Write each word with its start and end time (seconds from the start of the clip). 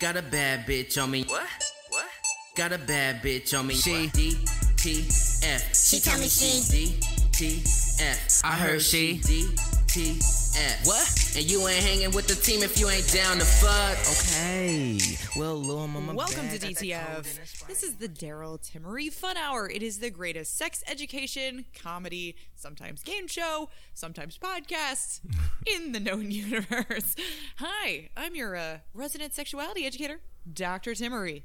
Got 0.00 0.16
a 0.16 0.22
bad 0.22 0.64
bitch 0.64 0.96
on 1.02 1.10
me. 1.10 1.24
What? 1.24 1.42
What? 1.88 2.06
Got 2.54 2.70
a 2.70 2.78
bad 2.78 3.20
bitch 3.20 3.58
on 3.58 3.66
me. 3.66 3.74
She 3.74 4.06
D 4.06 4.36
T 4.76 5.04
F. 5.42 5.74
She 5.74 5.98
tell 5.98 6.20
me 6.20 6.28
she 6.28 6.62
D 6.70 7.00
T 7.32 7.62
F. 8.00 8.40
I 8.44 8.52
heard 8.52 8.80
she 8.80 9.18
D 9.18 9.48
T 9.88 10.18
F. 10.20 10.86
What? 10.86 11.32
And 11.34 11.50
you 11.50 11.66
ain't 11.66 11.82
hanging 11.82 12.10
with 12.10 12.26
the 12.26 12.34
team 12.34 12.62
if 12.62 12.78
you 12.78 12.90
ain't 12.90 13.10
down 13.10 13.38
to 13.38 13.44
fuck. 13.44 13.96
Okay. 14.28 14.98
Well, 15.34 15.56
Lil 15.56 15.88
Mama. 15.88 16.12
Welcome 16.12 16.46
to. 16.50 16.58
DTF. 16.58 17.66
This 17.66 17.82
is 17.82 17.94
the 17.94 18.08
Daryl 18.08 18.60
Timmery 18.60 19.10
Fun 19.10 19.38
Hour. 19.38 19.70
It 19.70 19.82
is 19.82 20.00
the 20.00 20.10
greatest 20.10 20.58
sex 20.58 20.84
education, 20.86 21.64
comedy, 21.74 22.36
sometimes 22.54 23.02
game 23.02 23.28
show, 23.28 23.70
sometimes 23.94 24.36
podcast 24.36 25.20
in 25.66 25.92
the 25.92 26.00
known 26.00 26.30
universe. 26.30 27.16
Hi, 27.56 28.10
I'm 28.14 28.34
your 28.34 28.56
uh, 28.56 28.78
resident 28.92 29.32
sexuality 29.32 29.86
educator, 29.86 30.20
Dr. 30.52 30.90
Timmery. 30.92 31.44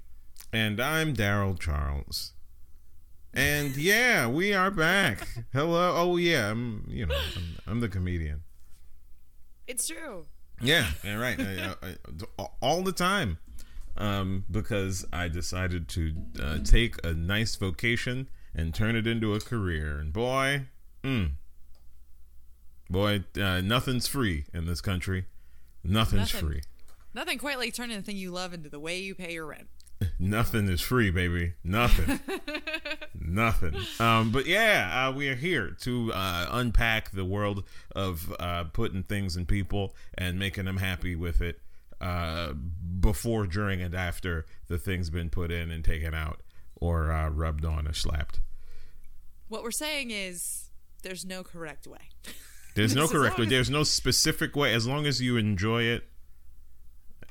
And 0.51 0.81
I'm 0.81 1.15
Daryl 1.15 1.57
Charles. 1.57 2.32
And 3.33 3.75
yeah, 3.75 4.27
we 4.27 4.53
are 4.53 4.69
back. 4.69 5.27
Hello. 5.53 5.93
Oh 5.95 6.17
yeah, 6.17 6.51
I'm. 6.51 6.85
You 6.87 7.07
know, 7.07 7.15
I'm, 7.35 7.43
I'm 7.65 7.79
the 7.79 7.89
comedian. 7.89 8.43
It's 9.67 9.87
true. 9.87 10.27
Yeah, 10.61 10.87
yeah, 11.03 11.15
right. 11.15 11.39
I, 11.39 11.75
I, 11.81 11.95
I, 12.39 12.47
all 12.61 12.83
the 12.83 12.91
time, 12.91 13.39
um, 13.97 14.45
because 14.51 15.05
I 15.11 15.27
decided 15.29 15.87
to 15.89 16.13
uh, 16.41 16.57
take 16.63 17.03
a 17.03 17.13
nice 17.13 17.55
vocation 17.55 18.29
and 18.53 18.73
turn 18.73 18.95
it 18.95 19.07
into 19.07 19.33
a 19.33 19.39
career. 19.39 19.97
And 19.97 20.13
boy, 20.13 20.67
mm, 21.03 21.31
boy, 22.89 23.23
uh, 23.41 23.61
nothing's 23.61 24.07
free 24.07 24.45
in 24.53 24.65
this 24.65 24.79
country. 24.79 25.25
Nothing's 25.83 26.33
Nothing. 26.33 26.49
free. 26.49 26.61
Nothing 27.15 27.37
quite 27.39 27.57
like 27.57 27.73
turning 27.73 27.97
the 27.97 28.03
thing 28.03 28.15
you 28.15 28.31
love 28.31 28.53
into 28.53 28.69
the 28.69 28.79
way 28.79 28.99
you 28.99 29.15
pay 29.15 29.33
your 29.33 29.47
rent. 29.47 29.67
Nothing 30.19 30.67
is 30.69 30.81
free, 30.81 31.11
baby. 31.11 31.53
Nothing. 31.63 32.19
Nothing. 33.19 33.75
Um, 33.99 34.31
but 34.31 34.45
yeah, 34.45 35.07
uh, 35.07 35.11
we 35.11 35.29
are 35.29 35.35
here 35.35 35.75
to 35.81 36.11
uh, 36.13 36.47
unpack 36.51 37.11
the 37.11 37.25
world 37.25 37.63
of 37.95 38.33
uh, 38.39 38.65
putting 38.65 39.03
things 39.03 39.35
in 39.35 39.45
people 39.45 39.95
and 40.17 40.37
making 40.37 40.65
them 40.65 40.77
happy 40.77 41.15
with 41.15 41.41
it 41.41 41.61
uh, 42.01 42.53
before, 42.99 43.47
during, 43.47 43.81
and 43.81 43.95
after 43.95 44.45
the 44.67 44.77
thing's 44.77 45.09
been 45.09 45.29
put 45.29 45.51
in 45.51 45.71
and 45.71 45.85
taken 45.85 46.13
out 46.13 46.41
or 46.75 47.11
uh, 47.11 47.29
rubbed 47.29 47.65
on 47.65 47.87
or 47.87 47.93
slapped. 47.93 48.41
What 49.47 49.63
we're 49.63 49.71
saying 49.71 50.11
is 50.11 50.71
there's 51.03 51.25
no 51.25 51.43
correct 51.43 51.87
way. 51.87 52.09
There's 52.75 52.95
no 52.95 53.07
correct 53.09 53.37
way. 53.37 53.45
There's 53.45 53.69
no 53.69 53.83
specific 53.83 54.55
way. 54.55 54.73
As 54.73 54.85
long 54.85 55.05
as 55.05 55.21
you 55.21 55.37
enjoy 55.37 55.83
it 55.83 56.03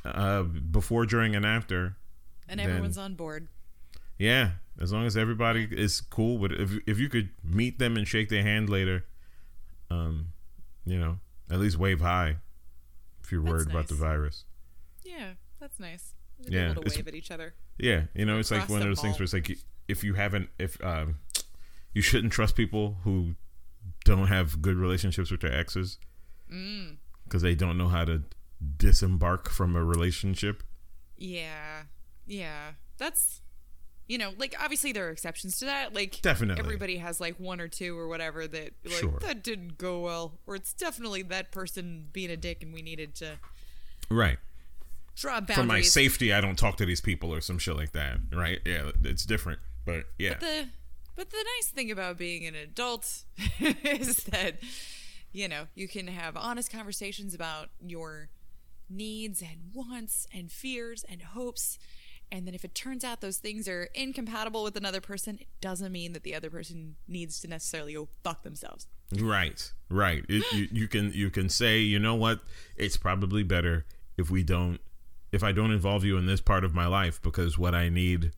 uh, 0.05 0.43
before, 0.43 1.07
during, 1.07 1.35
and 1.35 1.45
after. 1.45 1.97
And 2.53 2.61
Then- 2.61 2.69
everyone's 2.69 2.99
on 2.99 3.15
board. 3.15 3.49
Yeah, 4.19 4.53
as 4.79 4.93
long 4.93 5.07
as 5.07 5.17
everybody 5.17 5.67
is 5.71 6.03
cool 6.03 6.37
with 6.37 6.53
it. 6.53 6.61
If 6.61 6.71
if 6.87 6.99
you 6.99 7.09
could 7.09 7.31
meet 7.43 7.79
them 7.79 7.97
and 7.97 8.07
shake 8.07 8.29
their 8.29 8.43
hand 8.43 8.69
later, 8.69 9.07
um, 9.91 10.33
you 10.85 10.99
know, 10.99 11.19
at 11.51 11.59
least 11.59 11.79
wave 11.79 12.01
hi 12.03 12.37
if 13.25 13.33
you're 13.33 13.43
That's 13.43 13.51
worried 13.53 13.71
about 13.71 13.89
the 13.89 13.95
virus. 13.95 14.45
Yeah, 15.03 15.33
that's 15.59 15.81
nice. 15.81 16.15
Be 16.47 16.53
Yeah, 16.55 16.75
to 16.75 16.81
wave 16.81 17.09
at 17.09 17.15
each 17.15 17.31
other. 17.31 17.55
Yeah, 17.79 18.05
you 18.15 18.27
know, 18.27 18.39
it's 18.39 18.51
like 18.51 18.69
one 18.69 18.83
of 18.83 18.87
those 18.87 19.01
things 19.01 19.19
where 19.19 19.25
it's 19.25 19.33
like 19.33 19.59
if 19.89 20.05
you 20.05 20.13
haven't, 20.15 20.51
if 20.59 20.83
um, 20.85 21.21
you 21.95 22.03
shouldn't 22.03 22.33
trust 22.35 22.55
people 22.55 22.99
who 23.05 23.35
don't 24.05 24.27
have 24.29 24.61
good 24.61 24.77
relationships 24.77 25.31
with 25.31 25.41
their 25.41 25.53
exes 25.53 25.99
Mm. 26.53 26.97
because 27.25 27.41
they 27.41 27.55
don't 27.55 27.79
know 27.79 27.89
how 27.89 28.05
to 28.05 28.25
disembark 28.77 29.49
from 29.49 29.75
a 29.75 29.83
relationship. 29.83 30.63
Yeah. 31.17 31.85
Yeah. 32.27 32.73
That's 32.99 33.41
you 34.09 34.19
know, 34.19 34.33
like 34.37 34.55
obviously 34.61 34.93
there 34.93 35.07
are 35.07 35.11
exceptions 35.11 35.59
to 35.61 35.65
that. 35.67 35.95
Like 35.95 36.21
Definitely. 36.23 36.61
everybody 36.63 36.97
has 36.99 37.21
like 37.21 37.39
one 37.39 37.61
or 37.61 37.69
two 37.69 37.97
or 37.99 38.09
whatever 38.09 38.47
that 38.47 38.73
like 38.85 38.95
Sure. 38.95 39.19
that 39.21 39.43
didn't 39.43 39.79
go 39.79 40.01
well. 40.01 40.39
Or 40.47 40.55
it's 40.57 40.73
definitely 40.75 41.23
that 41.23 41.51
person 41.53 42.09
being 42.13 42.31
a 42.31 42.37
dick 42.37 42.63
and 42.63 42.73
we 42.75 42.83
needed 42.83 43.15
to 43.17 43.39
Right. 44.11 44.39
draw 45.17 45.41
boundaries. 45.41 45.57
For 45.57 45.65
my 45.65 45.81
safety, 45.83 46.33
I 46.33 46.41
don't 46.41 46.57
talk 46.59 46.77
to 46.79 46.85
these 46.87 47.01
people 47.01 47.33
or 47.33 47.41
some 47.41 47.59
shit 47.59 47.77
like 47.77 47.93
that. 47.93 48.19
Right. 48.33 48.61
Yeah, 48.67 48.91
it's 49.05 49.25
different. 49.25 49.61
But 49.87 50.05
yeah. 50.19 50.31
But 50.35 50.41
the 50.41 50.69
but 51.15 51.31
the 51.31 51.45
nice 51.59 51.69
thing 51.69 51.91
about 51.91 52.19
being 52.19 52.47
an 52.47 52.55
adult 52.55 53.25
is 53.61 54.17
that 54.25 54.57
you 55.35 55.49
know, 55.49 55.67
you 55.75 55.89
can 55.89 56.09
have 56.09 56.37
honest 56.37 56.71
conversations 56.71 57.33
about 57.35 57.71
your 57.81 58.29
needs 58.91 59.41
and 59.41 59.71
wants 59.73 60.27
and 60.35 60.53
fears 60.53 61.05
and 61.09 61.23
hopes. 61.23 61.79
And 62.33 62.47
then 62.47 62.55
if 62.55 62.65
it 62.65 62.75
turns 62.75 63.05
out 63.05 63.21
those 63.21 63.37
things 63.37 63.69
are 63.69 63.91
incompatible 63.95 64.65
with 64.65 64.75
another 64.75 65.03
person, 65.03 65.37
it 65.39 65.49
doesn't 65.61 65.93
mean 65.93 66.15
that 66.15 66.23
the 66.23 66.35
other 66.35 66.49
person 66.49 66.97
needs 67.07 67.39
to 67.41 67.47
necessarily 67.47 67.93
go 67.93 68.09
fuck 68.25 68.43
themselves. 68.43 68.87
Right, 69.15 69.71
right. 69.91 70.25
It, 70.31 70.43
you, 70.51 70.67
you 70.73 70.89
can 70.89 71.13
you 71.13 71.29
can 71.29 71.51
say, 71.51 71.81
you 71.81 71.99
know 71.99 72.15
what? 72.15 72.41
It's 72.75 72.97
probably 72.97 73.43
better 73.43 73.85
if 74.17 74.31
we 74.31 74.43
don't, 74.43 74.81
if 75.31 75.45
I 75.45 75.53
don't 75.53 75.73
involve 75.73 76.05
you 76.05 76.17
in 76.17 76.25
this 76.25 76.41
part 76.41 76.65
of 76.65 76.75
my 76.75 76.87
life 76.87 77.21
because 77.21 77.59
what 77.59 77.75
I 77.75 77.91
need 77.91 78.33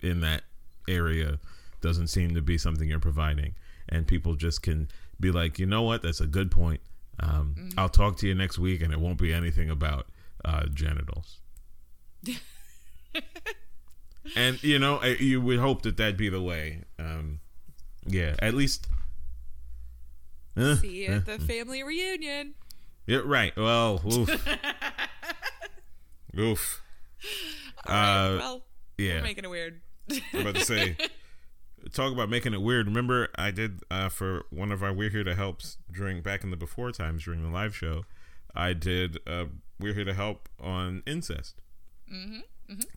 in 0.00 0.22
that 0.22 0.42
area 0.88 1.38
doesn't 1.80 2.08
seem 2.08 2.34
to 2.34 2.42
be 2.42 2.58
something 2.58 2.88
you're 2.88 2.98
providing, 2.98 3.54
and 3.88 4.08
people 4.08 4.34
just 4.34 4.60
can 4.60 4.88
be 5.20 5.30
like, 5.30 5.60
you 5.60 5.66
know 5.66 5.82
what? 5.82 6.02
That's 6.02 6.20
a 6.20 6.26
good 6.26 6.50
point. 6.50 6.80
Um, 7.20 7.70
I'll 7.78 7.88
talk 7.88 8.16
to 8.18 8.26
you 8.26 8.34
next 8.34 8.58
week, 8.58 8.82
and 8.82 8.92
it 8.92 8.98
won't 8.98 9.18
be 9.18 9.32
anything 9.32 9.70
about 9.70 10.08
uh, 10.44 10.66
genitals. 10.66 11.38
and 14.36 14.62
you 14.62 14.78
know, 14.78 14.96
I- 14.98 15.16
you 15.20 15.40
would 15.40 15.58
hope 15.58 15.82
that 15.82 15.96
that'd 15.96 16.16
be 16.16 16.28
the 16.28 16.40
way. 16.42 16.82
Um, 16.98 17.40
yeah, 18.06 18.34
at 18.40 18.54
least. 18.54 18.86
Uh, 20.56 20.76
See 20.76 21.04
you 21.04 21.12
uh, 21.12 21.16
at 21.16 21.26
the 21.26 21.38
family 21.38 21.82
reunion. 21.82 22.54
yeah, 23.06 23.20
right. 23.24 23.54
Well, 23.56 24.00
oof. 24.10 24.28
oof. 26.38 26.82
All 27.86 27.94
right, 27.94 28.34
Uh, 28.34 28.38
well, 28.38 28.62
yeah. 28.98 29.16
we're 29.16 29.22
making 29.22 29.44
it 29.44 29.50
weird. 29.50 29.80
I'm 30.32 30.40
about 30.40 30.54
to 30.56 30.64
say, 30.64 30.96
talk 31.92 32.12
about 32.12 32.30
making 32.30 32.54
it 32.54 32.62
weird. 32.62 32.86
Remember, 32.86 33.28
I 33.36 33.50
did 33.50 33.80
uh, 33.90 34.08
for 34.08 34.44
one 34.50 34.72
of 34.72 34.82
our 34.82 34.92
We're 34.92 35.10
Here 35.10 35.24
to 35.24 35.34
Helps 35.34 35.78
during 35.92 36.22
back 36.22 36.42
in 36.44 36.50
the 36.50 36.56
before 36.56 36.90
times 36.92 37.24
during 37.24 37.42
the 37.42 37.48
live 37.50 37.74
show. 37.76 38.04
I 38.54 38.72
did 38.72 39.18
uh, 39.26 39.46
We're 39.78 39.94
Here 39.94 40.04
to 40.04 40.14
Help 40.14 40.48
on 40.60 41.02
incest, 41.06 41.60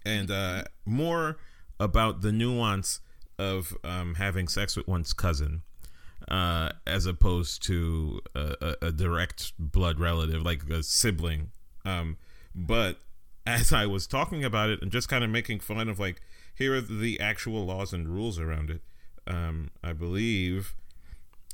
and 0.05 0.31
uh, 0.31 0.63
more 0.85 1.37
about 1.79 2.21
the 2.21 2.31
nuance 2.31 2.99
of 3.37 3.75
um, 3.83 4.15
having 4.15 4.47
sex 4.47 4.75
with 4.75 4.87
one's 4.87 5.13
cousin. 5.13 5.61
Uh, 6.27 6.69
as 6.85 7.07
opposed 7.07 7.63
to 7.63 8.21
a, 8.35 8.53
a, 8.61 8.87
a 8.87 8.91
direct 8.91 9.53
blood 9.57 9.99
relative, 9.99 10.43
like 10.43 10.69
a 10.69 10.83
sibling. 10.83 11.49
Um, 11.85 12.17
but 12.53 12.97
as 13.47 13.73
I 13.73 13.87
was 13.87 14.05
talking 14.05 14.43
about 14.43 14.69
it 14.69 14.81
and 14.81 14.91
just 14.91 15.09
kind 15.09 15.23
of 15.23 15.31
making 15.31 15.61
fun 15.61 15.89
of 15.89 15.97
like, 15.97 16.21
here 16.53 16.75
are 16.75 16.81
the 16.81 17.19
actual 17.19 17.65
laws 17.65 17.93
and 17.93 18.07
rules 18.07 18.37
around 18.37 18.69
it. 18.69 18.81
Um, 19.25 19.71
I 19.83 19.93
believe 19.93 20.75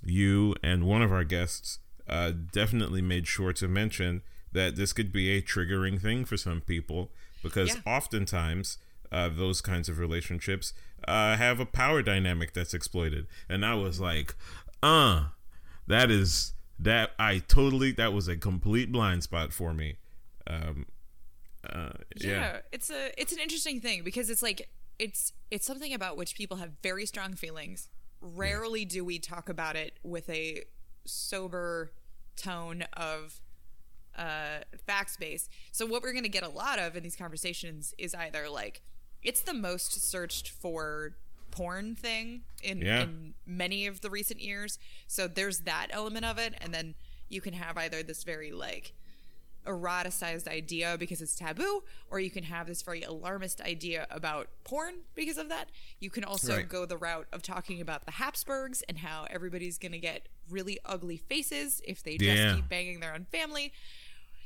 you 0.03 0.55
and 0.61 0.85
one 0.85 1.01
of 1.01 1.11
our 1.11 1.23
guests 1.23 1.79
uh, 2.09 2.31
definitely 2.51 3.01
made 3.01 3.27
sure 3.27 3.53
to 3.53 3.67
mention 3.67 4.23
that 4.51 4.75
this 4.75 4.91
could 4.91 5.13
be 5.13 5.37
a 5.37 5.41
triggering 5.41 6.01
thing 6.01 6.25
for 6.25 6.37
some 6.37 6.59
people 6.59 7.11
because 7.45 7.75
Yeah. 7.75 7.81
oftentimes 7.85 8.77
uh, 9.11 9.29
those 9.29 9.61
kinds 9.61 9.87
of 9.87 9.97
relationships 9.99 10.73
uh, 11.07 11.37
have 11.37 11.59
a 11.59 11.65
power 11.65 12.01
dynamic 12.01 12.53
that's 12.53 12.73
exploited. 12.73 13.27
And 13.47 13.65
I 13.65 13.75
was 13.75 13.99
like, 13.99 14.35
uh, 14.83 15.27
that 15.87 16.09
is 16.11 16.53
that 16.79 17.11
I 17.17 17.39
totally 17.39 17.91
that 17.93 18.11
was 18.13 18.27
a 18.27 18.35
complete 18.35 18.91
blind 18.91 19.23
spot 19.23 19.53
for 19.53 19.73
me. 19.73 19.97
Um, 20.47 20.87
uh, 21.69 21.89
yeah. 22.17 22.29
yeah. 22.29 22.59
it's 22.71 22.89
a 22.89 23.11
it's 23.19 23.31
an 23.31 23.39
interesting 23.39 23.79
thing 23.79 24.03
because 24.03 24.29
it's 24.29 24.43
like 24.43 24.69
it's 24.99 25.31
it's 25.51 25.65
something 25.65 25.93
about 25.93 26.17
which 26.17 26.35
people 26.35 26.57
have 26.57 26.71
very 26.83 27.05
strong 27.05 27.33
feelings 27.35 27.87
rarely 28.21 28.85
do 28.85 29.03
we 29.05 29.19
talk 29.19 29.49
about 29.49 29.75
it 29.75 29.97
with 30.03 30.29
a 30.29 30.63
sober 31.05 31.91
tone 32.35 32.83
of 32.93 33.41
uh 34.17 34.59
facts 34.85 35.17
base 35.17 35.49
so 35.71 35.85
what 35.85 36.01
we're 36.01 36.11
going 36.13 36.23
to 36.23 36.29
get 36.29 36.43
a 36.43 36.49
lot 36.49 36.79
of 36.79 36.95
in 36.95 37.03
these 37.03 37.15
conversations 37.15 37.93
is 37.97 38.13
either 38.15 38.49
like 38.49 38.81
it's 39.23 39.41
the 39.41 39.53
most 39.53 40.01
searched 40.09 40.49
for 40.49 41.15
porn 41.51 41.95
thing 41.95 42.41
in, 42.63 42.81
Yeah. 42.81 43.03
in 43.03 43.33
many 43.45 43.87
of 43.87 44.01
the 44.01 44.09
recent 44.09 44.41
years 44.41 44.77
so 45.07 45.27
there's 45.27 45.59
that 45.61 45.87
element 45.91 46.25
of 46.25 46.37
it 46.37 46.53
and 46.61 46.73
then 46.73 46.95
you 47.29 47.41
can 47.41 47.53
have 47.53 47.77
either 47.77 48.03
this 48.03 48.23
very 48.23 48.51
like 48.51 48.93
eroticized 49.65 50.47
idea 50.47 50.95
because 50.99 51.21
it's 51.21 51.35
taboo, 51.35 51.83
or 52.11 52.19
you 52.19 52.29
can 52.29 52.43
have 52.43 52.67
this 52.67 52.83
very 52.83 53.01
alarmist 53.01 53.61
idea 53.61 54.05
about 54.11 54.47
porn 54.63 54.93
because 55.15 55.39
of 55.39 55.49
that. 55.49 55.69
You 55.99 56.11
can 56.11 56.23
also 56.23 56.57
Right. 56.57 56.69
go 56.69 56.85
the 56.85 56.97
route 56.97 57.27
of 57.33 57.41
talking 57.41 57.81
about 57.81 58.05
the 58.05 58.11
Habsburgs 58.11 58.83
and 58.83 58.99
how 58.99 59.25
everybody's 59.29 59.79
going 59.79 59.93
to 59.93 59.97
get 59.97 60.27
really 60.51 60.77
ugly 60.85 61.17
faces 61.17 61.81
if 61.83 62.03
they 62.03 62.17
just 62.17 62.55
keep 62.57 62.69
banging 62.69 62.99
their 62.99 63.15
own 63.15 63.25
family. 63.25 63.73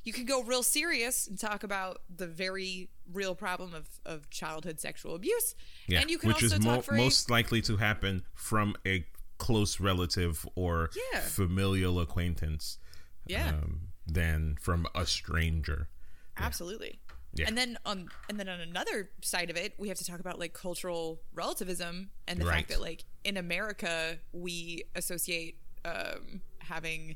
You 0.09 0.13
can 0.13 0.25
go 0.25 0.41
real 0.41 0.63
serious 0.63 1.27
and 1.27 1.37
talk 1.39 1.63
about 1.63 2.01
the 2.13 2.25
very 2.25 2.89
real 3.13 3.35
problem 3.35 3.75
of, 3.75 3.87
of 4.05 4.27
childhood 4.31 4.79
sexual 4.79 5.13
abuse. 5.13 5.53
Yeah, 5.87 6.01
And 6.01 6.09
you 6.09 6.17
can 6.17 6.29
which 6.29 6.43
also 6.43 6.55
is 6.57 6.65
talk 6.65 6.75
mo- 6.77 6.81
for 6.81 6.95
a- 6.95 6.97
most 6.97 7.29
likely 7.29 7.61
to 7.69 7.77
happen 7.77 8.23
from 8.33 8.75
a 8.87 9.05
close 9.37 9.79
relative 9.79 10.47
or 10.55 10.89
Yeah. 11.13 11.19
familial 11.21 11.99
acquaintance 11.99 12.79
Yeah. 13.27 13.49
um, 13.49 13.89
than 14.07 14.57
from 14.59 14.87
a 14.95 15.05
stranger. 15.05 15.89
Absolutely. 16.37 16.99
Yeah. 17.35 17.45
And 17.47 17.55
then 17.55 17.77
on 17.85 18.09
and 18.29 18.39
then 18.39 18.49
on 18.49 18.59
another 18.59 19.11
side 19.21 19.51
of 19.51 19.57
it, 19.57 19.75
we 19.77 19.87
have 19.89 19.97
to 19.99 20.03
talk 20.05 20.19
about 20.19 20.39
like 20.39 20.53
cultural 20.53 21.21
relativism 21.35 22.09
and 22.27 22.41
the 22.41 22.45
Right. 22.45 22.55
fact 22.55 22.69
that 22.69 22.81
like 22.81 23.05
in 23.23 23.37
America 23.37 24.17
we 24.31 24.83
associate 24.95 25.59
um, 25.85 26.41
having 26.59 27.15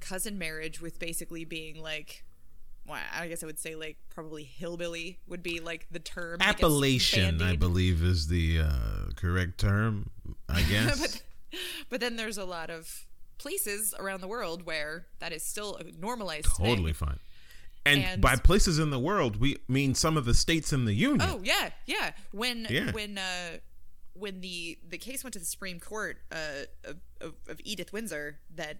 cousin 0.00 0.38
marriage 0.38 0.80
with 0.80 0.98
basically 0.98 1.44
being 1.44 1.82
like 1.82 2.24
well, 2.86 2.98
I 3.14 3.28
guess 3.28 3.42
I 3.42 3.46
would 3.46 3.58
say 3.58 3.74
like 3.74 3.98
probably 4.08 4.44
hillbilly 4.44 5.18
would 5.26 5.42
be 5.42 5.60
like 5.60 5.86
the 5.90 5.98
term. 5.98 6.40
Appalachian, 6.40 7.42
I 7.42 7.54
believe, 7.54 8.02
is 8.02 8.28
the 8.28 8.60
uh, 8.60 9.10
correct 9.14 9.58
term. 9.60 10.08
I 10.48 10.62
guess. 10.70 10.98
but, 11.00 11.22
but 11.90 12.00
then 12.00 12.16
there's 12.16 12.38
a 12.38 12.46
lot 12.46 12.70
of 12.70 13.04
places 13.36 13.94
around 13.98 14.22
the 14.22 14.26
world 14.28 14.64
where 14.64 15.06
that 15.18 15.32
is 15.32 15.42
still 15.42 15.76
a 15.76 15.84
normalized 16.00 16.46
thing. 16.46 16.64
totally 16.66 16.94
fine. 16.94 17.18
And, 17.84 18.02
And- 18.04 18.22
by 18.22 18.36
places 18.36 18.78
in 18.78 18.88
the 18.88 18.98
world, 18.98 19.36
we 19.38 19.58
mean 19.68 19.94
some 19.94 20.16
of 20.16 20.24
the 20.24 20.34
states 20.34 20.72
in 20.72 20.86
the 20.86 20.94
union. 20.94 21.20
Oh 21.30 21.40
yeah, 21.44 21.70
yeah. 21.86 22.12
When 22.32 22.66
Yeah. 22.70 22.90
when 22.92 23.18
uh 23.18 23.58
when 24.14 24.40
the 24.40 24.78
the 24.88 24.98
case 24.98 25.22
went 25.22 25.34
to 25.34 25.38
the 25.38 25.44
Supreme 25.44 25.78
Court 25.78 26.16
uh 26.32 26.64
of, 26.84 26.96
of, 27.20 27.34
of 27.48 27.60
Edith 27.64 27.92
Windsor 27.92 28.38
that 28.56 28.78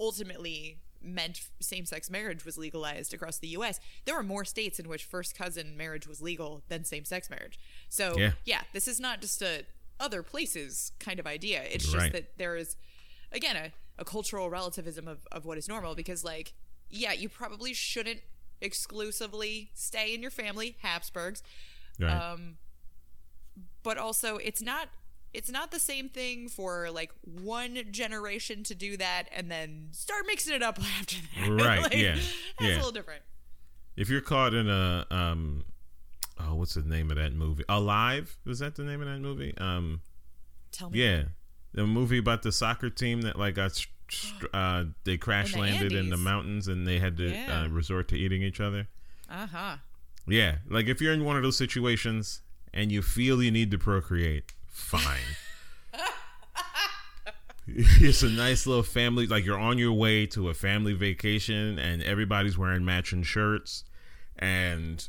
ultimately 0.00 0.78
meant 1.02 1.40
same-sex 1.60 2.10
marriage 2.10 2.44
was 2.44 2.58
legalized 2.58 3.14
across 3.14 3.38
the 3.38 3.48
US 3.48 3.80
there 4.04 4.14
were 4.14 4.22
more 4.22 4.44
states 4.44 4.78
in 4.78 4.88
which 4.88 5.04
first 5.04 5.36
cousin 5.36 5.76
marriage 5.76 6.06
was 6.06 6.20
legal 6.20 6.62
than 6.68 6.84
same-sex 6.84 7.30
marriage 7.30 7.58
so 7.88 8.16
Yeah. 8.44 8.62
this 8.72 8.86
is 8.88 8.98
not 9.00 9.20
just 9.20 9.40
a 9.42 9.64
other 9.98 10.22
places 10.22 10.92
kind 10.98 11.18
of 11.18 11.26
idea 11.26 11.62
it's 11.62 11.84
just 11.84 11.96
Right. 11.96 12.12
that 12.12 12.36
there 12.38 12.56
is 12.56 12.76
again 13.32 13.56
a, 13.56 13.72
a 13.98 14.04
cultural 14.04 14.50
relativism 14.50 15.06
of, 15.08 15.26
of 15.32 15.44
what 15.46 15.56
is 15.58 15.68
normal 15.68 15.94
because 15.94 16.22
like 16.24 16.52
yeah 16.90 17.12
you 17.12 17.28
probably 17.30 17.72
shouldn't 17.72 18.20
exclusively 18.60 19.70
stay 19.74 20.12
in 20.14 20.20
your 20.22 20.30
family 20.30 20.76
habsburgs 20.82 21.42
Right. 21.98 22.10
um, 22.12 22.56
but 23.82 23.96
also 23.98 24.36
it's 24.36 24.60
not 24.62 24.88
it's 25.32 25.50
not 25.50 25.70
the 25.70 25.78
same 25.78 26.08
thing 26.08 26.48
for 26.48 26.90
like 26.90 27.10
one 27.22 27.78
generation 27.90 28.62
to 28.64 28.74
do 28.74 28.96
that 28.96 29.24
and 29.34 29.50
then 29.50 29.88
start 29.92 30.24
mixing 30.26 30.54
it 30.54 30.62
up 30.62 30.78
after 31.00 31.16
that. 31.40 31.48
Right, 31.64 31.82
Like, 31.82 31.94
yeah, 31.96 32.14
That's 32.14 32.24
yeah. 32.60 32.74
a 32.74 32.76
little 32.76 32.90
different. 32.92 33.22
if 33.96 34.08
you're 34.08 34.20
caught 34.20 34.54
in 34.54 34.68
a 34.68 35.06
um, 35.10 35.64
oh, 36.38 36.54
what's 36.56 36.74
the 36.74 36.82
name 36.82 37.10
of 37.10 37.16
that 37.16 37.32
movie? 37.32 37.64
Alive? 37.68 38.36
Was 38.44 38.58
that 38.60 38.74
the 38.76 38.82
name 38.84 39.00
of 39.02 39.08
that 39.08 39.20
movie? 39.20 39.54
Um, 39.58 40.00
Tell 40.72 40.90
me. 40.90 41.00
yeah, 41.02 41.22
the 41.72 41.86
movie 41.86 42.18
about 42.18 42.42
the 42.42 42.52
soccer 42.52 42.90
team 42.90 43.22
that 43.22 43.38
like 43.38 43.54
got 43.54 43.84
uh, 44.52 44.84
they 45.04 45.16
crash 45.16 45.54
In 45.54 45.60
the 45.60 45.66
landed 45.66 45.92
in 45.92 46.10
the 46.10 46.16
mountains 46.16 46.66
and 46.68 46.86
they 46.86 46.98
had 46.98 47.16
to 47.18 47.30
Yeah. 47.30 47.62
uh, 47.62 47.68
resort 47.68 48.08
to 48.08 48.16
eating 48.16 48.42
each 48.42 48.60
other. 48.60 48.88
Uh 49.30 49.46
huh. 49.46 49.76
Yeah, 50.26 50.56
like 50.68 50.86
if 50.86 51.00
you're 51.00 51.12
in 51.12 51.24
one 51.24 51.36
of 51.36 51.42
those 51.42 51.56
situations 51.56 52.42
and 52.74 52.90
you 52.92 53.02
feel 53.02 53.42
you 53.42 53.50
need 53.50 53.70
to 53.72 53.78
procreate, 53.78 54.52
fine. 54.80 55.36
it's 57.66 58.22
a 58.22 58.28
nice 58.28 58.66
little 58.66 58.82
family. 58.82 59.26
Like 59.26 59.44
you're 59.44 59.58
on 59.58 59.78
your 59.78 59.92
way 59.92 60.26
to 60.26 60.48
a 60.48 60.54
family 60.54 60.92
vacation 60.92 61.78
and 61.78 62.02
everybody's 62.02 62.58
wearing 62.58 62.84
matching 62.84 63.22
shirts, 63.22 63.84
and 64.38 65.08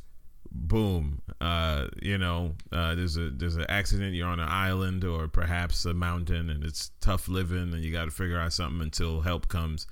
boom, 0.52 1.22
uh, 1.40 1.88
you 2.02 2.18
know, 2.18 2.56
uh, 2.72 2.96
there's 2.96 3.18
a 3.18 3.30
there's 3.30 3.56
an 3.56 3.66
accident. 3.70 4.14
You're 4.14 4.28
on 4.28 4.40
an 4.40 4.50
island 4.50 5.04
or 5.04 5.28
perhaps 5.28 5.86
a 5.86 5.94
mountain, 5.94 6.50
and 6.50 6.64
it's 6.64 6.92
tough 7.02 7.28
living, 7.28 7.74
and 7.74 7.84
you 7.84 7.92
got 7.92 8.06
to 8.06 8.12
figure 8.12 8.40
out 8.40 8.54
something 8.54 8.82
until 8.82 9.22
help 9.22 9.48
comes. 9.48 9.88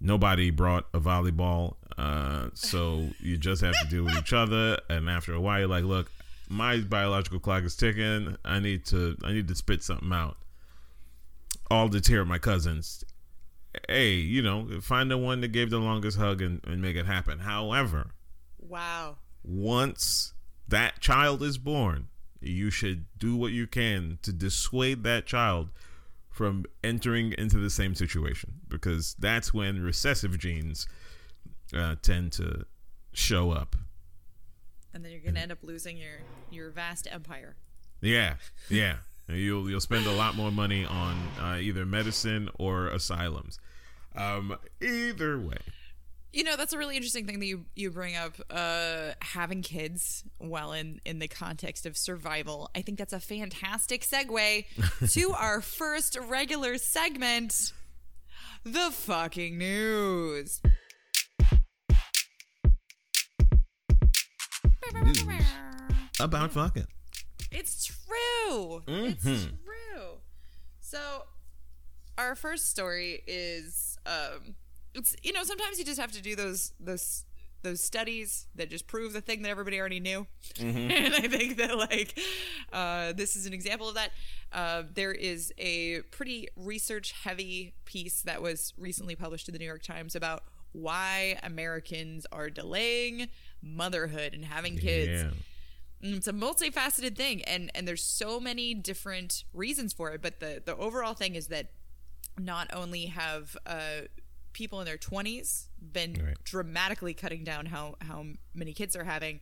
Nobody 0.00 0.50
brought 0.50 0.86
a 0.92 0.98
volleyball, 0.98 1.76
uh, 1.96 2.48
so 2.54 3.10
you 3.20 3.36
just 3.36 3.62
have 3.62 3.74
to 3.82 3.88
deal 3.88 4.04
with 4.04 4.16
each 4.16 4.32
other. 4.32 4.78
And 4.90 5.08
after 5.08 5.32
a 5.32 5.40
while, 5.40 5.60
you're 5.60 5.68
like, 5.68 5.84
"Look, 5.84 6.10
my 6.48 6.78
biological 6.80 7.38
clock 7.40 7.64
is 7.64 7.76
ticking. 7.76 8.36
I 8.44 8.58
need 8.60 8.84
to 8.86 9.16
I 9.24 9.32
need 9.32 9.48
to 9.48 9.54
spit 9.54 9.82
something 9.82 10.12
out." 10.12 10.36
All 11.70 11.88
to 11.88 12.00
tear 12.00 12.24
my 12.24 12.38
cousins. 12.38 13.02
Hey, 13.88 14.14
you 14.14 14.42
know, 14.42 14.68
find 14.82 15.10
the 15.10 15.16
one 15.16 15.40
that 15.40 15.48
gave 15.48 15.70
the 15.70 15.78
longest 15.78 16.18
hug 16.18 16.42
and, 16.42 16.60
and 16.64 16.82
make 16.82 16.96
it 16.96 17.06
happen. 17.06 17.38
However, 17.38 18.10
Wow. 18.58 19.16
once 19.42 20.34
that 20.68 21.00
child 21.00 21.42
is 21.42 21.56
born, 21.56 22.08
you 22.40 22.70
should 22.70 23.06
do 23.18 23.34
what 23.36 23.52
you 23.52 23.66
can 23.66 24.18
to 24.22 24.32
dissuade 24.32 25.02
that 25.04 25.24
child 25.26 25.70
from 26.28 26.66
entering 26.84 27.32
into 27.38 27.58
the 27.58 27.70
same 27.70 27.94
situation 27.94 28.60
because 28.68 29.14
that's 29.18 29.54
when 29.54 29.80
recessive 29.82 30.38
genes 30.38 30.86
uh, 31.74 31.94
tend 32.02 32.32
to 32.32 32.66
show 33.14 33.52
up. 33.52 33.76
And 34.94 35.04
then 35.04 35.12
you're 35.12 35.20
gonna 35.20 35.40
end 35.40 35.52
up 35.52 35.58
losing 35.62 35.96
your 35.96 36.20
your 36.50 36.70
vast 36.70 37.08
empire. 37.10 37.56
Yeah, 38.00 38.34
yeah. 38.68 38.96
You'll 39.28 39.70
you'll 39.70 39.80
spend 39.80 40.06
a 40.06 40.12
lot 40.12 40.34
more 40.34 40.50
money 40.50 40.84
on 40.84 41.16
uh, 41.40 41.56
either 41.60 41.86
medicine 41.86 42.48
or 42.58 42.88
asylums. 42.88 43.58
Um, 44.14 44.56
either 44.82 45.38
way, 45.38 45.56
You 46.32 46.44
know, 46.44 46.56
that's 46.56 46.72
a 46.74 46.78
really 46.78 46.96
interesting 46.96 47.26
thing 47.26 47.38
that 47.40 47.46
you, 47.46 47.64
you 47.74 47.90
bring 47.90 48.14
up, 48.14 48.34
uh, 48.50 49.12
having 49.22 49.62
kids 49.62 50.24
well 50.38 50.72
in, 50.72 51.00
in 51.06 51.18
the 51.18 51.28
context 51.28 51.86
of 51.86 51.96
survival. 51.96 52.70
I 52.74 52.82
think 52.82 52.98
that's 52.98 53.14
a 53.14 53.20
fantastic 53.20 54.02
segue 54.02 54.66
to 55.12 55.32
our 55.32 55.62
first 55.62 56.18
regular 56.28 56.76
segment 56.76 57.72
the 58.64 58.90
fucking 58.92 59.58
news. 59.58 60.60
News 64.94 65.24
about 66.20 66.52
fucking. 66.52 66.86
It's 67.50 67.84
true. 67.84 68.82
It's 68.86 69.22
true. 69.24 70.18
So, 70.80 71.24
our 72.18 72.34
first 72.34 72.70
story 72.70 73.22
is, 73.26 73.98
um, 74.06 74.54
it's 74.94 75.16
you 75.22 75.32
know 75.32 75.44
sometimes 75.44 75.78
you 75.78 75.84
just 75.84 76.00
have 76.00 76.12
to 76.12 76.22
do 76.22 76.36
those 76.36 76.72
those 76.78 77.24
those 77.62 77.82
studies 77.82 78.46
that 78.56 78.68
just 78.68 78.88
prove 78.88 79.12
the 79.12 79.20
thing 79.20 79.42
that 79.42 79.48
everybody 79.48 79.78
already 79.78 80.00
knew, 80.00 80.26
and 80.60 81.14
I 81.14 81.28
think 81.28 81.56
that 81.58 81.76
like 81.76 82.18
uh, 82.72 83.12
this 83.12 83.36
is 83.36 83.46
an 83.46 83.52
example 83.52 83.88
of 83.88 83.94
that. 83.94 84.10
Uh, 84.52 84.82
there 84.92 85.12
is 85.12 85.52
a 85.58 86.02
pretty 86.10 86.48
research 86.56 87.12
heavy 87.12 87.74
piece 87.84 88.22
that 88.22 88.42
was 88.42 88.74
recently 88.76 89.16
published 89.16 89.48
in 89.48 89.52
the 89.52 89.58
New 89.58 89.66
York 89.66 89.82
Times 89.82 90.14
about 90.14 90.44
why 90.72 91.38
Americans 91.42 92.26
are 92.32 92.50
delaying 92.50 93.28
motherhood 93.62 94.34
and 94.34 94.44
having 94.44 94.76
kids. 94.76 95.22
Yeah. 95.22 96.08
Mm, 96.10 96.16
it's 96.16 96.26
a 96.26 96.32
multifaceted 96.32 97.14
thing 97.16 97.42
and 97.44 97.70
and 97.74 97.86
there's 97.86 98.02
so 98.02 98.40
many 98.40 98.74
different 98.74 99.44
reasons 99.54 99.92
for 99.92 100.10
it 100.10 100.20
but 100.20 100.40
the 100.40 100.60
the 100.64 100.76
overall 100.76 101.14
thing 101.14 101.36
is 101.36 101.46
that 101.46 101.70
not 102.40 102.68
only 102.74 103.06
have 103.06 103.56
uh 103.66 104.00
people 104.52 104.80
in 104.80 104.84
their 104.86 104.98
20s 104.98 105.66
been 105.80 106.14
Right. 106.14 106.36
dramatically 106.44 107.14
cutting 107.14 107.44
down 107.44 107.66
how 107.66 107.94
how 108.00 108.24
many 108.52 108.72
kids 108.72 108.94
they're 108.94 109.04
having 109.04 109.38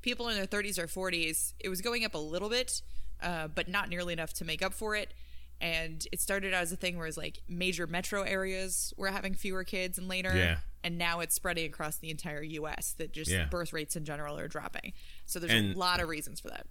people 0.00 0.28
in 0.28 0.36
their 0.36 0.46
30s 0.46 0.78
or 0.78 0.86
40s 0.86 1.54
it 1.58 1.68
was 1.68 1.80
going 1.80 2.04
up 2.04 2.14
a 2.14 2.18
little 2.18 2.48
bit 2.50 2.82
uh, 3.20 3.48
but 3.48 3.66
not 3.68 3.88
nearly 3.88 4.12
enough 4.12 4.32
to 4.34 4.44
make 4.44 4.62
up 4.62 4.74
for 4.74 4.94
it 4.94 5.12
and 5.60 6.06
it 6.12 6.20
started 6.20 6.52
out 6.54 6.62
as 6.62 6.72
a 6.72 6.76
thing 6.76 6.96
where 6.98 7.06
it's 7.06 7.16
like 7.16 7.40
major 7.48 7.86
metro 7.86 8.22
areas 8.22 8.92
were 8.96 9.08
having 9.08 9.34
fewer 9.34 9.64
kids 9.64 9.98
and 9.98 10.08
later. 10.08 10.34
Yeah. 10.36 10.58
and 10.84 10.98
now 10.98 11.18
it's 11.18 11.34
spreading 11.34 11.66
across 11.66 11.96
the 11.96 12.10
entire 12.10 12.44
us 12.44 12.94
that 12.98 13.10
just 13.12 13.28
Yeah. 13.28 13.46
birth 13.46 13.72
rates 13.72 13.96
in 13.96 14.04
general 14.04 14.38
are 14.38 14.46
dropping. 14.46 14.92
So 15.24 15.40
there's 15.40 15.52
And- 15.52 15.74
a 15.74 15.78
lot 15.78 15.98
of 16.00 16.08
reasons 16.08 16.38
for 16.38 16.48
that. 16.48 16.66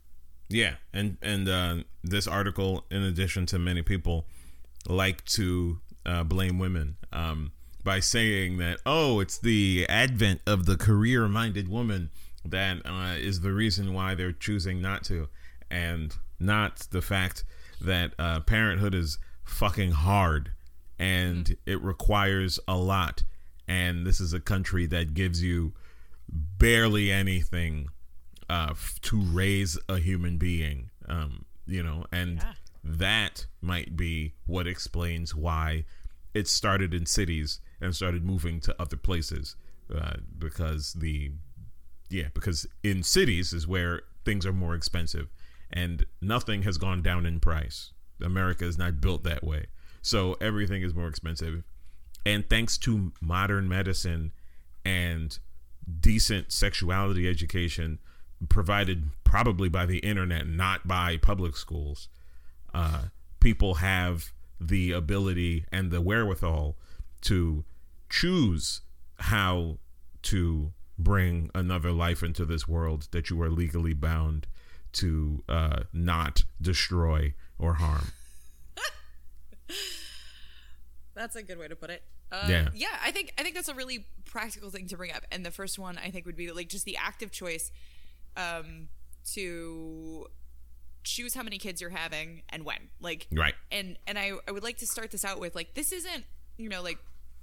Yeah, 0.47 0.75
and 0.93 1.17
and 1.21 1.49
uh, 1.49 1.77
this 2.03 2.25
article, 2.27 2.85
in 2.91 3.01
addition 3.01 3.45
to 3.47 3.59
many 3.59 3.81
people, 3.81 4.25
like 4.87 5.25
to 5.25 5.81
uh, 6.05 6.23
blame 6.23 6.59
women 6.59 6.95
um, 7.11 7.51
by 7.83 7.99
saying 7.99 8.57
that 8.59 8.79
oh, 8.85 9.19
it's 9.19 9.37
the 9.39 9.85
advent 9.89 10.39
of 10.45 10.65
the 10.65 10.77
career-minded 10.77 11.67
woman 11.67 12.09
that 12.45 12.77
uh, 12.85 13.15
is 13.17 13.41
the 13.41 13.51
reason 13.51 13.91
why 13.93 14.13
they're 14.15 14.31
choosing 14.31 14.81
not 14.81 15.03
to, 15.05 15.27
and 15.71 16.15
not 16.39 16.87
the 16.91 17.01
fact 17.01 17.43
that 17.81 18.13
uh, 18.19 18.39
parenthood 18.41 18.93
is 18.95 19.17
fucking 19.43 19.91
hard 19.91 20.51
and 20.97 21.55
it 21.65 21.81
requires 21.81 22.59
a 22.67 22.77
lot, 22.77 23.23
and 23.67 24.05
this 24.07 24.19
is 24.21 24.33
a 24.33 24.39
country 24.39 24.85
that 24.87 25.13
gives 25.13 25.43
you 25.43 25.73
barely 26.29 27.11
anything 27.11 27.89
uh, 28.49 28.67
f- 28.71 28.99
to 29.01 29.19
raise 29.21 29.77
a 29.89 29.97
human 29.97 30.37
being. 30.37 30.89
Um, 31.07 31.45
you 31.67 31.83
know, 31.83 32.05
and 32.11 32.37
Yeah. 32.37 32.53
that 32.83 33.45
might 33.61 33.97
be 33.97 34.33
what 34.45 34.67
explains 34.67 35.35
why 35.35 35.85
it 36.33 36.47
started 36.47 36.93
in 36.93 37.05
cities 37.05 37.59
and 37.81 37.95
started 37.95 38.23
moving 38.23 38.59
to 38.61 38.81
other 38.81 38.97
places 38.97 39.55
uh, 39.93 40.13
because 40.37 40.93
the 40.93 41.31
yeah 42.09 42.27
because 42.33 42.65
in 42.83 43.01
cities 43.03 43.51
is 43.53 43.67
where 43.67 44.01
things 44.25 44.45
are 44.45 44.53
more 44.53 44.75
expensive 44.75 45.27
and 45.71 46.05
nothing 46.21 46.63
has 46.63 46.77
gone 46.77 47.01
down 47.01 47.25
in 47.25 47.39
price. 47.39 47.91
America 48.21 48.65
is 48.65 48.77
not 48.77 49.01
built 49.01 49.23
that 49.23 49.43
way. 49.43 49.65
So 50.01 50.37
everything 50.39 50.81
is 50.81 50.93
more 50.93 51.07
expensive. 51.07 51.63
And 52.25 52.47
thanks 52.49 52.77
to 52.79 53.11
modern 53.21 53.67
medicine 53.67 54.31
and 54.83 55.37
decent 55.99 56.51
sexuality 56.51 57.29
education 57.29 57.99
provided 58.49 59.09
probably 59.23 59.69
by 59.69 59.85
the 59.85 59.99
internet 59.99 60.47
not 60.47 60.87
by 60.87 61.17
public 61.17 61.55
schools 61.55 62.09
uh, 62.73 63.03
people 63.39 63.75
have 63.75 64.31
the 64.59 64.91
ability 64.91 65.65
and 65.71 65.91
the 65.91 66.01
wherewithal 66.01 66.75
to 67.21 67.63
choose 68.09 68.81
how 69.19 69.77
to 70.21 70.73
bring 70.97 71.49
another 71.53 71.91
life 71.91 72.23
into 72.23 72.45
this 72.45 72.67
world 72.67 73.07
that 73.11 73.29
you 73.29 73.41
are 73.41 73.49
legally 73.49 73.93
bound 73.93 74.47
to 74.95 75.43
uh, 75.49 75.83
not 75.93 76.43
destroy 76.61 77.33
or 77.59 77.75
harm. 77.75 78.07
That's 81.15 81.35
a 81.35 81.43
good 81.43 81.57
way 81.57 81.67
to 81.67 81.75
put 81.75 81.89
it. 81.89 82.03
Uh, 82.31 82.47
Yeah. 82.49 82.69
yeah. 82.73 82.87
I 83.03 83.11
think 83.11 83.33
I 83.37 83.43
think 83.43 83.55
that's 83.55 83.69
a 83.69 83.73
really 83.75 84.05
practical 84.25 84.69
thing 84.69 84.87
to 84.87 84.97
bring 84.97 85.11
up. 85.11 85.23
And 85.31 85.45
the 85.45 85.51
first 85.51 85.79
one 85.79 85.97
I 85.97 86.11
think 86.11 86.25
would 86.25 86.35
be 86.35 86.51
like 86.51 86.67
just 86.67 86.85
the 86.85 86.97
active 86.97 87.31
choice 87.31 87.71
um, 88.35 88.89
to 89.33 90.27
choose 91.03 91.33
how 91.35 91.43
many 91.43 91.57
kids 91.57 91.79
you're 91.81 91.89
having 91.91 92.41
and 92.49 92.65
when. 92.65 92.89
Like 92.99 93.27
Right. 93.31 93.53
and 93.71 93.97
and 94.07 94.19
I, 94.19 94.33
I 94.47 94.51
would 94.51 94.63
like 94.63 94.77
to 94.79 94.87
start 94.87 95.11
this 95.11 95.23
out 95.23 95.39
with 95.39 95.55
like 95.55 95.73
this 95.75 95.91
isn't 95.93 96.25
you 96.57 96.67
know 96.67 96.81
like 96.81 96.97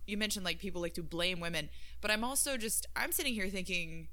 you 0.06 0.16
mentioned 0.16 0.44
like 0.44 0.59
people 0.59 0.82
like 0.82 0.94
to 0.94 1.02
blame 1.02 1.38
women 1.38 1.68
but 2.00 2.11
i'm 2.11 2.25
also 2.25 2.56
just 2.56 2.87
i'm 2.97 3.12
sitting 3.12 3.35
here 3.35 3.49
thinking 3.49 4.09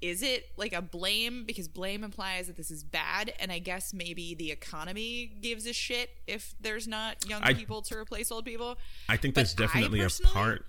is 0.00 0.22
it 0.22 0.46
like 0.56 0.72
a 0.72 0.80
blame 0.82 1.44
because 1.44 1.66
blame 1.66 2.04
implies 2.04 2.46
that 2.46 2.56
this 2.56 2.70
is 2.70 2.84
bad 2.84 3.32
and 3.40 3.50
i 3.50 3.58
guess 3.58 3.92
maybe 3.92 4.34
the 4.34 4.50
economy 4.52 5.26
gives 5.40 5.66
a 5.66 5.72
shit 5.72 6.10
if 6.26 6.54
there's 6.60 6.86
not 6.86 7.28
young 7.28 7.42
I- 7.42 7.54
people 7.54 7.82
to 7.82 7.96
replace 7.96 8.30
old 8.30 8.44
people. 8.44 8.78
I 9.08 9.16
think 9.16 9.34
But 9.34 9.40
that's 9.40 9.54
definitely 9.54 10.00
a 10.00 10.08
part. 10.26 10.66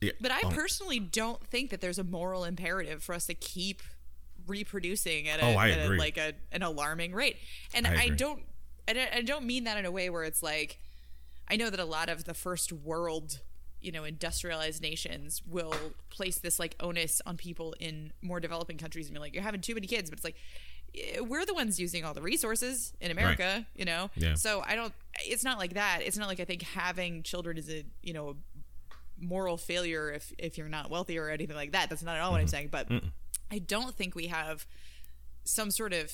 Yeah, 0.00 0.12
but 0.20 0.30
i 0.30 0.40
oh, 0.44 0.50
personally 0.50 1.00
don't 1.00 1.44
think 1.48 1.70
that 1.70 1.80
there's 1.80 1.98
a 1.98 2.04
moral 2.04 2.44
imperative 2.44 3.02
for 3.02 3.14
us 3.14 3.26
to 3.26 3.34
keep 3.34 3.82
reproducing 4.46 5.28
at, 5.28 5.40
a, 5.40 5.44
Oh, 5.44 5.58
at 5.58 5.90
a- 5.90 5.94
like 5.96 6.16
a, 6.16 6.34
an 6.52 6.62
alarming 6.62 7.12
rate. 7.12 7.36
And 7.74 7.86
I 7.86 8.02
I, 8.02 8.08
don't 8.10 8.42
I 8.86 8.92
don't 8.92 9.14
I 9.14 9.22
don't 9.22 9.44
mean 9.44 9.64
that 9.64 9.76
in 9.78 9.84
a 9.84 9.90
way 9.90 10.08
where 10.10 10.24
it's 10.24 10.42
like 10.42 10.78
I 11.48 11.56
know 11.56 11.68
that 11.70 11.80
a 11.80 11.84
lot 11.84 12.08
of 12.08 12.24
the 12.24 12.34
first 12.34 12.72
world, 12.72 13.40
you 13.82 13.92
know, 13.92 14.04
industrialized 14.04 14.80
nations 14.82 15.42
will 15.46 15.74
place 16.10 16.38
this 16.38 16.58
like 16.58 16.76
onus 16.80 17.20
on 17.26 17.36
people 17.36 17.74
in 17.80 18.12
more 18.22 18.40
developing 18.40 18.78
countries 18.78 19.06
and 19.06 19.14
be 19.14 19.20
like, 19.20 19.34
you're 19.34 19.42
having 19.42 19.60
too 19.60 19.74
many 19.74 19.86
kids, 19.86 20.08
but 20.10 20.18
it's 20.18 20.24
like 20.24 20.36
eh, 20.94 21.20
we're 21.20 21.44
the 21.44 21.54
ones 21.54 21.80
using 21.80 22.04
all 22.04 22.14
the 22.14 22.22
resources 22.22 22.92
in 23.00 23.10
America, 23.10 23.66
you 23.74 23.84
know. 23.84 24.10
Yeah. 24.16 24.34
So 24.34 24.62
I 24.66 24.76
don't. 24.76 24.92
It's 25.20 25.44
not 25.44 25.58
like 25.58 25.74
that. 25.74 26.00
It's 26.02 26.16
not 26.16 26.28
like 26.28 26.40
I 26.40 26.44
think 26.44 26.62
having 26.62 27.22
children 27.22 27.58
is 27.58 27.68
a 27.68 27.84
you 28.02 28.12
know 28.12 28.36
moral 29.20 29.56
failure 29.56 30.10
if 30.10 30.32
if 30.38 30.58
you're 30.58 30.68
not 30.68 30.90
wealthy 30.90 31.18
or 31.18 31.28
anything 31.28 31.56
like 31.56 31.72
that. 31.72 31.90
That's 31.90 32.02
not 32.02 32.16
at 32.16 32.22
all 32.22 32.32
what 32.32 32.40
I'm 32.40 32.48
saying. 32.48 32.68
But 32.70 32.88
I 33.50 33.58
don't 33.58 33.94
think 33.94 34.14
we 34.14 34.28
have 34.28 34.66
some 35.44 35.70
sort 35.70 35.92
of 35.92 36.12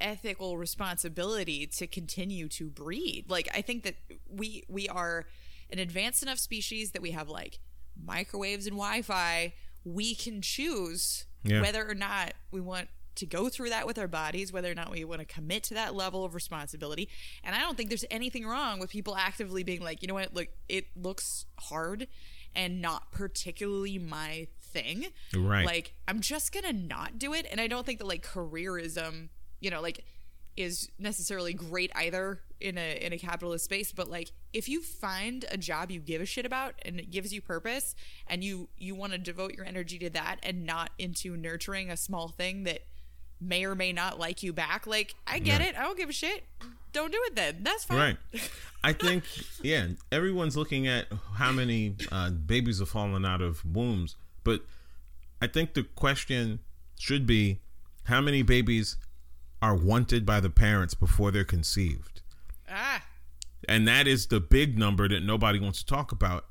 ethical 0.00 0.56
responsibility 0.56 1.66
to 1.66 1.86
continue 1.86 2.48
to 2.48 2.70
breed. 2.70 3.26
Like 3.28 3.48
I 3.54 3.62
think 3.62 3.84
that 3.84 3.96
we 4.28 4.64
we 4.68 4.88
are 4.88 5.26
an 5.72 5.78
advanced 5.78 6.22
enough 6.22 6.38
species 6.38 6.92
that 6.92 7.02
we 7.02 7.10
have 7.12 7.28
like 7.28 7.60
microwaves 8.02 8.66
and 8.66 8.76
Wi-Fi. 8.76 9.52
We 9.84 10.14
can 10.14 10.42
choose 10.42 11.24
Yeah. 11.42 11.60
whether 11.62 11.88
or 11.88 11.94
not 11.94 12.34
we 12.50 12.60
want 12.60 12.88
to 13.16 13.26
go 13.26 13.48
through 13.48 13.70
that 13.70 13.86
with 13.86 13.98
our 13.98 14.08
bodies, 14.08 14.52
whether 14.52 14.70
or 14.70 14.74
not 14.74 14.90
we 14.90 15.04
want 15.04 15.20
to 15.20 15.24
commit 15.26 15.62
to 15.64 15.74
that 15.74 15.94
level 15.94 16.24
of 16.24 16.34
responsibility. 16.34 17.08
And 17.42 17.54
I 17.54 17.60
don't 17.60 17.76
think 17.76 17.88
there's 17.90 18.04
anything 18.10 18.46
wrong 18.46 18.78
with 18.78 18.90
people 18.90 19.16
actively 19.16 19.62
being 19.62 19.80
like, 19.82 20.00
you 20.02 20.08
know 20.08 20.14
what, 20.14 20.32
look, 20.34 20.48
it 20.68 20.86
looks 20.96 21.46
hard 21.58 22.06
and 22.54 22.80
not 22.80 23.10
particularly 23.12 23.98
my 23.98 24.48
thing. 24.60 25.06
Right. 25.34 25.66
Like 25.66 25.94
I'm 26.08 26.20
just 26.20 26.52
gonna 26.52 26.72
not 26.72 27.18
do 27.18 27.34
it. 27.34 27.46
And 27.50 27.60
I 27.60 27.66
don't 27.66 27.84
think 27.84 27.98
that 27.98 28.06
like 28.06 28.24
careerism, 28.24 29.28
you 29.60 29.70
know, 29.70 29.80
like 29.80 30.04
is 30.62 30.88
necessarily 30.98 31.52
great 31.54 31.90
either 31.94 32.40
in 32.60 32.76
a 32.76 33.04
in 33.04 33.12
a 33.12 33.18
capitalist 33.18 33.64
space 33.64 33.90
but 33.92 34.08
like 34.10 34.32
if 34.52 34.68
you 34.68 34.82
find 34.82 35.44
a 35.50 35.56
job 35.56 35.90
you 35.90 35.98
give 36.00 36.20
a 36.20 36.26
shit 36.26 36.44
about 36.44 36.74
and 36.84 36.98
it 37.00 37.10
gives 37.10 37.32
you 37.32 37.40
purpose 37.40 37.94
and 38.26 38.44
you 38.44 38.68
you 38.76 38.94
want 38.94 39.12
to 39.12 39.18
devote 39.18 39.54
your 39.54 39.64
energy 39.64 39.98
to 39.98 40.10
that 40.10 40.36
and 40.42 40.64
not 40.66 40.90
into 40.98 41.36
nurturing 41.36 41.90
a 41.90 41.96
small 41.96 42.28
thing 42.28 42.64
that 42.64 42.80
may 43.40 43.64
or 43.64 43.74
may 43.74 43.92
not 43.92 44.18
like 44.18 44.42
you 44.42 44.52
back 44.52 44.86
like 44.86 45.14
i 45.26 45.38
get 45.38 45.60
Right. 45.60 45.70
it 45.70 45.78
i 45.78 45.82
don't 45.82 45.96
give 45.96 46.10
a 46.10 46.12
shit 46.12 46.44
don't 46.92 47.10
do 47.12 47.18
it 47.26 47.34
then 47.36 47.56
that's 47.62 47.84
fine 47.84 48.18
Right. 48.34 48.50
I 48.82 48.94
think, 48.94 49.24
yeah, 49.62 49.88
everyone's 50.10 50.56
looking 50.56 50.86
at 50.86 51.06
how 51.34 51.52
many 51.52 51.96
uh, 52.10 52.30
babies 52.30 52.78
have 52.78 52.88
fallen 52.88 53.26
out 53.26 53.42
of 53.42 53.62
wombs, 53.62 54.16
but 54.42 54.62
I 55.42 55.48
think 55.48 55.74
the 55.74 55.82
question 55.82 56.60
should 56.98 57.26
be 57.26 57.60
how 58.04 58.22
many 58.22 58.40
babies 58.42 58.96
are 59.62 59.74
wanted 59.74 60.24
by 60.24 60.40
the 60.40 60.50
parents 60.50 60.94
before 60.94 61.30
they're 61.30 61.44
conceived? 61.44 62.22
ah 62.68 63.02
and 63.68 63.86
that 63.86 64.06
is 64.06 64.26
the 64.26 64.40
big 64.40 64.78
number 64.78 65.08
that 65.08 65.22
nobody 65.22 65.60
wants 65.60 65.80
to 65.80 65.86
talk 65.86 66.12
about. 66.12 66.46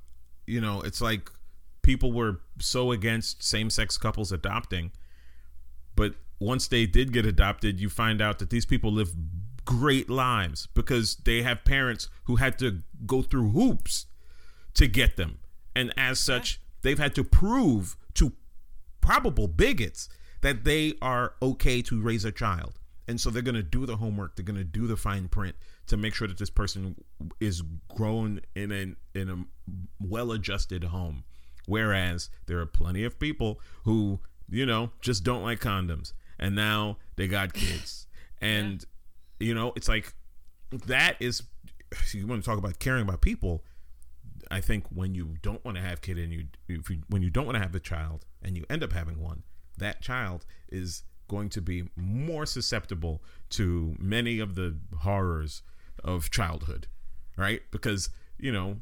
You 0.46 0.62
know, 0.62 0.82
it's 0.82 1.02
like 1.02 1.30
people 1.82 2.12
were 2.12 2.42
so 2.60 2.92
against 2.92 3.44
same-sex 3.44 3.98
couples 3.98 4.32
adopting, 4.32 4.92
but 5.96 6.16
once 6.40 6.68
they 6.68 6.86
did 6.86 7.12
get 7.12 7.26
adopted, 7.26 7.80
you 7.80 7.90
find 7.90 8.22
out 8.22 8.40
that 8.40 8.50
these 8.50 8.66
people 8.66 8.92
live 8.92 9.14
great 9.66 10.10
lives 10.10 10.68
because 10.74 11.18
they 11.18 11.42
have 11.42 11.66
parents 11.66 12.10
who 12.24 12.38
had 12.38 12.58
to 12.60 12.82
go 13.06 13.22
through 13.22 13.50
hoops 13.50 14.06
to 14.76 14.88
get 14.88 15.18
them. 15.18 15.40
And 15.76 15.94
as 15.98 16.20
such, 16.20 16.62
they've 16.82 16.98
had 16.98 17.16
to 17.16 17.24
prove 17.24 17.98
to 18.16 18.34
probable 19.02 19.48
bigots 19.48 20.10
that 20.42 20.64
they 20.64 20.94
are 21.02 21.34
okay 21.42 21.82
to 21.82 22.02
raise 22.02 22.24
a 22.24 22.32
child. 22.32 22.79
And 23.10 23.20
so 23.20 23.32
they're 23.32 23.42
going 23.42 23.56
to 23.56 23.64
do 23.64 23.88
the 23.88 23.98
homework, 23.98 24.36
they're 24.36 24.46
going 24.46 24.60
to 24.60 24.64
do 24.64 24.86
the 24.86 24.96
fine 24.96 25.30
print 25.30 25.56
to 25.88 25.98
make 25.98 26.14
sure 26.14 26.28
that 26.28 26.38
this 26.38 26.52
person 26.52 26.96
is 27.40 27.64
grown 27.96 28.42
in 28.56 28.72
an 28.72 28.98
in 29.16 29.30
a 29.30 29.74
well-adjusted 30.00 30.84
home. 30.84 31.24
Whereas 31.66 32.30
there 32.46 32.60
are 32.60 32.68
plenty 32.68 33.04
of 33.04 33.20
people 33.20 33.62
who, 33.84 34.20
you 34.48 34.64
know, 34.64 34.92
just 35.02 35.24
don't 35.24 35.42
like 35.42 35.60
condoms 35.60 36.14
and 36.38 36.56
now 36.56 36.98
they 37.16 37.28
got 37.28 37.54
kids. 37.54 38.06
And 38.42 38.86
you 39.38 39.54
know, 39.54 39.74
it's 39.76 39.90
like 39.90 40.14
that 40.86 41.18
is 41.20 41.44
you 42.14 42.26
want 42.26 42.42
to 42.42 42.50
talk 42.50 42.58
about 42.58 42.80
caring 42.80 43.02
about 43.02 43.20
people, 43.20 43.66
I 44.50 44.62
think 44.62 44.86
when 44.94 45.14
you 45.14 45.36
don't 45.42 45.66
want 45.66 45.76
to 45.76 45.84
have 45.84 46.02
kid 46.02 46.18
and 46.18 46.32
you, 46.32 46.46
if 46.70 46.90
you 46.90 47.02
when 47.10 47.22
you 47.22 47.30
don't 47.30 47.46
want 47.46 47.56
to 47.56 47.62
have 47.62 47.76
a 47.76 47.82
child 47.82 48.26
and 48.42 48.56
you 48.56 48.66
end 48.70 48.82
up 48.82 48.94
having 48.94 49.20
one, 49.20 49.44
that 49.78 50.02
child 50.02 50.46
is 50.70 51.04
going 51.30 51.48
to 51.50 51.62
be 51.62 51.86
more 51.96 52.46
susceptible 52.46 53.24
to 53.52 53.96
many 53.98 54.40
of 54.40 54.56
the 54.56 54.76
horrors 55.00 55.62
of 56.04 56.30
childhood, 56.30 56.88
right? 57.38 57.62
Because 57.72 58.10
you 58.38 58.52
know, 58.52 58.82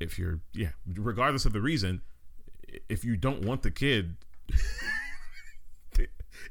if 0.00 0.18
you're 0.18 0.40
yeah, 0.52 0.70
regardless 0.92 1.44
of 1.46 1.52
the 1.52 1.60
reason, 1.60 2.02
if 2.88 3.04
you 3.04 3.16
don't 3.16 3.42
want 3.42 3.62
the 3.62 3.70
kid, 3.70 4.16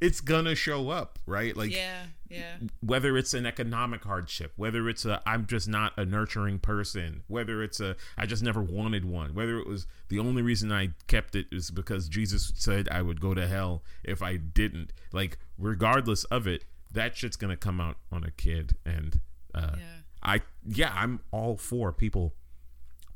it's 0.01 0.21
gonna 0.21 0.55
show 0.55 0.89
up, 0.89 1.19
right? 1.25 1.55
Like 1.55 1.71
yeah 1.71 2.05
yeah 2.29 2.55
whether 2.81 3.15
it's 3.17 3.33
an 3.33 3.45
economic 3.45 4.03
hardship, 4.03 4.53
whether 4.55 4.89
it's 4.89 5.05
a 5.05 5.21
I'm 5.25 5.45
just 5.45 5.67
not 5.67 5.93
a 5.97 6.05
nurturing 6.05 6.59
person, 6.59 7.23
whether 7.27 7.61
it's 7.63 7.79
a 7.79 7.95
I 8.17 8.25
just 8.25 8.43
never 8.43 8.61
wanted 8.61 9.05
one, 9.05 9.33
whether 9.35 9.59
it 9.59 9.67
was 9.67 9.87
the 10.09 10.19
only 10.19 10.41
reason 10.41 10.71
I 10.71 10.89
kept 11.07 11.35
it 11.35 11.47
is 11.51 11.69
because 11.71 12.09
Jesus 12.09 12.51
said 12.55 12.87
I 12.89 13.01
would 13.01 13.21
go 13.21 13.33
to 13.33 13.47
hell 13.47 13.83
if 14.03 14.21
I 14.21 14.37
didn't. 14.37 14.93
Like 15.11 15.37
regardless 15.57 16.23
of 16.25 16.47
it, 16.47 16.65
that 16.91 17.15
shit's 17.17 17.35
gonna 17.35 17.57
come 17.57 17.79
out 17.79 17.97
on 18.11 18.23
a 18.23 18.31
kid, 18.31 18.75
and 18.85 19.19
uh, 19.53 19.75
Yeah. 19.77 19.85
I 20.23 20.41
yeah 20.65 20.91
I'm 20.95 21.19
all 21.31 21.57
for 21.57 21.91
people 21.91 22.33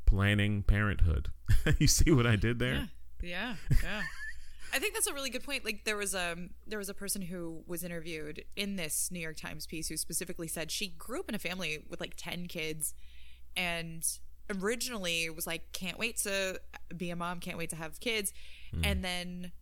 planning 0.06 0.62
parenthood. 0.62 1.28
you 1.78 1.86
see 1.86 2.10
what 2.10 2.26
I 2.26 2.36
did 2.36 2.58
there? 2.58 2.88
Yeah, 3.22 3.54
yeah. 3.82 4.02
I 4.72 4.78
think 4.78 4.94
that's 4.94 5.06
a 5.06 5.14
really 5.14 5.30
good 5.30 5.44
point. 5.44 5.64
Like 5.64 5.84
there 5.84 5.96
was 5.96 6.14
a 6.14 6.36
there 6.66 6.78
was 6.78 6.88
a 6.88 6.94
person 6.94 7.22
who 7.22 7.62
was 7.66 7.84
interviewed 7.84 8.44
in 8.56 8.76
this 8.76 9.10
New 9.10 9.20
York 9.20 9.36
Times 9.36 9.66
piece 9.66 9.88
who 9.88 9.96
specifically 9.96 10.48
said 10.48 10.70
she 10.70 10.88
grew 10.88 11.20
up 11.20 11.28
in 11.28 11.34
a 11.34 11.38
family 11.38 11.84
with 11.88 12.00
like 12.00 12.14
10 12.16 12.46
kids 12.46 12.94
and 13.56 14.04
originally 14.50 15.28
was 15.30 15.46
like 15.46 15.72
can't 15.72 15.98
wait 15.98 16.16
to 16.18 16.60
be 16.96 17.10
a 17.10 17.16
mom, 17.16 17.40
can't 17.40 17.58
wait 17.58 17.70
to 17.70 17.76
have 17.76 18.00
kids 18.00 18.32
hmm. 18.72 18.84
and 18.84 19.04
then 19.04 19.52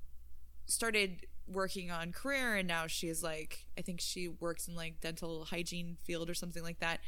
started 0.67 1.27
working 1.49 1.93
on 1.93 2.11
career 2.11 2.57
and 2.57 2.67
now 2.67 2.89
she's 2.89 3.23
like 3.23 3.67
I 3.79 3.83
think 3.83 4.01
she 4.01 4.27
works 4.27 4.67
in 4.67 4.75
like 4.75 5.01
dental 5.01 5.45
hygiene 5.45 5.97
field 6.05 6.29
or 6.29 6.35
something 6.35 6.63
like 6.63 6.81
that 6.81 7.01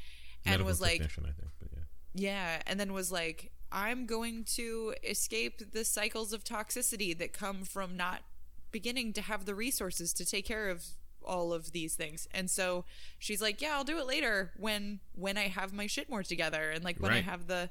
and 0.45 0.53
Medical 0.53 0.67
was 0.67 0.81
like 0.81 1.03
I 1.03 1.07
think, 1.07 1.35
but 1.59 1.69
yeah. 1.73 1.81
yeah, 2.15 2.63
and 2.67 2.79
then 2.79 2.93
was 2.93 3.11
like, 3.11 3.53
I'm 3.71 4.07
going 4.07 4.45
to 4.57 4.95
escape 5.05 5.73
the 5.73 5.85
cycles 5.85 6.33
of 6.33 6.45
toxicity 6.45 7.17
that 7.19 7.33
come 7.33 7.65
from 7.65 7.97
not 7.97 8.23
beginning 8.71 9.13
to 9.15 9.23
have 9.23 9.45
the 9.45 9.55
resources 9.55 10.13
to 10.15 10.25
take 10.25 10.47
care 10.47 10.69
of 10.69 10.85
all 11.25 11.53
of 11.53 11.73
these 11.73 11.95
things. 11.95 12.29
And 12.33 12.51
so 12.51 12.85
she's 13.19 13.43
like, 13.43 13.61
"Yeah, 13.61 13.75
I'll 13.77 13.85
do 13.85 13.99
it 13.99 14.07
later 14.07 14.53
when 14.57 15.01
when 15.15 15.37
I 15.37 15.49
have 15.49 15.73
my 15.73 15.87
shit 15.87 16.09
more 16.09 16.23
together 16.23 16.71
and 16.71 16.85
like 16.85 16.99
when 16.99 17.13
I 17.13 17.21
have 17.21 17.47
the 17.47 17.71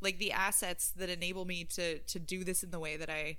like 0.00 0.18
the 0.18 0.32
assets 0.32 0.90
that 0.96 1.08
enable 1.08 1.44
me 1.44 1.64
to 1.64 1.98
to 1.98 2.18
do 2.18 2.44
this 2.44 2.62
in 2.62 2.70
the 2.70 2.78
way 2.78 2.96
that 2.96 3.10
I 3.10 3.38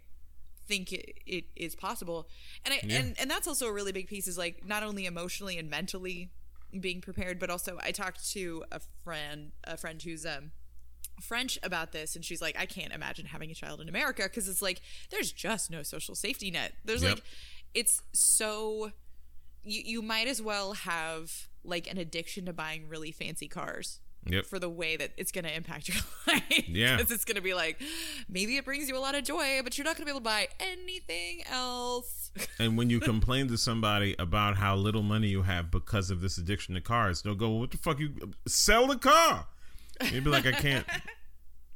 think 0.67 0.91
it, 0.91 1.19
it 1.25 1.45
is 1.55 1.75
possible." 1.75 2.27
And 2.65 2.73
I 2.73 2.81
Yeah. 2.83 2.97
and 2.97 3.19
and 3.19 3.31
that's 3.31 3.47
also 3.47 3.67
a 3.67 3.73
really 3.73 3.91
big 3.91 4.07
piece 4.07 4.27
is 4.27 4.37
like 4.37 4.65
not 4.65 4.83
only 4.83 5.05
emotionally 5.05 5.57
and 5.57 5.69
mentally 5.69 6.31
being 6.79 6.99
prepared, 6.99 7.39
but 7.39 7.49
also 7.49 7.79
I 7.81 7.91
talked 7.91 8.29
to 8.31 8.65
a 8.71 8.81
friend 9.03 9.51
a 9.63 9.77
friend 9.77 10.01
who's 10.01 10.25
um 10.25 10.51
French 11.21 11.57
about 11.63 11.91
this, 11.91 12.15
and 12.15 12.23
she's 12.25 12.41
like, 12.41 12.55
I 12.59 12.65
can't 12.65 12.93
imagine 12.93 13.25
having 13.27 13.51
a 13.51 13.55
child 13.55 13.81
in 13.81 13.89
America 13.89 14.23
because 14.23 14.47
it's 14.49 14.61
like 14.61 14.81
there's 15.11 15.31
just 15.31 15.71
no 15.71 15.83
social 15.83 16.15
safety 16.15 16.51
net. 16.51 16.73
There's 16.83 17.03
Yep. 17.03 17.11
like, 17.15 17.23
it's 17.73 18.01
so 18.13 18.91
you 19.63 19.81
you 19.85 20.01
might 20.01 20.27
as 20.27 20.41
well 20.41 20.73
have 20.73 21.47
like 21.63 21.89
an 21.89 21.97
addiction 21.97 22.45
to 22.45 22.53
buying 22.53 22.87
really 22.87 23.11
fancy 23.11 23.47
cars. 23.47 23.99
Yep. 24.27 24.47
For 24.47 24.57
the 24.57 24.69
way 24.69 24.97
that 24.97 25.11
it's 25.17 25.31
going 25.31 25.45
to 25.45 25.55
impact 25.55 25.87
your 25.87 25.97
life. 26.27 26.67
Yeah. 26.67 26.97
Because 26.97 27.11
it's 27.11 27.25
going 27.25 27.35
to 27.35 27.43
be 27.43 27.53
like, 27.53 27.79
maybe 28.27 28.57
it 28.57 28.65
brings 28.65 28.89
you 28.89 28.97
a 28.97 28.99
lot 28.99 29.13
of 29.13 29.23
joy, 29.23 29.59
but 29.63 29.77
you're 29.77 29.85
not 29.85 29.95
going 29.97 30.01
to 30.01 30.05
be 30.05 30.09
able 30.09 30.21
to 30.21 30.23
buy 30.23 30.47
anything 30.59 31.43
else. 31.47 32.31
And 32.59 32.75
when 32.75 32.89
you 32.89 32.99
complain 32.99 33.47
to 33.49 33.57
somebody 33.57 34.15
about 34.17 34.57
how 34.57 34.75
little 34.75 35.03
money 35.03 35.27
you 35.27 35.43
have 35.43 35.69
because 35.69 36.09
of 36.09 36.21
this 36.21 36.39
addiction 36.39 36.73
to 36.73 36.81
cars, 36.81 37.21
they'll 37.21 37.35
go, 37.35 37.49
"What 37.51 37.69
the 37.71 37.77
fuck? 37.77 37.99
You 37.99 38.33
sell 38.47 38.87
the 38.87 38.97
car?" 38.97 39.45
You'd 40.11 40.23
be 40.23 40.29
like, 40.29 40.45
"I 40.45 40.51
can't." 40.51 40.85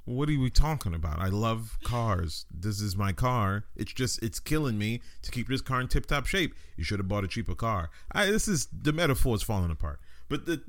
What 0.06 0.28
are 0.28 0.40
we 0.40 0.50
talking 0.50 0.96
about? 0.96 1.20
I 1.20 1.28
love 1.28 1.78
cars. 1.84 2.46
This 2.50 2.82
is 2.82 2.96
my 2.96 3.12
car. 3.12 3.66
It's 3.76 3.94
just 3.94 4.24
it's 4.24 4.40
killing 4.40 4.78
me 4.78 5.02
to 5.22 5.30
keep 5.30 5.48
this 5.48 5.62
car 5.62 5.80
in 5.82 5.88
tip 5.88 6.08
top 6.08 6.26
shape. 6.26 6.56
You 6.78 6.84
should 6.84 6.98
have 7.00 7.08
bought 7.08 7.24
a 7.24 7.28
cheaper 7.28 7.54
car. 7.54 7.92
I, 8.12 8.26
this 8.26 8.48
is 8.48 8.68
the 8.72 8.92
metaphor 8.92 9.36
is 9.36 9.44
falling 9.44 9.70
apart. 9.70 10.00
But 10.28 10.48
the 10.48 10.62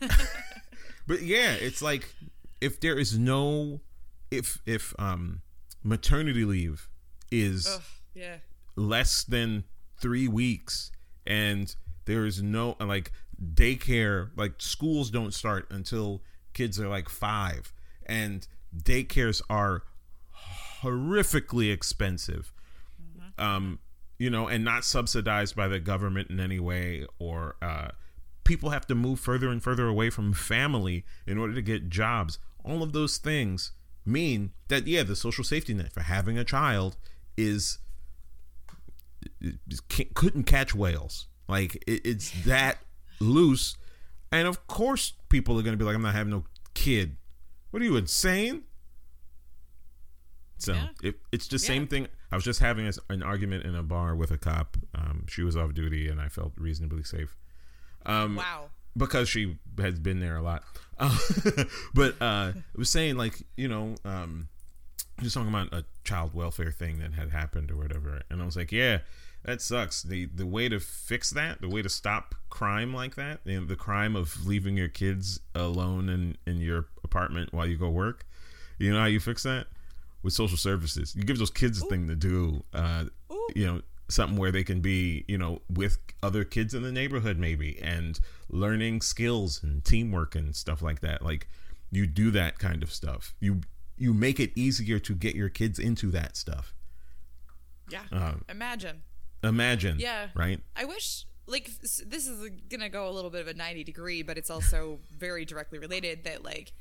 but 1.08 1.22
yeah, 1.22 1.54
it's 1.54 1.82
like 1.82 2.14
if 2.60 2.80
there 2.80 2.96
is 2.96 3.18
no 3.18 3.80
if 4.30 4.60
if 4.64 4.94
um 4.98 5.42
maternity 5.82 6.44
leave 6.44 6.88
is 7.32 7.66
Ugh, 7.68 7.82
yeah. 8.14 8.36
less 8.76 9.24
than 9.24 9.64
three 10.00 10.28
weeks 10.28 10.92
and 11.26 11.74
there 12.04 12.26
is 12.26 12.42
no 12.42 12.76
like 12.80 13.12
daycare 13.54 14.30
like 14.36 14.52
schools 14.58 15.10
don't 15.10 15.32
start 15.34 15.66
until 15.70 16.22
kids 16.58 16.80
are 16.80 16.88
like 16.88 17.08
five 17.08 17.72
and 18.04 18.48
daycares 18.76 19.40
are 19.48 19.84
horrifically 20.82 21.72
expensive. 21.72 22.52
Um 23.38 23.78
you 24.18 24.28
know 24.28 24.48
and 24.48 24.64
not 24.64 24.84
subsidized 24.84 25.54
by 25.54 25.68
the 25.68 25.78
government 25.78 26.30
in 26.30 26.40
any 26.40 26.58
way 26.58 27.06
or 27.20 27.54
uh 27.62 27.90
people 28.42 28.70
have 28.70 28.86
to 28.88 28.96
move 28.96 29.20
further 29.20 29.48
and 29.48 29.62
further 29.62 29.86
away 29.86 30.10
from 30.10 30.32
family 30.32 31.04
in 31.26 31.38
order 31.38 31.54
to 31.54 31.62
get 31.62 31.88
jobs. 31.88 32.40
All 32.64 32.82
of 32.82 32.92
those 32.92 33.18
things 33.18 33.70
mean 34.04 34.50
that 34.66 34.88
yeah 34.88 35.04
the 35.04 35.14
social 35.14 35.44
safety 35.44 35.74
net 35.74 35.92
for 35.92 36.00
having 36.00 36.36
a 36.36 36.44
child 36.44 36.96
is 37.36 37.78
couldn't 40.14 40.44
catch 40.44 40.74
whales. 40.74 41.28
Like 41.46 41.76
it, 41.86 42.00
it's 42.04 42.30
that 42.44 42.78
loose, 43.20 43.76
and 44.32 44.46
of 44.48 44.66
course 44.66 45.12
people 45.28 45.58
are 45.58 45.62
going 45.62 45.72
to 45.74 45.78
be 45.78 45.84
like, 45.84 45.94
"I'm 45.94 46.02
not 46.02 46.14
having 46.14 46.30
no 46.32 46.44
kid." 46.74 47.16
What 47.70 47.82
are 47.82 47.84
you 47.84 47.96
insane? 47.96 48.62
So 50.58 50.72
Yeah. 50.74 50.88
it, 51.02 51.20
it's 51.32 51.46
the 51.48 51.54
Yeah. 51.56 51.66
same 51.66 51.86
thing. 51.86 52.08
I 52.32 52.34
was 52.36 52.44
just 52.44 52.60
having 52.60 52.86
a, 52.86 52.92
an 53.08 53.22
argument 53.22 53.64
in 53.64 53.74
a 53.74 53.82
bar 53.82 54.14
with 54.14 54.30
a 54.30 54.38
cop. 54.38 54.76
Um, 54.94 55.24
she 55.28 55.42
was 55.42 55.56
off 55.56 55.72
duty, 55.74 56.08
and 56.08 56.20
I 56.20 56.28
felt 56.28 56.52
reasonably 56.56 57.02
safe 57.04 57.36
Um, 58.06 58.36
Wow. 58.36 58.70
because 58.96 59.28
she 59.28 59.58
has 59.78 59.98
been 59.98 60.20
there 60.20 60.36
a 60.36 60.42
lot. 60.42 60.64
Uh, 61.00 61.16
but 61.94 62.20
uh, 62.20 62.50
it 62.74 62.76
was 62.76 62.90
saying 62.90 63.16
like 63.16 63.46
you 63.56 63.68
know, 63.68 63.94
um, 64.04 64.48
just 65.22 65.32
talking 65.34 65.48
about 65.48 65.72
a 65.72 65.84
child 66.02 66.34
welfare 66.34 66.72
thing 66.72 66.98
that 66.98 67.12
had 67.14 67.30
happened 67.30 67.70
or 67.70 67.76
whatever, 67.76 68.20
and 68.30 68.42
I 68.42 68.44
was 68.44 68.56
like, 68.56 68.72
yeah, 68.72 68.98
that 69.48 69.62
sucks. 69.62 70.02
the 70.02 70.26
The 70.26 70.46
way 70.46 70.68
to 70.68 70.78
fix 70.78 71.30
that, 71.30 71.60
the 71.60 71.68
way 71.68 71.82
to 71.82 71.88
stop 71.88 72.34
crime 72.50 72.92
like 72.94 73.14
that, 73.16 73.40
you 73.44 73.60
know, 73.60 73.66
the 73.66 73.76
crime 73.76 74.14
of 74.16 74.46
leaving 74.46 74.76
your 74.76 74.88
kids 74.88 75.40
alone 75.54 76.08
in 76.08 76.36
in 76.46 76.60
your 76.60 76.86
apartment 77.02 77.52
while 77.52 77.66
you 77.66 77.76
go 77.76 77.88
work. 77.90 78.26
You 78.78 78.92
know 78.92 79.00
how 79.00 79.06
you 79.06 79.20
fix 79.20 79.42
that 79.42 79.66
with 80.22 80.32
social 80.34 80.56
services. 80.58 81.14
You 81.16 81.22
give 81.24 81.38
those 81.38 81.50
kids 81.50 81.82
a 81.82 81.86
thing 81.86 82.06
to 82.08 82.14
do. 82.14 82.62
Uh, 82.72 83.04
Ooh. 83.32 83.48
you 83.54 83.66
know 83.66 83.82
something 84.10 84.38
where 84.38 84.50
they 84.52 84.64
can 84.64 84.80
be 84.80 85.24
you 85.28 85.36
know 85.36 85.60
with 85.68 85.98
other 86.22 86.42
kids 86.44 86.72
in 86.74 86.82
the 86.82 86.90
neighborhood 86.92 87.36
maybe 87.38 87.78
and 87.82 88.20
learning 88.48 89.02
skills 89.02 89.62
and 89.62 89.84
teamwork 89.84 90.34
and 90.34 90.56
stuff 90.56 90.80
like 90.80 91.00
that 91.00 91.20
like 91.22 91.46
you 91.90 92.06
do 92.06 92.30
that 92.30 92.58
kind 92.58 92.82
of 92.82 92.90
stuff 92.90 93.34
you 93.38 93.60
you 93.98 94.14
make 94.14 94.40
it 94.40 94.50
easier 94.56 94.98
to 94.98 95.14
get 95.14 95.34
your 95.34 95.50
kids 95.50 95.78
into 95.78 96.10
that 96.10 96.38
stuff 96.38 96.72
Yeah. 97.90 98.00
Um, 98.10 98.44
Imagine. 98.48 99.02
Imagine 99.42 99.98
Yeah. 99.98 100.28
right 100.34 100.60
I 100.76 100.84
wish 100.84 101.24
like 101.46 101.70
this 101.80 102.26
is 102.26 102.50
gonna 102.68 102.88
go 102.88 103.08
a 103.08 103.12
little 103.12 103.30
bit 103.30 103.40
of 103.40 103.48
a 103.48 103.54
90 103.54 103.84
degree, 103.84 104.22
but 104.22 104.36
it's 104.36 104.50
also 104.50 105.00
very 105.16 105.44
directly 105.44 105.78
related 105.78 106.24
that 106.24 106.44
like 106.44 106.72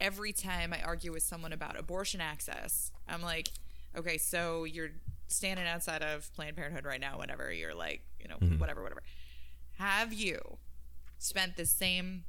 every 0.00 0.32
time 0.32 0.72
I 0.72 0.82
argue 0.82 1.12
with 1.12 1.22
someone 1.22 1.52
about 1.52 1.78
abortion 1.78 2.20
access, 2.20 2.90
I'm 3.08 3.22
like, 3.22 3.48
okay, 3.96 4.18
so 4.18 4.64
you're 4.64 4.90
standing 5.28 5.66
outside 5.66 6.02
of 6.02 6.32
Planned 6.34 6.56
Parenthood 6.56 6.84
right 6.84 7.00
now, 7.00 7.18
whenever 7.18 7.52
you're 7.52 7.74
like, 7.74 8.02
you 8.20 8.28
know, 8.28 8.36
mm-hmm. 8.36 8.58
whatever, 8.58 8.82
whatever. 8.82 9.02
Have 9.78 10.12
you 10.12 10.58
spent 11.18 11.56
the 11.56 11.66
same 11.66 12.24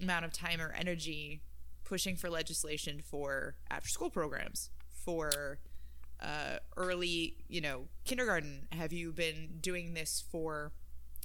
amount 0.00 0.24
of 0.24 0.32
time 0.32 0.60
or 0.60 0.72
energy 0.72 1.42
pushing 1.84 2.16
for 2.16 2.30
legislation 2.30 3.00
for 3.04 3.56
after 3.70 3.88
school 3.88 4.10
programs, 4.10 4.70
for 4.88 5.58
uh, 6.22 6.58
early, 6.76 7.36
you 7.48 7.60
know, 7.60 7.88
kindergarten? 8.04 8.68
Have 8.72 8.92
you 8.92 9.12
been 9.12 9.58
doing 9.60 9.94
this 9.94 10.24
for 10.30 10.72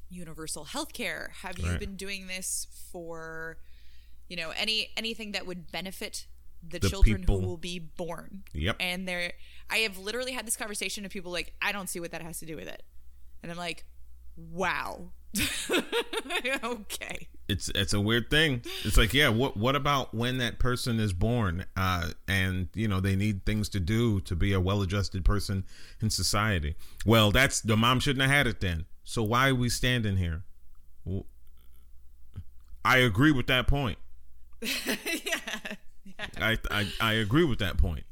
universal 0.10 0.66
health 0.66 0.94
care? 0.94 1.32
Have 1.44 1.60
you 1.60 1.70
Right. 1.72 1.80
been 1.80 1.96
doing 1.96 2.28
this 2.28 2.68
for, 2.92 3.58
you 4.28 4.36
know, 4.36 4.50
any 4.52 4.90
anything 4.98 5.32
that 5.34 5.46
would 5.46 5.72
benefit 5.72 6.26
the, 6.68 6.80
The 6.80 6.90
children 6.90 7.18
people. 7.20 7.40
who 7.42 7.48
will 7.48 7.58
be 7.58 7.78
born? 7.80 8.44
Yep. 8.54 8.78
And 8.80 9.08
there, 9.08 9.34
I 9.70 9.78
have 9.80 9.98
literally 9.98 10.32
had 10.32 10.48
this 10.48 10.58
conversation 10.58 11.04
with 11.04 11.12
people 11.12 11.32
like, 11.32 11.54
I 11.62 11.72
don't 11.72 11.88
see 11.90 12.00
what 12.00 12.12
that 12.12 12.22
has 12.22 12.40
to 12.40 12.46
do 12.46 12.56
with 12.56 12.68
it, 12.68 12.84
and 13.44 13.52
I'm 13.52 13.58
like, 13.58 13.86
wow, 14.36 15.12
okay. 16.64 17.28
it's 17.48 17.70
it's 17.70 17.94
a 17.94 18.00
weird 18.02 18.30
thing. 18.30 18.62
It's 18.84 18.98
like 18.98 19.14
yeah 19.14 19.30
what 19.30 19.58
what 19.58 19.76
about 19.76 20.14
when 20.14 20.38
that 20.40 20.60
person 20.60 21.00
is 21.00 21.14
born? 21.14 21.66
Uh 21.76 22.10
and 22.28 22.70
you 22.74 22.88
know 22.88 23.00
they 23.00 23.16
need 23.16 23.46
things 23.46 23.70
to 23.70 23.80
do 23.80 24.20
to 24.22 24.36
be 24.36 24.54
a 24.54 24.60
well-adjusted 24.60 25.24
person 25.26 25.64
in 26.02 26.10
society. 26.10 26.76
Well 27.06 27.32
that's 27.32 27.62
the 27.62 27.78
mom 27.78 28.00
shouldn't 28.00 28.22
have 28.22 28.32
had 28.32 28.48
it 28.48 28.62
then. 28.62 28.86
So 29.04 29.24
why 29.24 29.50
are 29.50 29.56
we 29.56 29.70
standing 29.70 30.18
here? 30.18 30.44
Well, 31.06 31.26
i 32.84 32.98
agree 32.98 33.32
with 33.32 33.48
that 33.48 33.68
point. 33.68 33.98
Yeah. 36.20 36.36
I, 36.40 36.58
I 36.72 36.88
I 37.00 37.14
agree 37.14 37.44
with 37.44 37.60
that 37.60 37.78
point. 37.78 38.06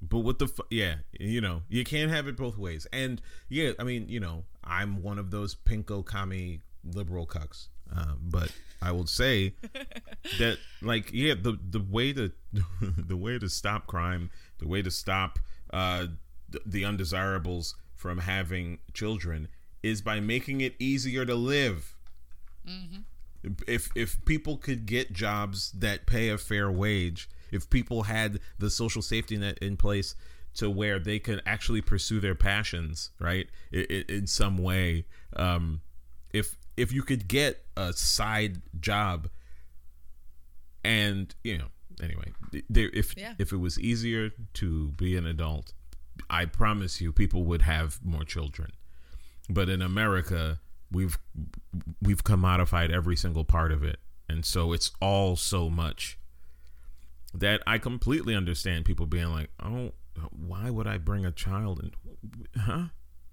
But 0.00 0.20
what 0.20 0.38
the 0.38 0.48
fu- 0.48 0.62
yeah, 0.70 0.96
you 1.18 1.40
know, 1.40 1.62
you 1.68 1.84
can't 1.84 2.10
have 2.10 2.28
it 2.28 2.36
both 2.36 2.58
ways. 2.58 2.86
And 2.92 3.20
yeah, 3.48 3.72
I 3.78 3.84
mean, 3.84 4.08
you 4.08 4.20
know, 4.20 4.44
I'm 4.64 5.02
one 5.02 5.18
of 5.18 5.30
those 5.30 5.54
pinko 5.54 6.04
kami 6.04 6.60
liberal 6.84 7.26
cucks. 7.26 7.68
Uh, 7.94 8.14
but 8.20 8.52
I 8.82 8.92
will 8.92 9.06
say 9.06 9.54
that 10.38 10.58
like 10.82 11.10
yeah, 11.12 11.34
the 11.34 11.58
the 11.70 11.80
way 11.80 12.12
to 12.12 12.32
the 12.80 13.16
way 13.16 13.38
to 13.38 13.48
stop 13.48 13.86
crime, 13.86 14.30
the 14.58 14.68
way 14.68 14.82
to 14.82 14.90
stop 14.90 15.38
uh 15.72 16.06
the, 16.48 16.60
the 16.64 16.84
undesirables 16.84 17.74
from 17.94 18.18
having 18.18 18.78
children 18.94 19.48
is 19.82 20.00
by 20.00 20.20
making 20.20 20.60
it 20.60 20.74
easier 20.78 21.24
to 21.26 21.34
live 21.34 21.94
if 23.66 23.90
if 23.94 24.24
people 24.24 24.56
could 24.56 24.86
get 24.86 25.12
jobs 25.12 25.72
that 25.72 26.06
pay 26.06 26.28
a 26.28 26.38
fair 26.38 26.70
wage, 26.70 27.28
if 27.50 27.68
people 27.70 28.04
had 28.04 28.40
the 28.58 28.70
social 28.70 29.02
safety 29.02 29.36
net 29.36 29.58
in 29.58 29.76
place 29.76 30.14
to 30.54 30.68
where 30.70 30.98
they 30.98 31.18
could 31.18 31.42
actually 31.46 31.80
pursue 31.80 32.20
their 32.20 32.34
passions, 32.34 33.10
right, 33.20 33.48
i 33.72 33.86
i 33.90 34.04
in 34.08 34.26
some 34.26 34.58
way, 34.58 35.04
um, 35.36 35.80
if 36.32 36.56
if 36.76 36.92
you 36.92 37.02
could 37.02 37.28
get 37.28 37.64
a 37.76 37.92
side 37.92 38.60
job, 38.80 39.28
and 40.84 41.34
you 41.44 41.58
know, 41.58 41.68
anyway, 42.02 42.32
there 42.68 42.90
if 42.92 43.14
Yeah. 43.16 43.34
if 43.38 43.52
it 43.52 43.58
was 43.58 43.78
easier 43.78 44.30
to 44.54 44.88
be 44.92 45.16
an 45.16 45.26
adult, 45.26 45.72
I 46.30 46.44
promise 46.46 47.00
you, 47.00 47.12
people 47.12 47.44
would 47.44 47.62
have 47.62 48.04
more 48.04 48.24
children 48.24 48.72
but 49.50 49.68
in 49.70 49.80
America 49.80 50.60
we've 50.92 51.18
we've 52.02 52.22
commodified 52.22 52.90
every 52.90 53.16
single 53.16 53.44
part 53.44 53.72
of 53.72 53.82
it 53.82 53.98
and 54.28 54.44
so 54.44 54.72
it's 54.74 54.90
all 55.00 55.36
so 55.36 55.70
much 55.70 56.17
that 57.34 57.62
I 57.66 57.78
completely 57.78 58.34
understand 58.34 58.84
people 58.84 59.06
being 59.06 59.30
like, 59.30 59.50
"Oh, 59.62 59.92
why 60.30 60.70
would 60.70 60.86
I 60.86 60.98
bring 60.98 61.24
a 61.24 61.32
child 61.32 61.80
in?" 61.80 62.60
Huh? 62.60 62.86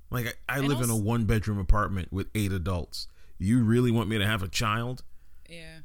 Like 0.09 0.37
I, 0.47 0.57
I 0.57 0.59
live 0.59 0.81
in 0.81 0.89
a 0.89 0.95
one 0.95 1.25
bedroom 1.25 1.57
apartment 1.57 2.11
with 2.11 2.27
eight 2.35 2.51
adults. 2.51 3.07
You 3.37 3.63
really 3.63 3.91
want 3.91 4.09
me 4.09 4.17
to 4.17 4.25
have 4.25 4.43
a 4.43 4.47
child? 4.47 5.03
Yeah. 5.49 5.79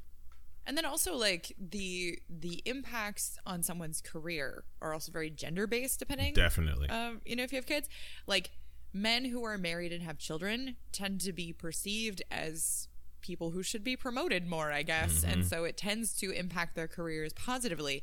And 0.67 0.77
then 0.77 0.85
also 0.85 1.17
like 1.17 1.53
the 1.59 2.21
the 2.29 2.63
impacts 2.65 3.39
on 3.45 3.63
someone's 3.63 4.01
career 4.01 4.65
are 4.81 4.93
also 4.93 5.11
very 5.11 5.31
gender 5.31 5.67
based 5.67 5.99
depending. 5.99 6.35
Definitely. 6.35 6.89
Um, 6.89 7.21
you 7.25 7.35
know, 7.35 7.43
if 7.43 7.53
you 7.53 7.57
have 7.57 7.67
kids, 7.67 7.89
like 8.27 8.51
men 8.93 9.25
who 9.25 9.45
are 9.45 9.59
married 9.59 9.93
and 9.93 10.03
have 10.03 10.19
children 10.19 10.77
tend 10.93 11.21
to 11.23 11.33
be 11.33 11.53
perceived 11.53 12.23
as 12.31 12.89
people 13.31 13.53
who 13.53 13.63
should 13.63 13.85
be 13.85 13.97
promoted 13.97 14.45
more, 14.45 14.73
I 14.73 14.83
guess. 14.83 15.23
And 15.23 15.47
so 15.47 15.63
it 15.63 15.77
tends 15.77 16.13
to 16.19 16.33
impact 16.33 16.75
their 16.75 16.89
careers 16.89 17.33
positively. 17.33 18.03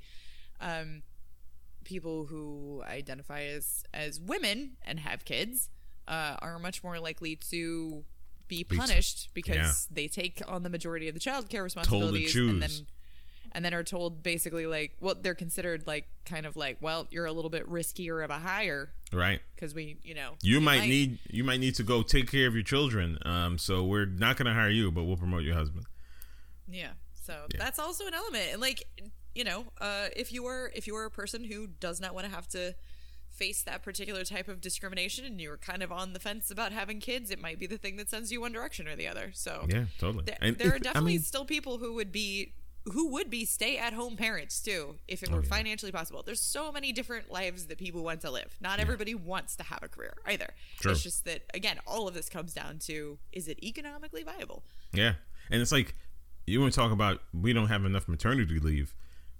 Um, 0.61 1.03
people 1.83 2.27
who 2.27 2.81
identify 2.87 3.41
as 3.43 3.83
as 3.93 4.21
women 4.21 4.77
and 4.85 5.01
have 5.01 5.25
kids 5.25 5.69
uh, 6.07 6.37
are 6.41 6.59
much 6.59 6.81
more 6.81 6.97
likely 6.99 7.35
to 7.35 8.05
be 8.47 8.63
punished 8.63 9.29
because 9.33 9.55
yeah. 9.57 9.95
they 9.95 10.07
take 10.07 10.41
on 10.47 10.63
the 10.63 10.69
majority 10.69 11.09
of 11.09 11.13
the 11.13 11.19
child 11.19 11.49
care 11.49 11.63
responsibilities 11.63 12.33
and 12.33 12.61
then. 12.61 12.71
And 13.57 13.65
then 13.65 13.73
are 13.73 13.83
told 13.83 14.21
basically 14.21 14.67
like 14.67 14.91
well 15.01 15.15
they're 15.19 15.33
considered 15.33 15.87
like 15.87 16.05
kind 16.25 16.45
of 16.45 16.55
like 16.55 16.77
well 16.79 17.07
you're 17.09 17.25
a 17.25 17.31
little 17.31 17.49
bit 17.49 17.67
riskier 17.67 18.23
of 18.23 18.29
a 18.29 18.37
hire 18.37 18.91
right. 19.11 19.39
because 19.55 19.73
we 19.73 19.97
you 20.03 20.13
know 20.13 20.33
You 20.43 20.61
might 20.61 20.81
need 20.87 21.17
you 21.27 21.43
might 21.43 21.59
need 21.59 21.73
to 21.75 21.83
go 21.83 22.03
take 22.03 22.29
care 22.29 22.45
of 22.47 22.53
your 22.53 22.63
children. 22.63 23.17
Um, 23.25 23.57
so 23.57 23.83
we're 23.83 24.05
not 24.05 24.37
going 24.37 24.45
to 24.45 24.53
hire 24.53 24.69
you, 24.69 24.91
but 24.91 25.05
we'll 25.05 25.17
promote 25.17 25.41
your 25.41 25.55
husband. 25.55 25.85
yeah 26.69 26.91
so 27.15 27.33
that's 27.57 27.79
also 27.79 28.05
an 28.07 28.13
element 28.13 28.45
and 28.53 28.61
like 28.61 28.83
you 29.35 29.43
know 29.43 29.65
uh 29.81 30.07
if 30.15 30.31
you 30.31 30.45
are 30.45 30.71
if 30.75 30.85
you 30.87 30.95
are 30.95 31.05
a 31.05 31.11
person 31.11 31.43
who 31.43 31.67
does 31.67 31.99
not 31.99 32.13
want 32.13 32.25
to 32.27 32.31
have 32.33 32.47
to 32.47 32.75
face 33.29 33.61
that 33.63 33.83
particular 33.83 34.23
type 34.23 34.47
of 34.47 34.61
discrimination 34.61 35.23
and 35.25 35.39
you're 35.39 35.57
kind 35.57 35.83
of 35.83 35.91
on 35.91 36.13
the 36.13 36.19
fence 36.19 36.49
about 36.49 36.71
having 36.71 36.99
kids 36.99 37.29
it 37.29 37.39
might 37.41 37.59
be 37.59 37.67
the 37.67 37.77
thing 37.77 37.95
that 37.97 38.09
sends 38.09 38.31
you 38.31 38.41
one 38.41 38.51
direction 38.51 38.87
or 38.87 38.95
the 38.95 39.07
other 39.07 39.29
so 39.33 39.65
Yeah, 39.69 39.85
totally. 39.99 40.23
There, 40.25 40.37
And 40.41 40.57
there 40.57 40.71
are 40.71 40.75
I 40.75 40.79
definitely 40.79 41.13
mean- 41.13 41.21
still 41.21 41.45
people 41.45 41.77
who 41.77 41.93
would 41.93 42.11
be 42.11 42.53
who 42.93 43.09
would 43.09 43.29
be 43.29 43.45
stay 43.45 43.77
at 43.77 43.93
home 43.93 44.15
parents 44.15 44.61
too 44.61 44.95
if 45.07 45.23
it 45.23 45.31
were 45.31 45.43
financially 45.43 45.91
possible. 45.91 46.23
There's 46.23 46.39
so 46.39 46.71
many 46.71 46.91
different 46.91 47.31
lives 47.31 47.67
that 47.67 47.77
people 47.77 48.03
want 48.03 48.21
to 48.21 48.31
live. 48.31 48.55
Not 48.61 48.79
everybody 48.79 49.15
wants 49.15 49.55
to 49.57 49.63
have 49.63 49.79
a 49.83 49.87
career 49.87 50.15
either. 50.25 50.53
True. 50.79 50.91
It's 50.91 51.03
just 51.03 51.25
that 51.25 51.43
again, 51.53 51.79
all 51.85 52.07
of 52.07 52.13
this 52.13 52.29
comes 52.29 52.53
down 52.53 52.79
to 52.79 53.17
is 53.31 53.47
it 53.47 53.63
economically 53.63 54.23
viable? 54.23 54.63
Yeah. 54.93 55.13
And 55.49 55.61
it's 55.61 55.71
like 55.71 55.95
you 56.45 56.61
want 56.61 56.73
to 56.73 56.79
talk 56.79 56.91
about 56.91 57.21
we 57.33 57.53
don't 57.53 57.67
have 57.67 57.85
enough 57.85 58.07
maternity 58.07 58.59
leave. 58.59 58.93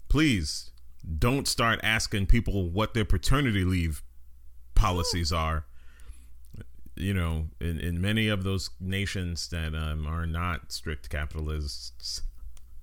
Please 0.10 0.72
don't 1.18 1.48
start 1.48 1.80
asking 1.84 2.26
people 2.26 2.70
what 2.70 2.94
their 2.94 3.06
paternity 3.06 3.64
leave 3.64 4.04
policies 4.76 5.32
are. 5.32 5.66
You 6.96 7.14
know, 7.14 7.46
in, 7.62 7.80
in 7.80 8.02
many 8.02 8.28
of 8.28 8.44
those 8.44 8.72
nations 8.80 9.50
that 9.50 9.76
um, 9.76 10.08
are 10.08 10.26
not 10.26 10.72
strict 10.72 11.12
capitalists, 11.12 12.24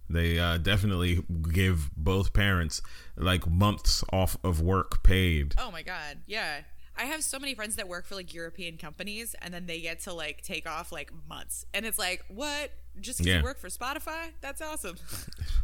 they 0.09 0.39
uh, 0.39 0.59
definitely 0.59 1.23
give 1.53 1.91
both 1.97 2.33
parents 2.33 2.83
like 3.17 3.47
months 3.49 4.05
off 4.13 4.37
of 4.45 4.61
work 4.61 5.03
paid. 5.03 5.55
Oh 5.59 5.71
my 5.71 5.83
god, 5.83 6.19
yeah. 6.27 6.61
I 6.97 7.07
have 7.07 7.25
so 7.25 7.41
many 7.41 7.55
friends 7.57 7.75
that 7.77 7.89
work 7.89 8.07
for 8.07 8.15
like 8.15 8.33
European 8.33 8.77
companies 8.77 9.35
and 9.43 9.53
then 9.53 9.67
they 9.67 9.81
get 9.81 10.01
to 10.01 10.13
like 10.13 10.43
take 10.43 10.69
off 10.69 10.93
like 10.93 11.11
months. 11.29 11.65
And 11.75 11.85
it's 11.85 11.99
like, 11.99 12.23
what? 12.29 12.71
Just 13.01 13.19
because 13.19 13.29
Yeah. 13.33 13.39
you 13.39 13.45
work 13.45 13.59
for 13.59 13.69
Spotify? 13.69 14.31
That's 14.41 14.61
awesome. 14.63 14.97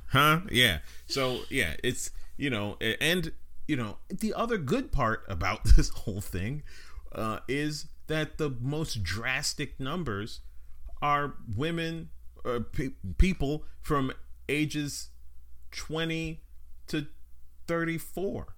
Huh? 0.09 0.40
Yeah. 0.50 0.79
So 1.07 1.42
yeah, 1.50 1.74
it's 1.85 2.11
you 2.37 2.50
know, 2.50 2.76
and 3.00 3.31
you 3.68 3.76
know, 3.76 3.98
the 4.09 4.35
other 4.35 4.59
good 4.59 4.90
part 4.90 5.22
about 5.29 5.61
this 5.76 5.88
whole 5.90 6.20
thing 6.20 6.64
uh, 7.12 7.38
is 7.46 7.87
that 8.09 8.37
the 8.38 8.50
most 8.61 9.05
drastic 9.05 9.79
numbers 9.79 10.40
are 11.00 11.35
women 11.57 12.09
or 12.44 12.59
pe- 12.61 12.94
people 13.18 13.62
from 13.81 14.11
ages 14.50 15.10
twenty 15.70 16.42
to 16.88 17.06
thirty-four, 17.66 18.56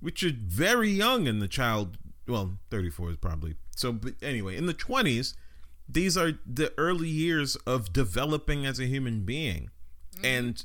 which 0.00 0.22
are 0.24 0.32
very 0.32 0.90
young 0.90 1.26
in 1.26 1.38
the 1.38 1.48
child. 1.48 1.96
Well, 2.26 2.58
thirty-four 2.70 3.10
is 3.10 3.16
probably 3.16 3.54
so. 3.74 3.92
But 3.92 4.14
anyway, 4.22 4.56
in 4.56 4.66
the 4.66 4.74
twenties, 4.74 5.34
these 5.88 6.16
are 6.16 6.32
the 6.44 6.72
early 6.76 7.08
years 7.08 7.56
of 7.56 7.92
developing 7.92 8.66
as 8.66 8.78
a 8.78 8.84
human 8.84 9.24
being 9.24 9.70
mm. 10.16 10.24
and 10.24 10.64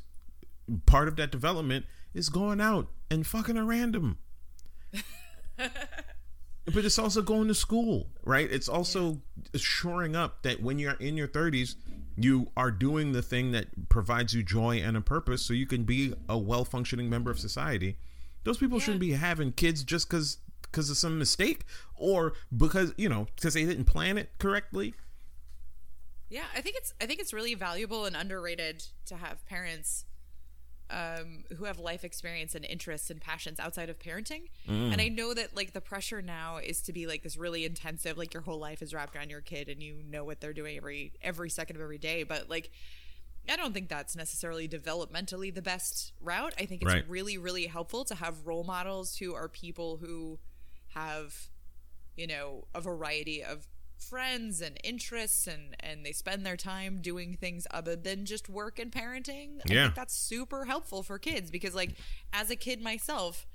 part 0.86 1.08
of 1.08 1.16
that 1.16 1.32
development 1.32 1.86
is 2.14 2.30
going 2.30 2.60
out 2.60 2.88
and 3.10 3.26
fucking 3.26 3.58
a 3.58 3.64
random 3.64 4.18
but 5.58 6.86
it's 6.86 7.00
also 7.00 7.22
going 7.22 7.48
to 7.48 7.56
school 7.56 8.08
right 8.24 8.52
it's 8.52 8.68
also 8.68 9.22
shoring 9.56 10.16
up 10.16 10.44
that 10.44 10.62
when 10.62 10.78
you're 10.78 10.94
in 10.94 11.16
your 11.16 11.28
30s 11.28 11.76
you 12.16 12.52
are 12.56 12.72
doing 12.72 13.12
the 13.12 13.22
thing 13.22 13.52
that 13.52 13.90
provides 13.90 14.34
you 14.34 14.44
joy 14.44 14.78
and 14.78 14.96
a 14.96 15.02
purpose 15.02 15.44
so 15.44 15.54
you 15.54 15.66
can 15.66 15.84
be 15.84 16.14
a 16.30 16.38
well-functioning 16.38 17.10
member 17.10 17.32
of 17.32 17.40
society. 17.40 17.98
Those 18.44 18.58
people 18.58 18.80
shouldn't 18.80 19.00
be 19.00 19.12
having 19.12 19.52
kids 19.54 19.84
just 19.84 20.10
because 20.10 20.38
because 20.62 20.90
of 20.90 20.98
some 20.98 21.20
mistake 21.20 21.66
or 21.96 22.34
because 22.56 22.94
you 22.98 23.08
know 23.08 23.28
because 23.36 23.54
they 23.54 23.66
didn't 23.66 23.86
plan 23.86 24.18
it 24.18 24.32
correctly. 24.38 24.94
Yeah, 26.30 26.46
I 26.56 26.62
think 26.62 26.76
it's 26.76 26.94
I 27.00 27.06
think 27.06 27.20
it's 27.20 27.32
really 27.32 27.54
valuable 27.54 28.06
and 28.06 28.16
underrated 28.16 28.84
to 29.06 29.16
have 29.16 29.46
parents 29.46 30.06
um, 30.94 31.44
who 31.58 31.66
have 31.66 31.80
life 31.80 32.04
experience 32.04 32.54
and 32.56 32.64
interests 32.66 33.10
and 33.10 33.20
passions 33.20 33.60
outside 33.60 33.90
of 33.90 33.98
parenting. 34.00 34.44
And 34.68 35.02
I 35.02 35.08
know 35.08 35.34
that 35.34 35.56
like 35.56 35.74
the 35.74 35.82
pressure 35.82 36.22
now 36.22 36.58
is 36.58 36.82
to 36.84 36.94
be 36.94 37.08
like 37.08 37.24
this 37.24 37.36
really 37.36 37.66
intensive, 37.66 38.18
like 38.18 38.34
your 38.34 38.44
whole 38.44 38.60
life 38.60 38.82
is 38.82 38.94
wrapped 38.94 39.16
around 39.16 39.30
your 39.32 39.42
kid 39.42 39.68
and 39.70 39.82
you 39.82 40.04
know 40.08 40.24
what 40.24 40.40
they're 40.40 40.54
doing 40.54 40.78
every 40.78 41.14
every 41.22 41.50
second 41.50 41.76
of 41.78 41.82
every 41.82 41.98
day. 41.98 42.24
But 42.24 42.50
like 42.50 42.72
I 43.50 43.56
don't 43.58 43.74
think 43.74 43.90
that's 43.90 44.16
necessarily 44.16 44.70
developmentally 44.70 45.54
the 45.54 45.62
best 45.62 46.14
route. 46.22 46.54
I 46.58 46.66
think 46.66 46.82
it's 46.82 46.94
Right. 46.94 47.10
really, 47.10 47.38
really 47.38 47.66
helpful 47.68 48.06
to 48.06 48.16
have 48.16 48.46
role 48.48 48.64
models 48.64 49.18
who 49.18 49.34
are 49.34 49.50
people 49.50 49.98
who 49.98 50.40
have, 50.94 51.50
you 52.16 52.28
know, 52.28 52.68
a 52.74 52.80
variety 52.80 53.44
of 53.44 53.68
friends 54.04 54.62
and 54.62 54.78
interests 54.84 55.48
and 55.48 55.76
and 55.80 56.06
they 56.06 56.12
spend 56.12 56.46
their 56.46 56.58
time 56.58 57.00
doing 57.02 57.36
things 57.36 57.66
other 57.72 57.96
than 57.96 58.26
just 58.26 58.50
work 58.50 58.78
and 58.80 58.92
parenting. 58.92 59.58
I 59.70 59.74
Yeah. 59.74 59.84
think 59.86 59.96
that's 59.96 60.14
super 60.16 60.66
helpful 60.66 61.02
for 61.04 61.18
kids 61.20 61.50
because 61.50 61.74
like 61.74 61.92
as 62.32 62.50
a 62.52 62.56
kid 62.56 62.82
myself, 62.82 63.46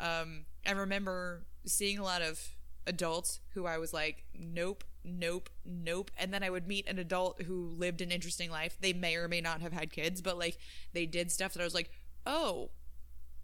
um, 0.00 0.46
I 0.66 0.72
remember 0.72 1.44
seeing 1.66 1.98
a 1.98 2.02
lot 2.02 2.22
of 2.22 2.40
adults 2.86 3.40
who 3.54 3.66
I 3.66 3.78
was 3.78 3.92
like, 3.92 4.24
nope, 4.34 4.82
nope, 5.04 5.50
nope. 5.64 6.10
And 6.18 6.32
then 6.32 6.42
I 6.42 6.50
would 6.50 6.66
meet 6.66 6.88
an 6.88 6.98
adult 6.98 7.42
who 7.42 7.74
lived 7.76 8.00
an 8.00 8.10
interesting 8.10 8.50
life. 8.50 8.76
They 8.80 8.92
may 8.92 9.16
or 9.16 9.28
may 9.28 9.40
not 9.40 9.60
have 9.60 9.72
had 9.72 9.92
kids, 9.92 10.22
but 10.22 10.38
like 10.38 10.58
they 10.92 11.06
did 11.06 11.30
stuff 11.30 11.52
that 11.52 11.60
I 11.60 11.64
was 11.64 11.74
like, 11.74 11.90
oh, 12.26 12.70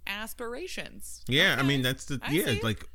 aspirations. 0.07 1.23
Yeah, 1.29 1.57
I 1.59 1.63
mean 1.63 1.83
that's 1.83 2.05
the 2.07 2.19
I 2.23 2.31
yeah, 2.33 2.45
see 2.47 2.61
like 2.63 2.89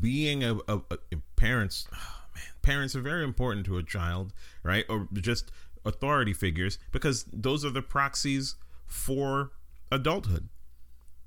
being 0.00 0.42
a, 0.44 0.54
a, 0.68 0.80
a 0.88 0.96
parents. 1.36 1.86
Man, 2.34 2.44
parents 2.62 2.96
are 2.96 3.00
very 3.00 3.24
important 3.24 3.66
to 3.66 3.78
a 3.78 3.82
child, 3.82 4.32
right? 4.62 4.84
Or 4.88 5.08
just 5.14 5.50
authority 5.84 6.32
figures 6.32 6.78
because 6.92 7.24
those 7.32 7.64
are 7.64 7.70
the 7.70 7.82
proxies 7.82 8.56
for 8.86 9.52
adulthood. 9.90 10.48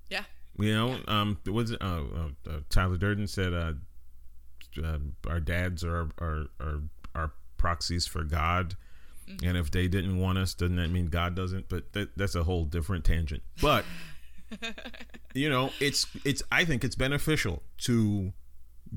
Yeah. 0.09 0.23
You 0.57 0.73
know, 0.73 0.99
um, 1.07 1.37
was 1.45 1.71
uh, 1.71 1.75
uh, 1.81 2.49
uh, 2.49 2.59
Tyler 2.69 2.97
Durden 2.97 3.27
said, 3.27 3.53
uh, 3.53 3.73
uh, 4.83 4.97
our 5.27 5.39
dads 5.39 5.83
are 5.83 6.09
are 6.19 6.45
are 6.59 6.81
are 7.15 7.31
proxies 7.57 8.07
for 8.07 8.23
God, 8.23 8.75
and 9.43 9.57
if 9.57 9.71
they 9.71 9.87
didn't 9.87 10.17
want 10.17 10.37
us, 10.37 10.53
doesn't 10.53 10.75
that 10.77 10.89
mean 10.89 11.07
God 11.07 11.35
doesn't? 11.35 11.69
But 11.69 11.93
that, 11.93 12.17
that's 12.17 12.35
a 12.35 12.43
whole 12.43 12.65
different 12.65 13.05
tangent. 13.05 13.43
But 13.61 13.85
you 15.33 15.49
know, 15.49 15.71
it's 15.79 16.07
it's. 16.25 16.41
I 16.51 16.65
think 16.65 16.83
it's 16.83 16.95
beneficial 16.95 17.63
to 17.79 18.33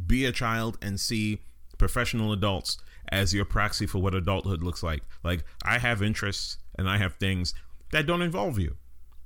be 0.07 0.25
a 0.25 0.33
child 0.33 0.79
and 0.81 0.99
see 1.01 1.41
professional 1.81 2.33
adults 2.33 2.79
as 3.11 3.35
your 3.35 3.45
proxy 3.45 3.87
for 3.87 3.99
what 3.99 4.15
adulthood 4.15 4.63
looks 4.63 4.83
like. 4.85 5.03
Like 5.25 5.43
I 5.65 5.79
have 5.79 6.01
interests 6.03 6.59
and 6.79 6.89
I 6.89 6.99
have 6.99 7.15
things 7.15 7.55
that 7.91 8.07
don't 8.07 8.23
involve 8.23 8.59
you. 8.61 8.77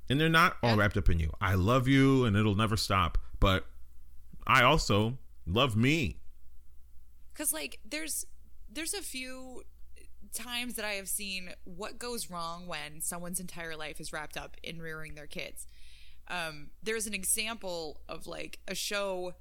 And 0.09 0.19
they're 0.21 0.29
not 0.31 0.57
all 0.63 0.77
wrapped 0.77 0.97
up 0.97 1.11
in 1.11 1.19
you. 1.19 1.31
I 1.41 1.55
love 1.55 1.87
you 1.89 2.25
and 2.25 2.37
it'll 2.37 2.55
never 2.55 2.77
stop, 2.77 3.19
but 3.41 3.67
I 4.47 4.63
also 4.63 5.19
love 5.47 5.77
me. 5.77 6.21
because 7.33 7.53
like 7.53 7.79
there's 7.85 8.25
there's 8.73 8.95
a 8.95 9.03
few 9.03 9.63
times 10.33 10.75
that 10.75 10.85
i 10.85 10.93
have 10.95 11.09
seen 11.09 11.51
what 11.65 11.99
goes 11.99 12.31
wrong 12.31 12.67
when 12.67 13.01
someone's 13.01 13.39
entire 13.39 13.77
life 13.77 14.01
is 14.01 14.13
wrapped 14.13 14.37
up 14.37 14.57
in 14.63 14.81
rearing 14.83 15.15
their 15.15 15.27
kids 15.27 15.67
um, 16.29 16.71
there's 16.83 17.07
an 17.07 17.15
example 17.15 18.01
of 18.09 18.27
like 18.27 18.59
a 18.67 18.75
show 18.75 19.35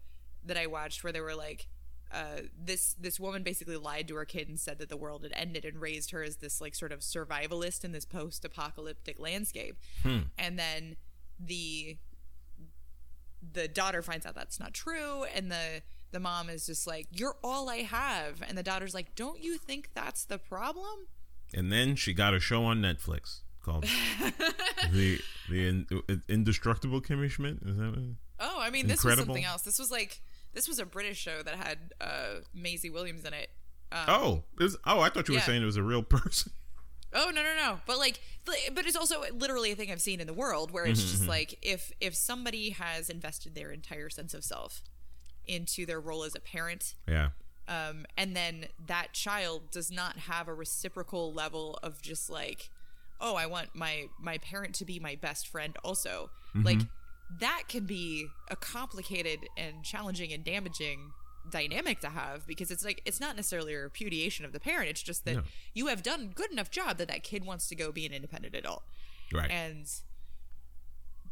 that 0.46 0.58
i 0.58 0.68
watched 0.68 1.04
where 1.04 1.14
they 1.14 1.22
were 1.22 1.34
like 1.36 1.68
uh, 2.14 2.42
this 2.64 2.96
this 3.00 3.20
woman 3.20 3.42
basically 3.44 3.76
lied 3.76 4.08
to 4.08 4.16
her 4.16 4.26
kid 4.26 4.48
and 4.48 4.60
said 4.60 4.78
that 4.78 4.90
the 4.90 4.98
world 4.98 5.24
had 5.24 5.34
ended 5.36 5.66
and 5.66 5.82
raised 5.82 6.12
her 6.12 6.22
as 6.22 6.38
this 6.38 6.62
like 6.62 6.76
sort 6.76 6.92
of 6.92 7.00
survivalist 7.00 7.84
in 7.84 7.92
this 7.92 8.06
post-apocalyptic 8.06 9.20
landscape. 9.20 9.78
And 10.38 10.60
then 10.60 10.96
the 11.40 11.98
the 13.42 13.68
daughter 13.68 14.02
finds 14.02 14.26
out 14.26 14.36
that's 14.36 14.60
not 14.60 14.74
true 14.74 15.26
and 15.36 15.52
the 15.52 15.82
the 16.12 16.20
mom 16.20 16.50
is 16.50 16.66
just 16.66 16.88
like 16.88 17.08
you're 17.12 17.36
all 17.44 17.70
i 17.70 17.78
have. 17.78 18.44
And 18.48 18.58
the 18.58 18.64
daughter's 18.64 18.94
like 18.94 19.16
don't 19.16 19.42
you 19.42 19.58
think 19.58 19.90
that's 19.96 20.24
the 20.24 20.38
problem? 20.38 21.08
And 21.54 21.72
then 21.72 21.96
she 21.96 22.14
got 22.14 22.34
a 22.34 22.40
show 22.40 22.64
on 22.66 22.82
Netflix 22.82 23.40
called 23.64 23.84
the 24.92 25.20
the 25.50 25.68
in, 25.68 25.88
Indestructible 26.30 27.02
Kimmy 27.02 27.30
Schmidt. 27.30 27.58
Is 27.66 27.78
that 27.78 27.90
what? 27.90 28.00
oh 28.40 28.60
i 28.60 28.70
mean 28.70 28.88
this 28.88 29.04
was 29.04 29.18
something 29.18 29.46
else. 29.46 29.64
This 29.64 29.80
was 29.80 29.90
like 29.90 30.22
this 30.54 30.68
was 30.68 30.80
a 30.80 30.86
british 30.86 31.18
show 31.18 31.42
that 31.44 31.56
had 31.56 31.78
uh 32.02 32.36
maisie 32.54 32.90
williams 32.90 33.24
in 33.26 33.34
it 33.34 33.50
um, 33.92 34.06
Oh, 34.08 34.44
it 34.60 34.64
was, 34.64 34.76
oh! 34.86 35.02
I 35.02 35.10
thought 35.10 35.28
you 35.28 35.34
were 35.36 35.40
Yeah. 35.40 35.46
saying 35.46 35.62
it 35.62 35.66
was 35.66 35.78
a 35.78 35.84
real 35.84 36.02
person. 36.18 36.52
Oh 37.14 37.30
no 37.30 37.44
no 37.44 37.56
no! 37.56 37.80
But 37.86 38.00
like, 38.00 38.22
but 38.44 38.88
it's 38.88 38.96
also 38.96 39.22
literally 39.32 39.72
a 39.72 39.76
thing 39.76 39.92
I've 39.92 40.02
seen 40.02 40.20
in 40.20 40.26
the 40.26 40.34
world 40.34 40.72
where 40.72 40.86
it's 40.88 41.12
just 41.12 41.28
like 41.28 41.60
if 41.62 41.92
if 42.02 42.16
somebody 42.16 42.72
has 42.72 43.08
invested 43.08 43.54
their 43.54 43.70
entire 43.72 44.10
sense 44.10 44.34
of 44.34 44.44
self 44.44 44.82
into 45.46 45.86
their 45.86 46.00
role 46.02 46.24
as 46.24 46.34
a 46.34 46.40
parent, 46.40 46.96
Yeah, 47.08 47.30
um, 47.68 48.08
and 48.18 48.36
then 48.36 48.66
that 48.88 49.14
child 49.14 49.70
does 49.70 49.92
not 49.92 50.18
have 50.18 50.48
a 50.48 50.56
reciprocal 50.56 51.32
level 51.32 51.78
of 51.84 52.02
just 52.02 52.32
like, 52.32 52.72
oh, 53.22 53.36
I 53.36 53.46
want 53.46 53.76
my 53.76 54.06
my 54.20 54.40
parent 54.40 54.74
to 54.76 54.86
be 54.86 55.00
my 55.00 55.14
best 55.14 55.48
friend 55.48 55.78
also. 55.84 56.32
Like 56.56 56.80
that 57.40 57.64
can 57.68 57.86
be 57.86 58.28
a 58.50 58.56
complicated 58.56 59.40
and 59.58 59.84
challenging 59.84 60.32
and 60.34 60.44
damaging 60.44 61.12
dynamic 61.50 62.00
to 62.00 62.10
have 62.10 62.48
because 62.48 62.72
it's 62.72 62.86
like 62.86 63.02
it's 63.06 63.20
not 63.20 63.36
necessarily 63.36 63.74
a 63.74 63.80
repudiation 63.82 64.46
of 64.46 64.54
the 64.54 64.60
parent 64.62 64.90
it's 64.90 65.04
just 65.04 65.26
that 65.26 65.36
No. 65.36 65.42
you 65.74 65.88
have 65.88 66.02
done 66.02 66.32
good 66.34 66.52
enough 66.52 66.72
job 66.72 66.98
that 67.00 67.10
that 67.10 67.24
kid 67.24 67.44
wants 67.46 67.68
to 67.68 67.76
go 67.76 67.92
be 67.92 68.06
an 68.06 68.14
independent 68.14 68.56
adult 68.56 68.84
right. 69.34 69.52
and 69.52 69.86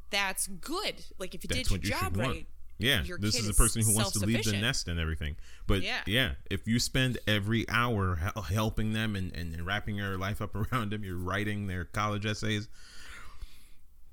that's 0.10 0.48
good 0.48 1.06
like 1.18 1.34
if 1.34 1.44
you 1.44 1.48
That's 1.48 1.70
did 1.70 1.72
what 1.72 1.84
you 1.84 1.90
your 1.92 2.00
job 2.00 2.14
should 2.14 2.18
want. 2.18 2.32
right 2.36 2.48
Yeah, 2.78 3.04
your 3.04 3.20
this 3.20 3.40
is 3.40 3.48
a 3.48 3.54
person 3.54 3.84
who 3.84 3.94
wants 3.96 4.12
to 4.20 4.26
leave 4.26 4.44
the 4.44 4.54
nest 4.60 4.88
and 4.88 5.00
everything. 5.00 5.36
But 5.68 5.84
Yeah. 5.84 6.02
yeah, 6.08 6.32
if 6.50 6.68
you 6.68 6.80
spend 6.80 7.20
every 7.28 7.70
hour 7.70 8.16
helping 8.50 8.92
them 8.94 9.16
and, 9.16 9.32
and 9.36 9.64
wrapping 9.66 9.96
your 9.96 10.18
life 10.18 10.42
up 10.42 10.56
around 10.74 10.92
them, 10.92 11.04
you're 11.04 11.16
writing 11.16 11.68
their 11.68 11.86
college 11.86 12.26
essays, 12.26 12.68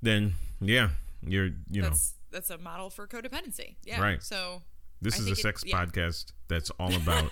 then 0.01 0.35
yeah, 0.61 0.89
you're 1.25 1.49
you 1.69 1.81
know 1.81 1.89
that's 1.89 2.13
that's 2.31 2.49
a 2.49 2.57
model 2.57 2.89
for 2.89 3.07
codependency 3.07 3.75
yeah 3.85 3.99
Right. 4.01 4.21
so 4.23 4.61
this 5.01 5.15
I 5.15 5.17
is 5.17 5.21
a 5.23 5.25
think 5.27 5.37
it- 5.37 5.41
sex 5.41 5.63
yeah. 5.65 5.85
podcast 5.85 6.25
that's 6.47 6.69
all 6.71 6.93
about. 7.01 7.31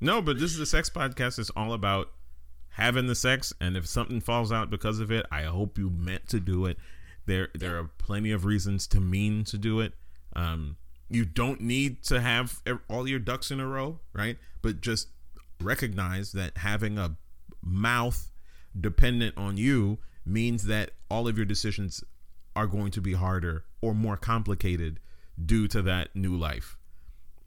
no, 0.00 0.20
but 0.22 0.38
this 0.38 0.52
is 0.52 0.60
a 0.60 0.66
sex 0.66 0.88
podcast 0.90 1.36
that's 1.36 1.50
all 1.50 1.72
about 1.72 2.10
having 2.70 3.06
the 3.06 3.14
sex, 3.14 3.52
and 3.60 3.76
if 3.76 3.86
something 3.86 4.20
falls 4.20 4.52
out 4.52 4.70
because 4.70 5.00
of 5.00 5.10
it, 5.10 5.26
I 5.32 5.42
hope 5.44 5.78
you 5.78 5.90
meant 5.90 6.28
to 6.28 6.38
do 6.40 6.66
it. 6.66 6.76
There, 7.26 7.48
there 7.54 7.76
are 7.78 7.84
plenty 7.98 8.30
of 8.30 8.44
reasons 8.44 8.86
to 8.88 9.00
mean 9.00 9.44
to 9.44 9.58
do 9.58 9.80
it. 9.80 9.94
Um, 10.36 10.76
you 11.10 11.24
don't 11.24 11.60
need 11.60 12.02
to 12.04 12.20
have 12.20 12.62
all 12.88 13.08
your 13.08 13.18
ducks 13.18 13.50
in 13.50 13.60
a 13.60 13.66
row, 13.66 13.98
right? 14.12 14.36
But 14.62 14.80
just 14.80 15.08
recognize 15.60 16.32
that 16.32 16.58
having 16.58 16.98
a 16.98 17.16
mouth 17.62 18.30
dependent 18.78 19.36
on 19.36 19.56
you 19.56 19.98
means 20.24 20.66
that 20.66 20.90
all 21.10 21.26
of 21.26 21.36
your 21.36 21.46
decisions 21.46 22.04
are 22.58 22.66
going 22.66 22.90
to 22.90 23.00
be 23.00 23.12
harder 23.12 23.64
or 23.80 23.94
more 23.94 24.16
complicated 24.16 24.98
due 25.52 25.68
to 25.68 25.80
that 25.82 26.14
new 26.16 26.36
life. 26.36 26.76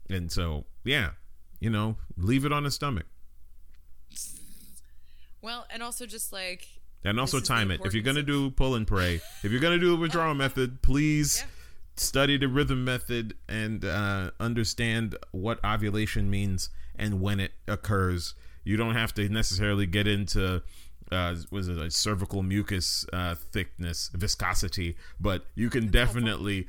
And 0.08 0.32
so, 0.32 0.64
yeah, 0.84 1.10
you 1.60 1.68
know, 1.68 1.96
leave 2.16 2.46
it 2.46 2.52
on 2.52 2.64
the 2.64 2.70
stomach. 2.70 3.04
well 5.42 5.66
and 5.70 5.82
also 5.82 6.06
just 6.06 6.32
like 6.32 6.66
And 7.04 7.20
also 7.20 7.36
This 7.38 7.42
is 7.44 7.48
the 7.48 7.54
time 7.54 7.70
it. 7.70 7.80
If 7.84 7.92
you're 7.94 8.02
going 8.02 8.16
to 8.16 8.22
do 8.22 8.50
pull 8.50 8.74
and 8.74 8.86
pray, 8.86 9.20
if 9.42 9.50
you're 9.52 9.60
going 9.60 9.78
to 9.78 9.84
do 9.84 9.90
the 9.90 9.96
withdrawal 10.00 10.34
method, 10.46 10.80
please 10.82 11.40
Yeah. 11.42 11.48
study 11.96 12.38
the 12.38 12.48
rhythm 12.48 12.84
method 12.84 13.34
and 13.48 13.84
uh, 13.84 14.30
understand 14.40 15.16
what 15.32 15.62
ovulation 15.64 16.30
means 16.30 16.70
and 16.96 17.20
when 17.20 17.38
it 17.40 17.52
occurs. 17.68 18.34
You 18.64 18.76
don't 18.76 18.94
have 18.94 19.12
to 19.14 19.28
necessarily 19.28 19.86
get 19.86 20.06
into 20.06 20.62
uh, 21.12 21.36
was 21.50 21.68
it 21.68 21.78
a 21.78 21.90
cervical 21.90 22.42
mucus 22.42 23.04
uh, 23.12 23.34
thickness, 23.34 24.10
viscosity, 24.14 24.96
but 25.20 25.46
you 25.54 25.68
can 25.70 25.88
definitely 25.90 26.66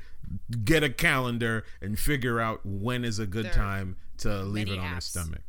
get 0.64 0.82
a 0.82 0.90
calendar 0.90 1.64
and 1.80 1.98
figure 1.98 2.40
out 2.40 2.60
when 2.64 3.04
is 3.04 3.18
a 3.18 3.26
good 3.26 3.46
There 3.46 3.52
time 3.52 3.96
to 4.18 4.42
leave 4.42 4.68
it 4.70 4.78
on 4.78 4.96
apps. 4.96 5.02
stomach. 5.04 5.42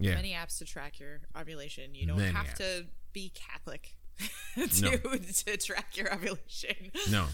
Yeah. 0.00 0.14
many 0.14 0.32
apps 0.32 0.58
to 0.58 0.64
track 0.64 1.00
your 1.00 1.20
ovulation 1.36 1.92
you 1.96 2.06
don't 2.06 2.18
Many 2.18 2.30
have 2.32 2.46
apps. 2.46 2.54
to 2.58 2.86
be 3.12 3.32
catholic 3.34 3.96
to, 4.54 4.98
to 5.18 5.56
track 5.56 5.96
your 5.96 6.12
ovulation 6.14 6.92
No. 7.10 7.26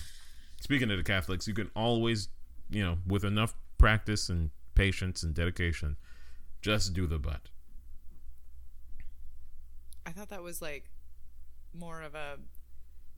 Speaking 0.61 0.91
of 0.91 0.97
the 0.97 1.03
Catholics, 1.05 1.47
you 1.47 1.53
can 1.53 1.71
always, 1.77 2.29
you 2.71 2.83
know, 2.83 2.97
with 3.07 3.23
enough 3.23 3.55
practice 3.77 4.31
and 4.31 4.49
patience 4.75 5.23
and 5.23 5.35
dedication, 5.35 5.97
just 6.63 6.95
do 6.95 7.07
the 7.07 7.19
butt. 7.19 7.51
i 10.07 10.11
thought 10.11 10.31
that 10.31 10.43
was 10.43 10.63
like 10.63 10.91
more 11.75 12.03
of 12.03 12.15
a 12.15 12.37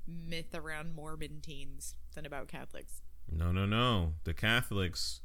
myth 0.06 0.54
around 0.54 0.94
mormon 0.94 1.40
teens 1.42 1.94
than 2.14 2.24
about 2.26 2.48
catholics 2.48 3.00
No, 3.30 3.50
no, 3.52 3.66
no. 3.66 4.12
The 4.24 4.32
Catholics 4.34 5.20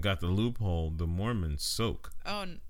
got 0.00 0.20
the 0.20 0.28
loophole. 0.28 0.90
The 0.96 1.06
Mormons 1.06 1.64
soak. 1.64 2.12
Oh, 2.24 2.42
n- 2.42 2.60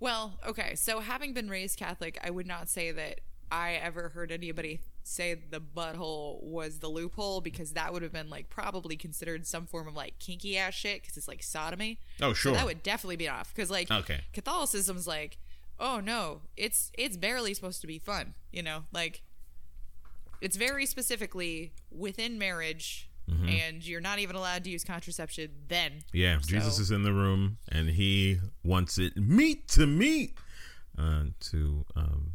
well, 0.00 0.38
okay. 0.46 0.74
So, 0.74 1.00
having 1.00 1.32
been 1.32 1.48
raised 1.48 1.78
Catholic, 1.78 2.18
I 2.22 2.28
would 2.28 2.46
not 2.46 2.68
say 2.68 2.92
that 2.92 3.20
I 3.50 3.72
ever 3.74 4.10
heard 4.10 4.30
anybody 4.30 4.80
say 5.02 5.34
the 5.34 5.60
butthole 5.62 6.42
was 6.42 6.80
the 6.80 6.88
loophole 6.88 7.40
because 7.40 7.72
that 7.72 7.92
would 7.92 8.02
have 8.02 8.12
been 8.12 8.28
like 8.28 8.50
probably 8.50 8.96
considered 8.96 9.46
some 9.46 9.66
form 9.66 9.86
of 9.88 9.94
like 9.94 10.18
kinky 10.18 10.58
ass 10.58 10.74
shit 10.74 11.00
because 11.02 11.16
it's 11.16 11.28
like 11.28 11.42
sodomy. 11.42 11.98
Oh, 12.20 12.34
sure. 12.34 12.52
So 12.52 12.56
that 12.58 12.66
would 12.66 12.82
definitely 12.82 13.16
be 13.16 13.28
off 13.30 13.54
because 13.54 13.70
like 13.70 13.90
Okay. 13.90 14.20
Catholicism's 14.34 15.06
like, 15.06 15.38
oh 15.78 16.00
no, 16.00 16.42
it's 16.56 16.90
it's 16.96 17.16
barely 17.16 17.54
supposed 17.54 17.80
to 17.80 17.86
be 17.86 17.98
fun, 17.98 18.34
you 18.52 18.62
know, 18.62 18.84
like 18.92 19.22
it's 20.40 20.56
very 20.56 20.86
specifically 20.86 21.72
within 21.90 22.38
marriage. 22.38 23.08
Mm-hmm. 23.30 23.48
And 23.48 23.86
you're 23.86 24.02
not 24.02 24.18
even 24.18 24.36
allowed 24.36 24.64
to 24.64 24.70
use 24.70 24.84
contraception 24.84 25.50
then. 25.68 26.04
Yeah, 26.12 26.36
Jesus 26.46 26.78
is 26.78 26.90
in 26.90 27.04
the 27.04 27.12
room 27.14 27.56
and 27.72 27.88
he 27.88 28.38
wants 28.62 28.98
it 28.98 29.16
meat 29.16 29.66
to 29.68 29.86
meat 29.86 30.36
uh, 30.98 31.24
to 31.40 31.86
um, 31.96 32.34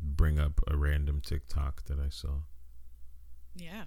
bring 0.00 0.40
up 0.40 0.60
a 0.66 0.76
random 0.76 1.20
TikTok 1.24 1.84
that 1.84 2.00
I 2.00 2.08
saw. 2.08 2.40
Yeah. 3.54 3.84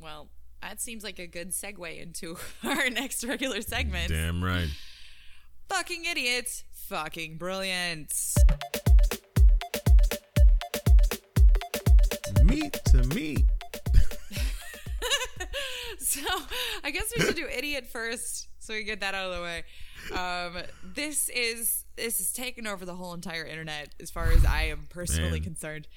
Well, 0.00 0.28
that 0.62 0.80
seems 0.80 1.04
like 1.04 1.18
a 1.18 1.26
good 1.26 1.50
segue 1.50 2.00
into 2.00 2.38
our 2.64 2.88
next 2.90 3.24
regular 3.24 3.60
segment. 3.60 4.08
Damn 4.08 4.42
right. 4.42 4.68
Fucking 5.68 6.04
idiots. 6.04 6.64
Fucking 6.88 7.38
brilliant. 7.38 8.12
Meat 12.44 12.72
to 12.86 13.02
meat. 13.14 13.44
So 15.98 16.20
I 16.84 16.90
guess 16.92 17.10
we 17.16 17.24
should 17.24 17.34
do 17.34 17.46
idiot 17.48 17.88
first 17.88 18.48
so 18.64 18.72
we 18.72 18.82
get 18.82 19.00
that 19.00 19.14
out 19.14 19.30
of 19.30 19.36
the 19.36 19.42
way. 19.42 19.64
Um, 20.18 20.62
this 20.82 21.28
is 21.28 21.84
this 21.96 22.18
is 22.18 22.32
taking 22.32 22.66
over 22.66 22.84
the 22.84 22.94
whole 22.94 23.12
entire 23.12 23.44
internet 23.44 23.94
as 24.00 24.10
far 24.10 24.30
as 24.32 24.44
I 24.44 24.64
am 24.64 24.86
personally 24.88 25.32
Man. 25.32 25.42
concerned. 25.42 25.88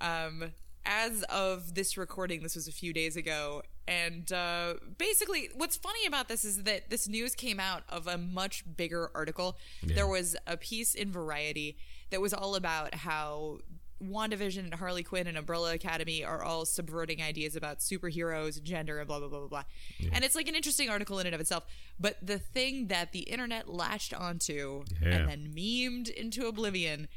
Um, 0.00 0.52
as 0.84 1.22
of 1.24 1.74
this 1.74 1.96
recording, 1.96 2.42
this 2.42 2.54
was 2.54 2.68
a 2.68 2.72
few 2.72 2.92
days 2.92 3.16
ago, 3.16 3.62
and 3.90 4.32
uh, 4.32 4.74
basically, 4.98 5.50
what's 5.54 5.76
funny 5.76 6.06
about 6.06 6.28
this 6.28 6.44
is 6.44 6.62
that 6.62 6.88
this 6.90 7.08
news 7.08 7.34
came 7.34 7.58
out 7.58 7.82
of 7.88 8.06
a 8.06 8.16
much 8.16 8.64
bigger 8.76 9.10
article. 9.14 9.58
There 9.82 10.06
was 10.06 10.36
a 10.46 10.56
piece 10.56 10.94
in 10.94 11.10
Variety 11.10 11.76
that 12.10 12.20
was 12.20 12.32
all 12.32 12.54
about 12.54 12.94
how 12.94 13.58
WandaVision 14.02 14.60
and 14.60 14.74
Harley 14.74 15.02
Quinn 15.02 15.26
and 15.26 15.36
Umbrella 15.36 15.74
Academy 15.74 16.24
are 16.24 16.42
all 16.42 16.64
subverting 16.64 17.20
ideas 17.20 17.54
about 17.56 17.80
superheroes 17.80 18.62
gender 18.62 18.98
and 18.98 19.06
blah 19.06 19.18
blah 19.18 19.28
blah 19.28 19.40
blah 19.40 19.48
blah. 19.48 19.64
And 20.12 20.24
it's 20.24 20.34
like 20.34 20.48
an 20.48 20.54
interesting 20.54 20.88
article 20.88 21.18
in 21.18 21.26
and 21.26 21.34
of 21.34 21.40
itself. 21.40 21.64
But 21.98 22.16
the 22.22 22.38
thing 22.38 22.86
that 22.86 23.12
the 23.12 23.20
internet 23.20 23.68
latched 23.68 24.14
onto 24.14 24.84
Yeah. 25.02 25.08
and 25.16 25.28
then 25.28 25.52
memed 25.54 26.08
into 26.08 26.46
oblivion 26.46 27.08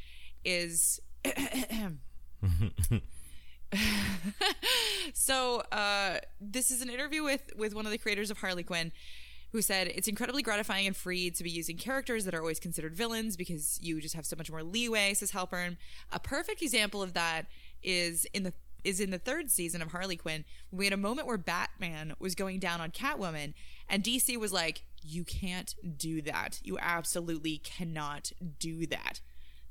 is 0.43 0.99
so 5.13 5.62
uh, 5.71 6.17
this 6.39 6.71
is 6.71 6.81
an 6.81 6.89
interview 6.89 7.23
with 7.23 7.51
with 7.57 7.73
one 7.73 7.86
of 7.86 7.91
the 7.91 7.97
creators 7.97 8.31
of 8.31 8.38
Harley 8.38 8.63
Quinn 8.63 8.91
who 9.51 9.62
said 9.62 9.88
it's 9.88 10.07
incredibly 10.07 10.41
gratifying 10.41 10.88
and 10.88 10.95
free 10.95 11.29
to 11.29 11.43
be 11.43 11.49
using 11.49 11.77
characters 11.77 12.25
that 12.25 12.33
are 12.33 12.39
always 12.39 12.59
considered 12.59 12.95
villains 12.95 13.38
because 13.38 13.79
you 13.81 14.01
just 14.01 14.15
have 14.15 14.25
so 14.25 14.36
much 14.36 14.49
more 14.49 14.63
leeway 14.63 15.13
says 15.13 15.31
Halpern. 15.31 15.77
A 16.12 16.19
perfect 16.19 16.62
example 16.62 17.01
of 17.01 17.13
that 17.13 17.45
is 17.81 18.25
in 18.33 18.43
the 18.43 18.53
is 18.83 18.99
in 18.99 19.12
the 19.12 19.19
third 19.19 19.49
season 19.49 19.81
of 19.81 19.91
Harley 19.91 20.17
Quinn 20.17 20.43
we 20.71 20.86
had 20.86 20.93
a 20.93 20.97
moment 20.97 21.27
where 21.27 21.38
Batman 21.38 22.13
was 22.19 22.36
going 22.36 22.59
down 22.59 22.81
on 22.81 22.91
Catwoman 22.91 23.53
and 23.88 24.03
DC 24.03 24.38
was 24.38 24.51
like 24.51 24.83
you 25.05 25.23
can't 25.25 25.75
do 25.97 26.21
that. 26.21 26.62
You 26.63 26.77
absolutely 26.79 27.57
cannot 27.57 28.31
do 28.57 28.88
that. 28.88 29.19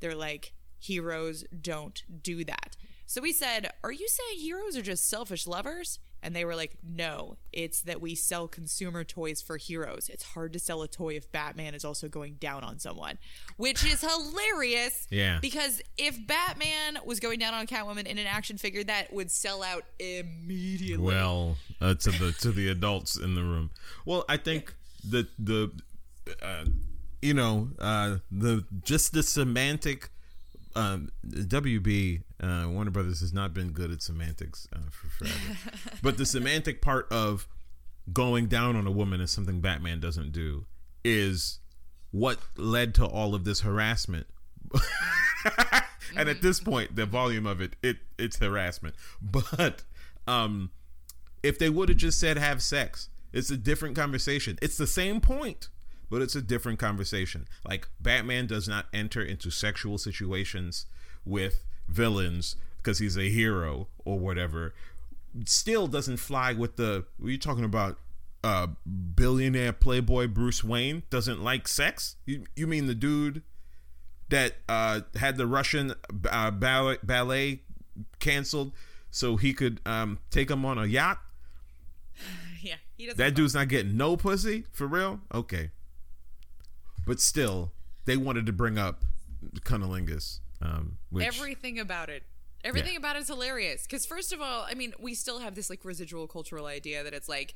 They're 0.00 0.14
like 0.14 0.52
heroes 0.78 1.44
don't 1.60 2.02
do 2.22 2.44
that 2.44 2.76
so 3.12 3.20
we 3.20 3.34
said, 3.34 3.70
Are 3.84 3.92
you 3.92 4.08
saying 4.08 4.40
heroes 4.40 4.74
are 4.74 4.80
just 4.80 5.06
selfish 5.06 5.46
lovers? 5.46 5.98
And 6.22 6.34
they 6.34 6.46
were 6.46 6.56
like, 6.56 6.78
no, 6.82 7.36
it's 7.52 7.82
that 7.82 8.00
we 8.00 8.14
sell 8.14 8.48
consumer 8.48 9.04
toys 9.04 9.42
for 9.42 9.58
heroes. 9.58 10.08
It's 10.08 10.22
hard 10.22 10.54
to 10.54 10.58
sell 10.58 10.80
a 10.80 10.88
toy 10.88 11.16
if 11.16 11.30
Batman 11.30 11.74
is 11.74 11.84
also 11.84 12.08
going 12.08 12.34
down 12.34 12.64
on 12.64 12.78
someone, 12.78 13.18
which 13.58 13.84
is 13.84 14.00
hilarious. 14.00 15.06
Yeah. 15.10 15.40
Because 15.42 15.82
if 15.98 16.26
Batman 16.26 16.98
was 17.04 17.20
going 17.20 17.38
down 17.38 17.52
on 17.52 17.66
Catwoman 17.66 18.06
in 18.06 18.16
an 18.16 18.26
action 18.26 18.56
figure, 18.56 18.82
that 18.84 19.12
would 19.12 19.30
sell 19.30 19.62
out 19.62 19.84
immediately. 19.98 21.04
Well, 21.04 21.56
uh, 21.82 21.94
to 21.94 22.10
the 22.12 22.32
to 22.40 22.50
the 22.50 22.68
adults 22.68 23.16
in 23.16 23.34
the 23.34 23.42
room. 23.42 23.70
Well, 24.06 24.24
I 24.26 24.38
think 24.38 24.74
the 25.04 25.28
the 25.38 25.70
uh, 26.40 26.64
you 27.20 27.34
know 27.34 27.68
uh, 27.78 28.18
the 28.30 28.64
just 28.82 29.12
the 29.12 29.22
semantic. 29.22 30.08
Um, 30.74 31.10
WB 31.26 32.22
uh, 32.40 32.66
Warner 32.68 32.90
Brothers 32.90 33.20
has 33.20 33.32
not 33.32 33.52
been 33.52 33.72
good 33.72 33.90
at 33.90 34.02
semantics 34.02 34.66
uh, 34.74 34.90
for 34.90 35.08
forever, 35.08 35.58
but 36.02 36.16
the 36.16 36.26
semantic 36.26 36.80
part 36.80 37.06
of 37.10 37.46
going 38.12 38.46
down 38.46 38.76
on 38.76 38.86
a 38.86 38.90
woman 38.90 39.20
is 39.20 39.30
something 39.30 39.60
Batman 39.60 40.00
doesn't 40.00 40.32
do. 40.32 40.66
Is 41.04 41.58
what 42.12 42.38
led 42.56 42.94
to 42.94 43.04
all 43.04 43.34
of 43.34 43.44
this 43.44 43.60
harassment. 43.60 44.26
and 46.16 46.28
at 46.28 46.42
this 46.42 46.60
point, 46.60 46.94
the 46.94 47.06
volume 47.06 47.46
of 47.46 47.60
it, 47.60 47.74
it 47.82 47.96
it's 48.18 48.38
harassment. 48.38 48.94
But 49.20 49.82
um, 50.28 50.70
if 51.42 51.58
they 51.58 51.68
would 51.68 51.88
have 51.88 51.98
just 51.98 52.20
said 52.20 52.38
have 52.38 52.62
sex, 52.62 53.08
it's 53.32 53.50
a 53.50 53.56
different 53.56 53.96
conversation. 53.96 54.58
It's 54.62 54.76
the 54.76 54.86
same 54.86 55.20
point, 55.20 55.68
but 56.12 56.20
it's 56.20 56.36
a 56.36 56.42
different 56.42 56.78
conversation. 56.78 57.48
Like 57.66 57.88
Batman 57.98 58.46
does 58.46 58.68
not 58.68 58.84
enter 58.92 59.22
into 59.22 59.50
sexual 59.50 59.96
situations 59.96 60.84
with 61.24 61.64
villains 61.88 62.56
because 62.76 62.98
he's 62.98 63.16
a 63.16 63.30
hero 63.30 63.88
or 64.04 64.18
whatever. 64.18 64.74
Still 65.46 65.86
doesn't 65.86 66.18
fly 66.18 66.52
with 66.52 66.76
the. 66.76 67.06
Are 67.24 67.30
you 67.30 67.38
talking 67.38 67.64
about? 67.64 67.98
Uh, 68.44 68.66
billionaire 69.14 69.72
playboy 69.72 70.26
Bruce 70.26 70.64
Wayne 70.64 71.04
doesn't 71.10 71.42
like 71.42 71.66
sex. 71.66 72.16
You 72.26 72.44
you 72.56 72.66
mean 72.66 72.88
the 72.88 72.94
dude 72.94 73.42
that 74.28 74.56
uh, 74.68 75.02
had 75.14 75.38
the 75.38 75.46
Russian 75.46 75.94
uh, 76.30 76.50
ballet, 76.50 76.98
ballet 77.02 77.60
canceled 78.18 78.72
so 79.10 79.36
he 79.36 79.54
could 79.54 79.80
um, 79.86 80.18
take 80.30 80.50
him 80.50 80.64
on 80.66 80.76
a 80.76 80.84
yacht? 80.84 81.20
yeah, 82.60 82.74
he 82.98 83.06
doesn't. 83.06 83.16
That 83.16 83.34
dude's 83.34 83.54
not 83.54 83.68
getting 83.68 83.96
no 83.96 84.16
pussy 84.18 84.64
for 84.72 84.86
real. 84.86 85.20
Okay, 85.32 85.70
but 87.06 87.20
still, 87.20 87.72
they 88.04 88.16
wanted 88.16 88.46
to 88.46 88.52
bring 88.52 88.78
up 88.78 89.04
cunnilingus. 89.60 90.40
Um, 90.60 90.98
which, 91.10 91.26
everything 91.26 91.78
about 91.78 92.08
it. 92.08 92.22
Everything 92.64 92.96
about 92.96 93.16
it 93.16 93.22
is 93.22 93.28
hilarious. 93.28 93.82
Because 93.84 94.06
first 94.06 94.32
of 94.32 94.40
all 94.40 94.64
i 94.68 94.74
mean 94.74 94.92
we 95.00 95.14
still 95.14 95.40
have 95.40 95.54
this 95.54 95.68
like 95.68 95.84
residual 95.84 96.26
cultural 96.28 96.66
idea 96.66 97.02
that 97.02 97.12
it's 97.12 97.28
like 97.28 97.54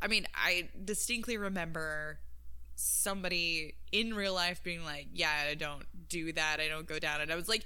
i 0.00 0.06
mean 0.06 0.26
i 0.34 0.68
distinctly 0.84 1.36
remember 1.36 2.20
somebody 2.76 3.74
in 3.92 4.14
real 4.14 4.34
life 4.34 4.62
being 4.62 4.84
like 4.84 5.06
yeah 5.12 5.30
i 5.50 5.54
don't 5.54 5.84
do 6.08 6.32
that. 6.32 6.60
I 6.60 6.68
don't 6.68 6.86
go 6.86 6.98
down. 7.00 7.20
And 7.20 7.32
i 7.32 7.34
was 7.36 7.48
like 7.48 7.64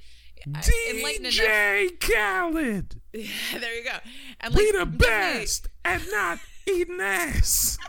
enlightened 0.91 1.27
enough- 1.27 1.35
DJ 1.35 2.01
Khaled, 2.01 3.01
there 3.13 3.77
you 3.77 3.85
go. 3.85 3.99
And 4.41 4.55
be 4.55 4.71
the 4.73 4.87
best 4.87 5.69
at 5.85 6.01
not 6.11 6.39
eating 6.67 7.01
ass. 7.01 7.77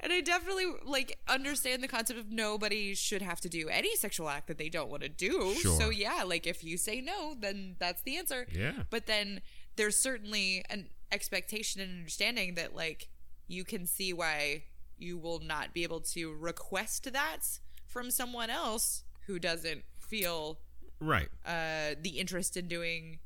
and 0.00 0.12
I 0.12 0.20
definitely 0.20 0.66
like 0.84 1.18
understand 1.28 1.82
the 1.82 1.88
concept 1.88 2.18
of 2.18 2.30
nobody 2.30 2.94
should 2.94 3.22
have 3.22 3.40
to 3.42 3.48
do 3.48 3.68
any 3.68 3.94
sexual 3.96 4.28
act 4.28 4.46
that 4.48 4.58
they 4.58 4.68
don't 4.68 4.90
want 4.90 5.02
to 5.02 5.08
do. 5.08 5.54
Sure. 5.60 5.80
So 5.80 5.90
yeah, 5.90 6.22
like 6.24 6.46
if 6.46 6.62
you 6.64 6.76
say 6.76 7.00
no, 7.00 7.34
then 7.38 7.76
that's 7.78 8.02
the 8.02 8.16
answer. 8.16 8.46
Yeah. 8.52 8.84
But 8.90 9.06
then 9.06 9.40
there's 9.76 9.96
certainly 9.98 10.64
an 10.70 10.88
expectation 11.12 11.80
and 11.80 11.90
understanding 11.98 12.54
that 12.54 12.74
like 12.74 13.08
you 13.48 13.64
can 13.64 13.86
see 13.86 14.12
why 14.12 14.64
you 14.98 15.18
will 15.18 15.40
not 15.40 15.72
be 15.74 15.82
able 15.82 16.00
to 16.00 16.32
request 16.34 17.12
that 17.12 17.40
from 17.86 18.10
someone 18.10 18.50
else 18.50 19.04
who 19.26 19.38
doesn't 19.38 19.84
feel 19.98 20.58
Right. 20.98 21.28
uh 21.44 21.94
the 22.00 22.18
interest 22.18 22.56
in 22.56 22.68
doing 22.68 23.18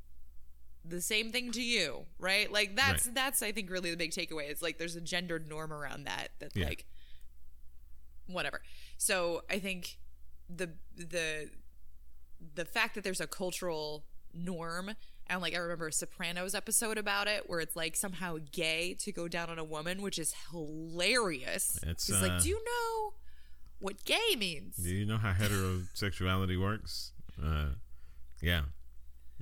the 0.84 1.00
same 1.00 1.30
thing 1.30 1.52
to 1.52 1.62
you 1.62 2.06
right 2.18 2.50
like 2.50 2.74
that's 2.76 3.06
Right. 3.06 3.14
that's 3.14 3.42
i 3.42 3.52
think 3.52 3.70
really 3.70 3.90
the 3.90 3.96
big 3.96 4.12
takeaway 4.12 4.48
it's 4.50 4.62
like 4.62 4.78
there's 4.78 4.96
a 4.96 5.00
gendered 5.00 5.48
norm 5.48 5.72
around 5.72 6.04
that 6.04 6.28
that 6.38 6.52
Yeah. 6.56 6.66
like 6.66 6.86
whatever 8.26 8.62
so 8.96 9.42
i 9.50 9.58
think 9.58 9.98
the 10.48 10.70
the 10.96 11.50
the 12.54 12.64
fact 12.64 12.94
that 12.94 13.04
there's 13.04 13.20
a 13.20 13.26
cultural 13.26 14.04
norm 14.32 14.92
and 15.26 15.40
like 15.42 15.54
i 15.54 15.58
remember 15.58 15.88
a 15.88 15.92
sopranos 15.92 16.54
episode 16.54 16.96
about 16.96 17.26
it 17.28 17.48
where 17.50 17.60
it's 17.60 17.76
like 17.76 17.96
somehow 17.96 18.38
gay 18.52 18.94
to 18.94 19.10
go 19.12 19.26
down 19.28 19.50
on 19.50 19.58
a 19.58 19.64
woman 19.64 20.00
which 20.00 20.18
is 20.18 20.34
hilarious 20.50 21.78
It's, 21.82 22.08
it's 22.08 22.22
uh, 22.22 22.26
like 22.28 22.42
do 22.42 22.48
you 22.48 22.62
know 22.64 23.14
what 23.80 24.04
gay 24.04 24.36
means 24.38 24.76
Do 24.76 24.88
you 24.94 25.04
know 25.06 25.16
how 25.18 25.32
heterosexuality 25.40 26.60
works? 26.60 27.12
Uh, 27.42 27.70
yeah. 28.42 28.62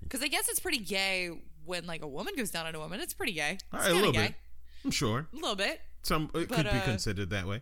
Because 0.08 0.22
I 0.22 0.28
guess 0.28 0.48
it's 0.48 0.60
pretty 0.60 0.78
gay 0.78 1.30
when 1.64 1.86
like 1.86 2.02
a 2.02 2.08
woman 2.08 2.34
goes 2.36 2.50
down 2.50 2.66
on 2.66 2.74
a 2.74 2.78
woman. 2.78 3.00
It's 3.00 3.12
pretty 3.14 3.32
gay. 3.32 3.58
It's 3.74 3.86
a 3.88 3.92
little 3.92 4.12
gay. 4.12 4.28
bit. 4.28 4.34
I'm 4.84 4.90
sure. 4.90 5.26
A 5.32 5.36
little 5.36 5.56
bit. 5.56 5.80
Some 6.02 6.30
it 6.34 6.48
But, 6.48 6.56
could 6.56 6.64
be 6.64 6.78
uh, 6.78 6.82
considered 6.82 7.30
that 7.30 7.46
way. 7.46 7.60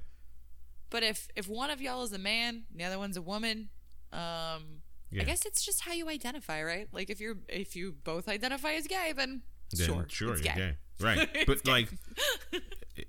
But 0.90 1.02
if 1.02 1.28
if 1.34 1.48
one 1.48 1.70
of 1.70 1.80
y'all 1.80 2.02
is 2.04 2.12
a 2.12 2.18
man, 2.18 2.64
and 2.70 2.80
the 2.80 2.84
other 2.84 2.98
one's 2.98 3.16
a 3.16 3.22
woman, 3.22 3.70
um, 4.12 4.82
Yeah. 5.10 5.22
I 5.22 5.24
guess 5.24 5.44
it's 5.44 5.64
just 5.64 5.80
how 5.82 5.92
you 5.92 6.08
identify, 6.08 6.62
right? 6.62 6.86
Like 6.92 7.10
if 7.10 7.20
you're 7.20 7.38
if 7.48 7.74
you 7.74 7.92
both 8.04 8.28
identify 8.28 8.72
as 8.74 8.86
gay, 8.86 9.12
then, 9.16 9.42
Then 9.72 9.86
sure, 9.86 10.06
sure, 10.08 10.32
it's 10.34 10.44
you're 10.44 10.54
gay. 10.54 10.60
gay. 10.60 10.76
Right. 11.04 11.28
But 11.46 11.64
gay. 11.64 11.70
like, 11.72 11.88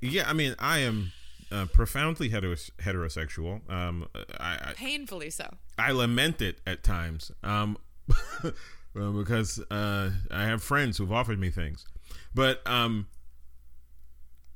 yeah, 0.02 0.28
I 0.28 0.34
mean, 0.34 0.56
I 0.60 0.80
am 0.80 1.12
uh, 1.52 1.65
profoundly 1.71 2.30
heteros- 2.30 2.71
heterosexual. 2.80 3.69
Um, 3.71 4.08
I, 4.39 4.58
I 4.69 4.73
Painfully 4.76 5.30
so. 5.30 5.54
I 5.78 5.91
lament 5.91 6.41
it 6.41 6.60
at 6.65 6.84
times. 6.84 7.32
Um, 7.43 7.78
well, 8.98 9.12
because 9.12 9.60
uh, 9.72 10.12
I 10.32 10.46
have 10.46 10.64
friends 10.64 10.98
who've 10.98 11.12
offered 11.12 11.40
me 11.40 11.50
things, 11.50 11.86
but 12.34 12.66
um, 12.68 13.08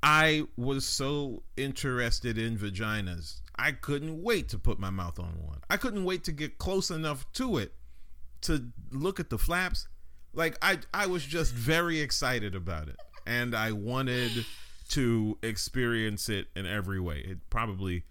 I 0.01 0.43
was 0.57 0.85
so 0.85 1.43
interested 1.57 2.37
in 2.37 2.57
vaginas. 2.57 3.41
I 3.55 3.71
couldn't 3.73 4.23
wait 4.23 4.49
to 4.49 4.59
put 4.59 4.79
my 4.79 4.89
mouth 4.89 5.19
on 5.19 5.37
one. 5.45 5.59
I 5.69 5.77
couldn't 5.77 6.03
wait 6.03 6.23
to 6.23 6.31
get 6.31 6.57
close 6.57 6.89
enough 6.89 7.31
to 7.33 7.57
it 7.57 7.73
to 8.41 8.71
look 8.91 9.19
at 9.19 9.29
the 9.29 9.37
flaps. 9.37 9.87
Like 10.33 10.57
I, 10.61 10.79
I 10.93 11.07
was 11.07 11.25
just 11.25 11.53
very 11.53 11.99
excited 11.99 12.55
about 12.55 12.87
it, 12.87 12.97
and 13.27 13.55
I 13.55 13.71
wanted 13.73 14.45
to 14.89 15.37
experience 15.43 16.29
it 16.29 16.47
in 16.55 16.65
every 16.65 16.99
way. 16.99 17.19
It 17.19 17.49
probably 17.49 18.03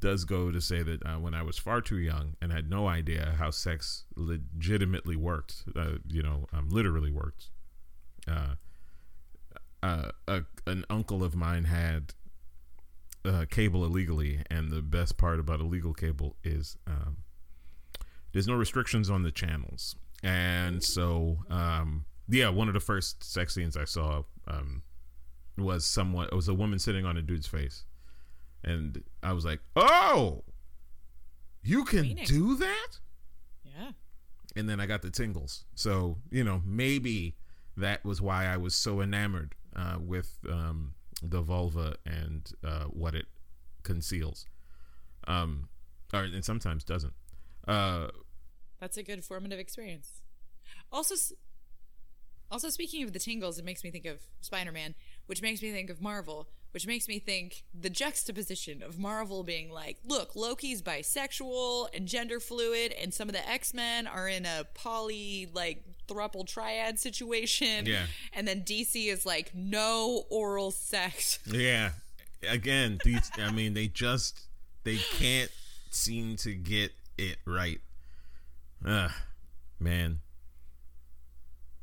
does 0.00 0.24
go 0.24 0.50
to 0.50 0.60
say 0.60 0.82
that 0.82 1.04
uh, 1.04 1.18
when 1.18 1.34
I 1.34 1.42
was 1.42 1.58
far 1.58 1.80
too 1.80 1.98
young 1.98 2.36
and 2.40 2.52
had 2.52 2.70
no 2.70 2.86
idea 2.86 3.34
how 3.38 3.50
sex 3.50 4.04
legitimately 4.16 5.16
worked, 5.16 5.64
uh, 5.76 5.94
you 6.08 6.22
know, 6.22 6.46
um, 6.52 6.68
literally 6.68 7.10
worked. 7.10 7.50
Uh, 8.26 8.54
uh, 9.82 10.10
a, 10.26 10.42
an 10.66 10.84
uncle 10.90 11.22
of 11.24 11.34
mine 11.34 11.64
had 11.64 12.14
uh, 13.24 13.44
cable 13.50 13.84
illegally, 13.84 14.40
and 14.50 14.70
the 14.70 14.82
best 14.82 15.16
part 15.16 15.40
about 15.40 15.60
illegal 15.60 15.94
cable 15.94 16.36
is 16.42 16.76
um, 16.86 17.18
there's 18.32 18.48
no 18.48 18.54
restrictions 18.54 19.10
on 19.10 19.22
the 19.22 19.30
channels, 19.30 19.96
and 20.22 20.82
so 20.82 21.38
um, 21.50 22.04
yeah, 22.28 22.48
one 22.48 22.68
of 22.68 22.74
the 22.74 22.80
first 22.80 23.24
sex 23.24 23.54
scenes 23.54 23.76
I 23.76 23.84
saw 23.84 24.22
um, 24.46 24.82
was 25.56 25.86
someone. 25.86 26.28
It 26.30 26.34
was 26.34 26.48
a 26.48 26.54
woman 26.54 26.78
sitting 26.78 27.04
on 27.04 27.16
a 27.16 27.22
dude's 27.22 27.46
face, 27.46 27.84
and 28.64 29.02
I 29.22 29.32
was 29.32 29.44
like, 29.44 29.60
"Oh, 29.76 30.44
you 31.62 31.84
can 31.84 32.02
Meaning. 32.02 32.24
do 32.26 32.56
that." 32.56 32.98
Yeah. 33.64 33.90
and 34.56 34.68
then 34.68 34.80
I 34.80 34.86
got 34.86 35.02
the 35.02 35.10
tingles. 35.10 35.64
So 35.74 36.18
you 36.30 36.42
know, 36.44 36.62
maybe 36.64 37.36
that 37.76 38.04
was 38.04 38.20
why 38.20 38.46
I 38.46 38.56
was 38.56 38.74
so 38.74 39.00
enamored 39.00 39.54
uh, 39.76 39.98
with 40.00 40.38
um, 40.50 40.94
the 41.22 41.40
vulva 41.42 41.96
and 42.06 42.50
uh, 42.64 42.84
what 42.84 43.14
it 43.14 43.26
conceals, 43.82 44.46
um, 45.26 45.68
or 46.12 46.24
and 46.24 46.44
sometimes 46.44 46.84
doesn't. 46.84 47.12
Uh, 47.66 48.08
That's 48.80 48.96
a 48.96 49.02
good 49.02 49.24
formative 49.24 49.58
experience. 49.58 50.22
Also, 50.90 51.14
also 52.50 52.70
speaking 52.70 53.02
of 53.04 53.12
the 53.12 53.18
tingles, 53.18 53.58
it 53.58 53.64
makes 53.64 53.84
me 53.84 53.90
think 53.90 54.06
of 54.06 54.20
Spider 54.40 54.72
Man, 54.72 54.94
which 55.26 55.42
makes 55.42 55.60
me 55.62 55.70
think 55.70 55.90
of 55.90 56.00
Marvel, 56.00 56.48
which 56.72 56.86
makes 56.86 57.08
me 57.08 57.18
think 57.18 57.64
the 57.78 57.90
juxtaposition 57.90 58.82
of 58.82 58.98
Marvel 58.98 59.42
being 59.42 59.70
like, 59.70 59.98
look, 60.04 60.34
Loki's 60.34 60.82
bisexual 60.82 61.88
and 61.94 62.06
gender 62.06 62.40
fluid, 62.40 62.92
and 63.00 63.12
some 63.12 63.28
of 63.28 63.34
the 63.34 63.48
X 63.48 63.72
Men 63.72 64.06
are 64.06 64.28
in 64.28 64.46
a 64.46 64.66
poly 64.74 65.48
like 65.52 65.82
thruple 66.06 66.46
triad 66.46 66.98
situation. 66.98 67.86
Yeah. 67.86 68.06
and 68.32 68.46
then 68.46 68.62
DC 68.62 69.08
is 69.08 69.24
like, 69.24 69.52
no 69.54 70.24
oral 70.30 70.70
sex. 70.70 71.38
yeah, 71.46 71.90
again, 72.48 72.98
these. 73.04 73.30
I 73.36 73.50
mean, 73.50 73.74
they 73.74 73.88
just 73.88 74.40
they 74.84 74.96
can't 74.96 75.50
seem 75.90 76.36
to 76.36 76.54
get 76.54 76.92
it 77.16 77.38
right. 77.46 77.80
Ugh, 78.86 79.10
man. 79.80 80.20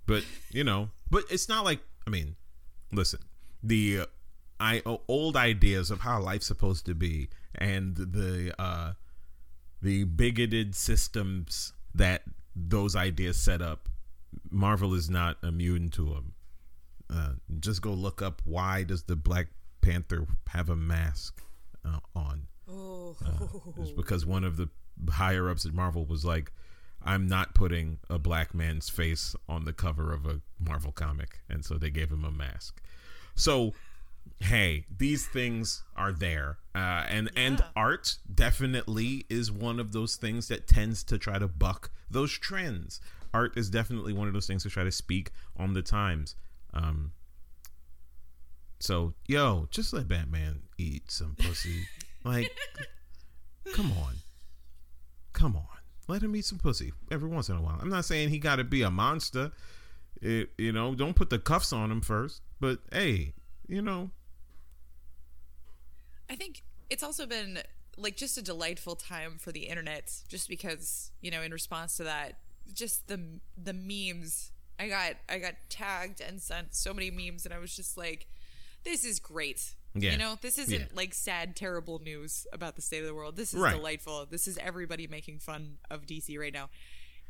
But 0.05 0.23
you 0.51 0.63
know, 0.63 0.89
but 1.09 1.23
it's 1.29 1.49
not 1.49 1.65
like 1.65 1.79
I 2.05 2.09
mean, 2.09 2.36
listen, 2.91 3.19
the 3.63 4.01
uh, 4.01 4.05
I 4.60 4.82
old 5.08 5.36
ideas 5.36 5.91
of 5.91 6.01
how 6.01 6.22
life's 6.22 6.47
supposed 6.47 6.86
to 6.86 6.95
be 6.95 7.30
and 7.56 7.95
the 7.95 8.53
uh 8.60 8.93
the 9.82 10.06
bigoted 10.06 10.76
systems 10.76 11.74
that 11.93 12.24
those 12.56 12.95
ideas 12.95 13.38
set 13.38 13.62
up. 13.62 13.89
Marvel 14.49 14.93
is 14.93 15.10
not 15.10 15.38
immune 15.43 15.89
to 15.89 16.06
them. 16.06 16.34
Uh, 17.14 17.32
just 17.60 17.82
go 17.82 17.91
look 17.91 18.22
up 18.22 18.41
why 18.45 18.84
does 18.84 19.03
the 19.03 19.16
Black 19.16 19.47
Panther 19.82 20.26
have 20.47 20.70
a 20.70 20.76
mask 20.76 21.41
uh, 21.86 21.99
on? 22.16 22.47
Oh, 22.70 23.16
It's 23.80 23.91
because 23.91 24.26
one 24.26 24.43
of 24.43 24.58
the 24.58 24.70
higher 25.12 25.49
ups 25.49 25.66
at 25.66 25.74
Marvel 25.74 26.06
was 26.06 26.26
like, 26.26 26.51
I'm 27.03 27.28
not 27.28 27.53
putting 27.53 27.99
a 28.10 28.18
black 28.18 28.56
man's 28.56 28.89
face 28.89 29.36
on 29.47 29.66
the 29.66 29.74
cover 29.74 30.12
of 30.12 30.26
a 30.26 30.41
Marvel 30.60 30.91
comic. 30.91 31.41
And 31.47 31.64
so 31.64 31.78
they 31.78 31.91
gave 31.91 32.12
him 32.12 32.24
a 32.24 32.32
mask. 32.32 32.82
So, 33.36 33.74
hey, 34.39 34.86
these 34.95 35.26
things 35.26 35.84
are 35.95 36.11
there. 36.11 36.57
Uh, 36.73 37.05
and, 37.09 37.32
and 37.36 37.63
art 37.76 38.17
definitely 38.34 39.26
is 39.30 39.51
one 39.51 39.80
of 39.80 39.91
those 39.91 40.15
things 40.15 40.47
that 40.49 40.67
tends 40.67 41.03
to 41.05 41.17
try 41.17 41.39
to 41.39 41.47
buck 41.47 41.89
those 42.09 42.32
trends. 42.32 42.99
Art 43.34 43.57
is 43.57 43.69
definitely 43.69 44.13
one 44.13 44.28
of 44.28 44.34
those 44.34 44.47
things 44.47 44.63
to 44.63 44.69
try 44.69 44.84
to 44.84 44.91
speak 44.91 45.32
on 45.57 45.73
the 45.73 45.82
times. 45.82 46.36
Um, 46.73 47.11
so, 48.80 49.13
yo, 49.28 49.67
just 49.71 49.93
let 49.93 50.07
Batman 50.07 50.63
eat 50.78 51.09
some 51.09 51.36
pussy. 51.38 51.88
like, 52.23 52.51
come 53.73 53.91
on. 53.91 54.15
Come 55.34 55.55
on. 55.55 55.65
Let 56.07 56.21
him 56.21 56.36
eat 56.36 56.45
some 56.45 56.59
pussy 56.59 56.93
every 57.11 57.30
once 57.30 57.49
in 57.49 57.55
a 57.55 57.61
while. 57.61 57.80
I'm 57.82 57.89
not 57.89 58.05
saying 58.05 58.30
he 58.30 58.38
got 58.38 58.57
to 58.57 58.63
be 58.63 58.84
a 58.84 58.91
monster. 58.91 59.51
It, 60.21 60.51
you 60.57 60.71
know, 60.71 60.93
don't 60.93 61.15
put 61.15 61.30
the 61.30 61.39
cuffs 61.39 61.73
on 61.73 61.91
him 61.91 62.01
first. 62.01 62.41
But 62.59 62.80
hey, 62.91 63.34
you 63.68 63.82
know, 63.82 64.11
I 66.30 66.36
think 66.36 66.63
it's 66.89 67.03
also 67.03 67.26
been 67.26 67.59
like 67.97 68.18
just 68.18 68.38
a 68.38 68.41
delightful 68.41 68.95
time 68.95 69.38
for 69.39 69.51
the 69.51 69.61
internet, 69.68 70.11
just 70.28 70.49
because 70.49 71.11
you 71.22 71.32
know, 71.32 71.41
in 71.41 71.51
response 71.51 71.97
to 71.97 72.03
that, 72.03 72.39
just 72.74 73.07
the 73.07 73.39
the 73.61 73.74
memes. 73.74 74.51
I 74.80 74.89
got 74.89 75.13
I 75.30 75.38
got 75.39 75.53
tagged 75.70 76.20
and 76.22 76.41
sent 76.41 76.76
so 76.76 76.93
many 76.93 77.09
memes, 77.11 77.45
and 77.45 77.53
I 77.53 77.59
was 77.59 77.76
just 77.76 77.97
like, 77.97 78.28
"This 78.84 79.05
is 79.05 79.20
great." 79.20 79.76
Yeah. 79.97 80.11
You 80.11 80.18
know, 80.18 80.38
this 80.41 80.57
isn't 80.57 80.78
Yeah. 80.80 80.88
like 80.93 81.13
sad, 81.13 81.55
terrible 81.55 81.99
news 81.99 82.45
about 82.51 82.76
the 82.76 82.82
state 82.82 82.99
of 82.99 83.05
the 83.05 83.13
world. 83.13 83.38
This 83.38 83.53
is 83.53 83.59
Right. 83.61 83.74
delightful. 83.76 84.26
This 84.26 84.45
is 84.45 84.57
everybody 84.57 85.07
making 85.07 85.39
fun 85.39 85.78
of 85.89 86.05
DC 86.05 86.38
right 86.38 86.51
now, 86.51 86.70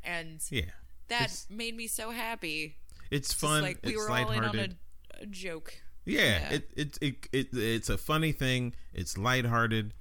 and 0.04 0.42
yeah, 0.50 0.72
that 1.10 1.26
It's- 1.26 1.46
made 1.50 1.76
me 1.76 1.88
so 1.88 2.10
happy. 2.10 2.78
it's 3.12 3.28
Just 3.30 3.40
fun. 3.40 3.62
like 3.62 3.80
we 3.84 3.92
it's 3.94 4.00
were 4.00 4.10
all 4.10 4.32
in 4.32 4.44
on 4.44 4.56
a, 4.58 4.70
a 5.22 5.26
joke. 5.28 5.76
Yeah, 6.06 6.22
Yeah. 6.22 6.50
It, 6.54 6.70
it 6.76 6.98
it 7.02 7.16
it 7.32 7.48
it's 7.54 7.90
a 7.90 7.98
funny 7.98 8.32
thing. 8.32 8.74
It's 8.94 9.18
lighthearted. 9.18 9.94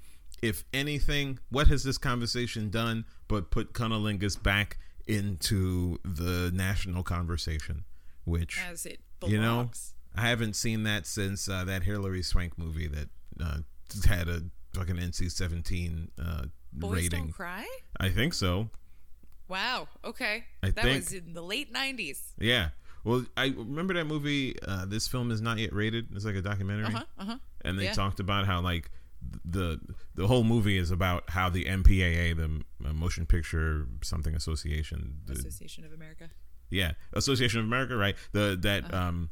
If 0.42 0.64
anything, 0.74 1.38
what 1.48 1.68
has 1.68 1.84
this 1.84 1.96
conversation 1.96 2.68
done 2.68 3.07
but 3.28 3.50
put 3.50 3.72
cunnilingus 3.72 4.40
back 4.42 4.76
into 5.07 5.98
the 6.05 6.50
national 6.55 7.02
conversation? 7.02 7.84
Which 8.24 8.59
As 8.70 8.84
it 8.86 9.00
belongs. 9.20 9.32
you 9.32 9.40
know, 9.40 9.70
I 10.14 10.28
haven't 10.28 10.55
seen 10.55 10.82
that 10.84 11.07
since 11.07 11.48
uh, 11.48 11.64
that 11.64 11.82
Hilary 11.84 12.22
Swank 12.22 12.59
movie 12.59 12.86
that 12.88 13.09
uh, 13.42 13.59
had 14.07 14.28
a 14.28 14.42
fucking 14.74 14.96
NC 14.96 15.30
seventeen 15.30 16.11
uh, 16.22 16.44
Boys 16.72 17.05
rating. 17.05 17.24
don't 17.24 17.32
cry. 17.32 17.66
I 17.98 18.11
think 18.11 18.34
so. 18.34 18.68
Wow. 19.48 19.88
Okay. 20.05 20.44
I 20.62 20.70
that 20.70 20.82
think- 20.84 20.96
was 21.05 21.12
in 21.12 21.32
the 21.34 21.42
late 21.42 21.72
'90s. 21.72 22.18
Yeah. 22.38 22.70
Well, 23.05 23.24
I 23.36 23.46
remember 23.48 23.94
that 23.94 24.07
movie. 24.07 24.57
Uh, 24.66 24.86
this 24.86 25.07
film 25.07 25.30
is 25.30 25.40
not 25.40 25.59
yet 25.59 25.72
rated. 25.72 26.09
It's 26.14 26.24
like 26.24 26.34
a 26.36 26.42
documentary. 26.42 26.86
Uh 26.86 26.90
huh. 26.90 27.05
Uh 27.18 27.24
huh. 27.24 27.38
and 27.62 27.78
they 27.78 27.84
Yeah. 27.84 27.92
talked 27.92 28.18
about 28.20 28.46
how 28.46 28.61
like 28.61 28.90
the 29.44 29.80
the 30.14 30.26
whole 30.26 30.44
movie 30.44 30.76
is 30.78 30.90
about 30.90 31.30
how 31.30 31.48
the 31.50 31.64
MPAA, 31.64 32.34
the 32.36 32.92
Motion 32.92 33.24
Picture 33.26 33.86
Something 34.02 34.34
Association, 34.34 35.18
the, 35.26 35.32
Association 35.34 35.84
of 35.84 35.92
America. 35.92 36.28
yeah, 36.70 36.92
Association 37.12 37.61
of 37.61 37.66
America, 37.66 37.96
right? 37.96 38.16
The 38.32 38.57
that 38.62 38.84
Uh-huh. 38.92 38.96
um 39.09 39.30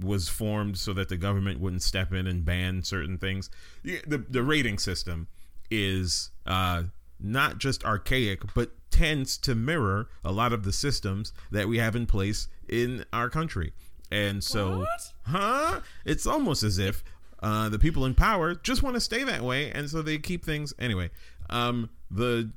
was 0.00 0.28
formed 0.28 0.78
so 0.78 0.92
that 0.92 1.08
the 1.08 1.16
government 1.16 1.58
wouldn't 1.60 1.82
step 1.82 2.12
in 2.12 2.26
and 2.26 2.44
ban 2.44 2.82
certain 2.84 3.18
things. 3.18 3.50
Yeah, 3.82 3.98
the 4.06 4.18
the 4.18 4.42
rating 4.42 4.78
system 4.78 5.28
is 5.70 6.30
uh 6.46 6.84
not 7.20 7.58
just 7.58 7.84
archaic 7.84 8.42
but 8.54 8.70
tends 8.90 9.36
to 9.38 9.54
mirror 9.54 10.08
a 10.24 10.32
lot 10.32 10.52
of 10.52 10.64
the 10.64 10.72
systems 10.72 11.32
that 11.50 11.68
we 11.68 11.78
have 11.78 11.94
in 11.96 12.06
place 12.06 12.48
in 12.68 13.04
our 13.12 13.28
country. 13.28 13.72
And 14.10 14.42
so 14.42 14.78
What? 14.80 15.12
huh? 15.26 15.80
It's 16.04 16.26
almost 16.26 16.62
as 16.62 16.78
if 16.78 17.04
uh, 17.42 17.68
the 17.68 17.78
people 17.78 18.04
in 18.06 18.14
power 18.14 18.54
just 18.54 18.82
want 18.82 18.94
to 18.94 19.00
stay 19.00 19.22
that 19.24 19.42
way, 19.42 19.70
and 19.70 19.88
so 19.88 20.02
they 20.02 20.18
keep 20.18 20.44
things 20.44 20.72
anyway. 20.78 21.10
Um, 21.50 21.90
the, 22.10 22.50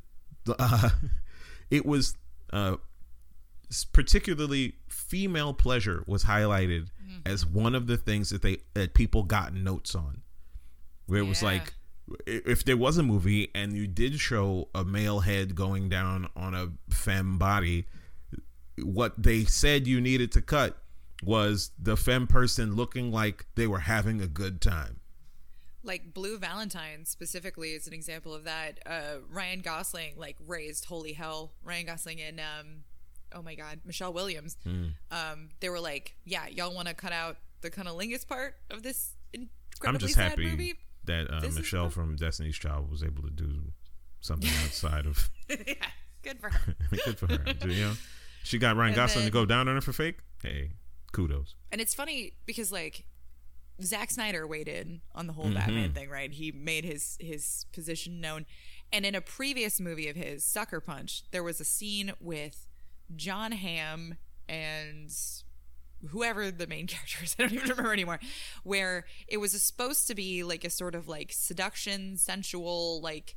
the 0.46 0.56
uh, 0.60 0.90
it 1.70 1.86
was 1.86 2.16
uh, 2.52 2.78
particularly 3.94 4.76
female 4.88 5.54
pleasure 5.54 6.04
was 6.08 6.24
highlighted 6.26 6.88
as 7.26 7.46
one 7.46 7.76
of 7.76 7.88
the 7.88 7.98
things 7.98 8.30
that 8.30 8.42
they 8.42 8.58
that 8.74 8.94
people 8.94 9.24
got 9.24 9.54
notes 9.54 9.94
on, 9.96 10.22
where 11.08 11.20
it 11.20 11.28
was 11.28 11.44
like. 11.44 11.74
If 12.26 12.64
there 12.64 12.78
was 12.78 12.98
a 12.98 13.04
movie 13.04 13.50
and 13.54 13.74
you 13.76 13.88
did 13.88 14.20
show 14.20 14.70
a 14.74 14.84
male 14.84 15.22
head 15.22 15.56
going 15.56 15.90
down 15.90 16.30
on 16.36 16.54
a 16.54 16.70
femme 16.94 17.38
body, 17.38 17.86
what 18.82 19.22
they 19.22 19.44
said 19.44 19.88
you 19.88 20.02
needed 20.02 20.32
to 20.34 20.42
cut 20.42 20.78
was 21.24 21.72
the 21.80 21.96
femme 21.96 22.28
person 22.28 22.76
looking 22.76 23.12
like 23.12 23.46
they 23.56 23.68
were 23.68 23.80
having 23.80 24.22
a 24.22 24.28
good 24.28 24.62
time. 24.62 25.00
Like 25.84 26.14
Blue 26.14 26.38
Valentine 26.38 27.06
specifically 27.06 27.72
is 27.72 27.88
an 27.88 27.94
example 27.94 28.34
of 28.34 28.44
that. 28.44 28.80
Uh, 28.86 29.18
Ryan 29.30 29.62
Gosling 29.62 30.14
like 30.16 30.38
raised 30.46 30.86
holy 30.86 31.14
hell. 31.14 31.54
Ryan 31.64 31.88
Gosling 31.88 32.22
and 32.22 32.40
um, 32.40 32.84
oh 33.34 33.42
my 33.42 33.56
god, 33.56 33.82
Michelle 33.86 34.14
Williams. 34.14 34.58
Hmm. 34.64 34.86
Um, 35.10 35.50
they 35.60 35.70
were 35.70 35.80
like, 35.80 36.16
yeah, 36.24 36.48
y'all 36.48 36.74
want 36.74 36.88
to 36.88 36.94
cut 36.94 37.12
out 37.12 37.38
the 37.62 37.72
cunnilingus 37.72 38.28
part 38.28 38.56
of 38.70 38.84
this 38.84 39.14
I'm 39.34 39.50
incredibly 39.76 40.08
just 40.08 40.16
sad 40.16 40.30
happy 40.32 40.46
movie. 40.46 40.74
That 41.12 41.34
uh, 41.34 41.50
Michelle 41.54 41.90
from 41.90 42.16
Destiny's 42.16 42.58
Child 42.58 42.90
was 42.90 43.04
able 43.04 43.24
to 43.24 43.30
do 43.30 43.72
something 44.20 44.50
outside 44.64 45.06
of. 45.06 45.30
yeah, 45.50 45.74
good 46.24 46.40
for 46.40 46.50
her. 46.50 46.76
good 47.06 47.18
for 47.18 47.28
her. 47.28 47.44
You 47.68 47.82
know, 47.86 47.94
she 48.44 48.58
got 48.58 48.76
Ryan 48.76 48.90
And 48.90 48.96
Gosling 48.96 49.26
to 49.26 49.32
go 49.32 49.46
down 49.46 49.68
on 49.68 49.76
her 49.76 49.82
for 49.82 49.94
fake. 49.94 50.20
Hey, 50.42 50.72
kudos. 51.12 51.56
And 51.72 51.82
it's 51.82 51.94
funny 51.94 52.34
because 52.46 52.72
like 52.72 53.06
Zack 53.82 54.12
Snyder 54.12 54.46
waited 54.48 55.02
on 55.14 55.28
the 55.28 55.34
whole 55.34 55.46
Mm-hmm. 55.46 55.54
Batman 55.56 55.94
thing, 55.94 56.10
right? 56.10 56.32
He 56.32 56.52
made 56.52 56.86
his 56.86 57.18
his 57.20 57.66
position 57.74 58.22
known. 58.22 58.46
And 58.94 59.06
in 59.06 59.16
a 59.16 59.22
previous 59.22 59.80
movie 59.80 60.10
of 60.10 60.16
his, 60.18 60.44
Sucker 60.44 60.82
Punch, 60.82 61.24
there 61.32 61.44
was 61.44 61.62
a 61.62 61.64
scene 61.66 62.12
with 62.20 62.68
Jon 63.16 63.54
Hamm 63.54 64.16
and 64.50 65.10
whoever 66.10 66.52
the 66.52 66.68
main 66.68 66.88
character 66.88 67.24
is, 67.24 67.36
I 67.38 67.44
don't 67.44 67.54
even 67.54 67.70
remember 67.70 67.94
anymore, 67.94 68.20
where 68.64 69.06
it 69.28 69.38
was 69.38 69.60
supposed 69.62 70.08
to 70.08 70.16
be 70.16 70.44
like 70.44 70.64
a 70.64 70.70
sort 70.70 70.96
of 70.96 71.08
like 71.08 71.32
seduction, 71.32 72.18
sensual, 72.18 73.02
like 73.02 73.36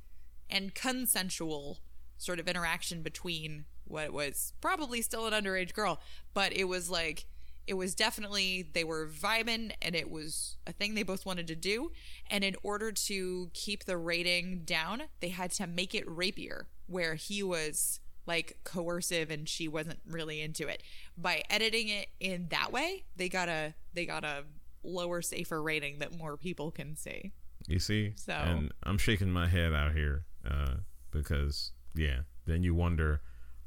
and 0.51 0.75
consensual 0.75 1.79
sort 2.17 2.39
of 2.39 2.49
interaction 2.49 3.03
between 3.03 3.65
what 3.85 4.13
was 4.13 4.53
probably 4.61 5.03
still 5.03 5.27
an 5.27 5.33
underage 5.33 5.75
girl, 5.75 6.01
but 6.33 6.53
it 6.53 6.65
was 6.65 6.91
like 6.91 7.27
it 7.67 7.75
was 7.75 7.95
definitely 7.95 8.69
they 8.75 8.85
were 8.85 9.09
vibing 9.09 9.73
and 9.81 9.95
it 9.95 10.11
was 10.11 10.57
a 10.67 10.73
thing 10.73 10.95
they 10.95 11.03
both 11.03 11.25
wanted 11.25 11.47
to 11.47 11.57
do. 11.57 11.93
And 12.31 12.45
in 12.45 12.57
order 12.63 12.93
to 12.93 13.51
keep 13.55 13.85
the 13.85 13.97
rating 13.97 14.63
down, 14.65 15.05
they 15.21 15.31
had 15.31 15.51
to 15.53 15.67
make 15.67 15.95
it 15.95 16.05
rapier, 16.07 16.69
where 16.87 17.15
he 17.15 17.43
was 17.43 18.01
like 18.27 18.59
coercive 18.65 19.31
and 19.31 19.49
she 19.49 19.69
wasn't 19.69 19.99
really 20.07 20.41
into 20.41 20.67
it. 20.69 20.83
By 21.17 21.43
editing 21.49 21.89
it 21.89 22.09
in 22.21 22.49
that 22.51 22.73
way, 22.73 23.05
they 23.17 23.29
got 23.29 23.49
a 23.49 23.75
they 23.93 24.05
got 24.07 24.25
a 24.25 24.45
lower, 24.83 25.23
safer 25.23 25.63
rating 25.63 26.01
that 26.01 26.17
more 26.17 26.37
people 26.37 26.71
can 26.71 26.97
see. 26.97 27.33
You 27.67 27.79
see, 27.79 28.13
So- 28.17 28.33
and 28.33 28.73
I'm 28.83 28.99
shaking 28.99 29.31
my 29.31 29.47
head 29.49 29.73
out 29.73 29.93
here 29.93 30.25
uh, 30.49 30.75
because 31.11 31.73
yeah. 31.95 32.21
Then 32.47 32.63
you 32.63 32.75
wonder 32.75 33.23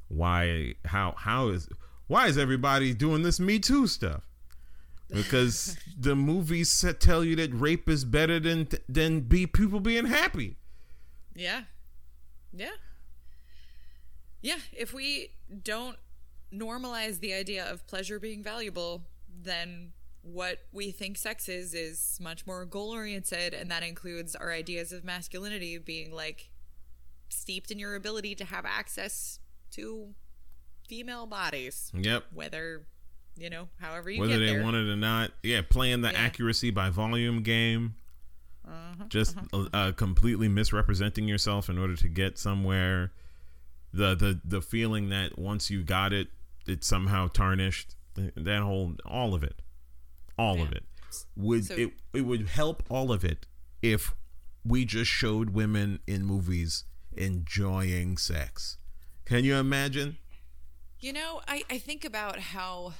why, 0.08 0.76
how, 0.86 1.16
how 1.18 1.48
is, 1.50 1.68
why 2.06 2.28
is 2.28 2.38
everybody 2.38 2.94
doing 2.94 3.24
this 3.24 3.40
Me 3.40 3.58
Too 3.60 3.88
stuff? 3.88 4.28
Because 5.10 5.78
the 6.00 6.16
movies 6.16 6.86
tell 7.00 7.24
you 7.24 7.36
that 7.38 7.52
rape 7.54 7.90
is 7.90 8.06
better 8.06 8.40
than 8.40 8.68
than 8.88 9.22
be 9.22 9.48
people 9.48 9.80
being 9.80 10.06
happy. 10.06 10.58
Yeah. 11.34 11.64
Yeah. 12.54 12.72
Yeah. 14.42 14.60
If 14.74 14.94
we 14.94 15.32
don't 15.64 15.98
normalize 16.54 17.20
the 17.20 17.34
idea 17.34 17.66
of 17.66 17.86
pleasure 17.88 18.20
being 18.20 18.44
valuable, 18.44 19.04
then 19.42 19.92
what 20.22 20.60
we 20.72 20.92
think 20.92 21.18
sex 21.18 21.48
is 21.48 21.74
is 21.74 22.18
much 22.22 22.46
more 22.46 22.66
goal 22.66 22.92
oriented. 22.92 23.54
And 23.54 23.70
that 23.72 23.84
includes 23.84 24.36
our 24.36 24.52
ideas 24.52 24.92
of 24.92 25.04
masculinity 25.04 25.78
being 25.78 26.14
like 26.14 26.50
steeped 27.30 27.72
in 27.72 27.80
your 27.80 27.96
ability 27.96 28.36
to 28.36 28.46
have 28.46 28.66
access 28.66 29.40
to 29.72 30.14
female 30.88 31.26
bodies, 31.26 31.92
Yep. 31.94 32.26
whether 32.34 32.86
you 33.40 33.52
know, 33.52 33.70
however 33.80 34.10
you 34.10 34.20
whether 34.20 34.40
they 34.40 34.48
there. 34.48 34.64
wanted 34.64 34.88
or 34.90 34.96
not. 34.96 35.32
Yeah, 35.44 35.62
playing 35.62 36.02
the 36.02 36.12
Yeah. 36.12 36.18
accuracy 36.18 36.72
by 36.72 36.90
volume 36.90 37.44
game. 37.44 37.96
Uh-huh, 38.68 39.06
just 39.10 39.38
uh, 39.54 39.92
completely 39.94 40.50
misrepresenting 40.50 41.28
yourself 41.28 41.70
in 41.70 41.78
order 41.78 41.96
to 41.96 42.08
get 42.10 42.38
somewhere. 42.40 43.14
The 43.94 44.16
the 44.16 44.42
the 44.44 44.62
feeling 44.62 45.10
that 45.10 45.38
once 45.38 45.70
you 45.70 45.84
got 45.84 46.12
it, 46.14 46.28
it's 46.68 46.88
somehow 46.88 47.28
tarnished. 47.28 47.96
That 48.16 48.62
whole 48.62 48.96
all 49.06 49.36
of 49.36 49.44
it, 49.44 49.62
all 50.38 50.62
of 50.62 50.72
it 50.72 50.84
would 51.36 51.66
So- 51.66 51.76
it 51.76 51.94
it 52.14 52.22
would 52.22 52.48
help 52.48 52.84
all 52.90 53.12
of 53.12 53.24
it 53.24 53.46
if 53.82 54.14
we 54.64 54.86
just 54.86 55.10
showed 55.10 55.52
women 55.52 56.00
in 56.08 56.26
movies 56.26 56.84
enjoying 57.14 58.18
sex. 58.18 58.78
Can 59.26 59.44
you 59.44 59.56
imagine? 59.56 60.18
You 61.00 61.14
know, 61.14 61.42
I, 61.48 61.64
I 61.70 61.78
think 61.78 62.04
about 62.06 62.40
how 62.40 62.94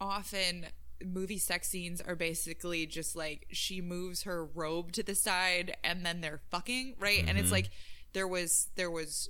often 0.00 0.66
movie 1.04 1.38
sex 1.38 1.68
scenes 1.68 2.00
are 2.00 2.16
basically 2.16 2.86
just 2.86 3.14
like 3.16 3.46
she 3.50 3.80
moves 3.80 4.22
her 4.22 4.44
robe 4.44 4.92
to 4.92 5.02
the 5.02 5.14
side 5.14 5.76
and 5.84 6.04
then 6.04 6.20
they're 6.20 6.40
fucking, 6.50 6.96
right? 6.98 7.24
And 7.26 7.38
it's 7.38 7.46
mm-hmm. 7.46 7.54
like 7.54 7.70
there 8.12 8.28
was 8.28 8.68
there 8.76 8.90
was 8.90 9.28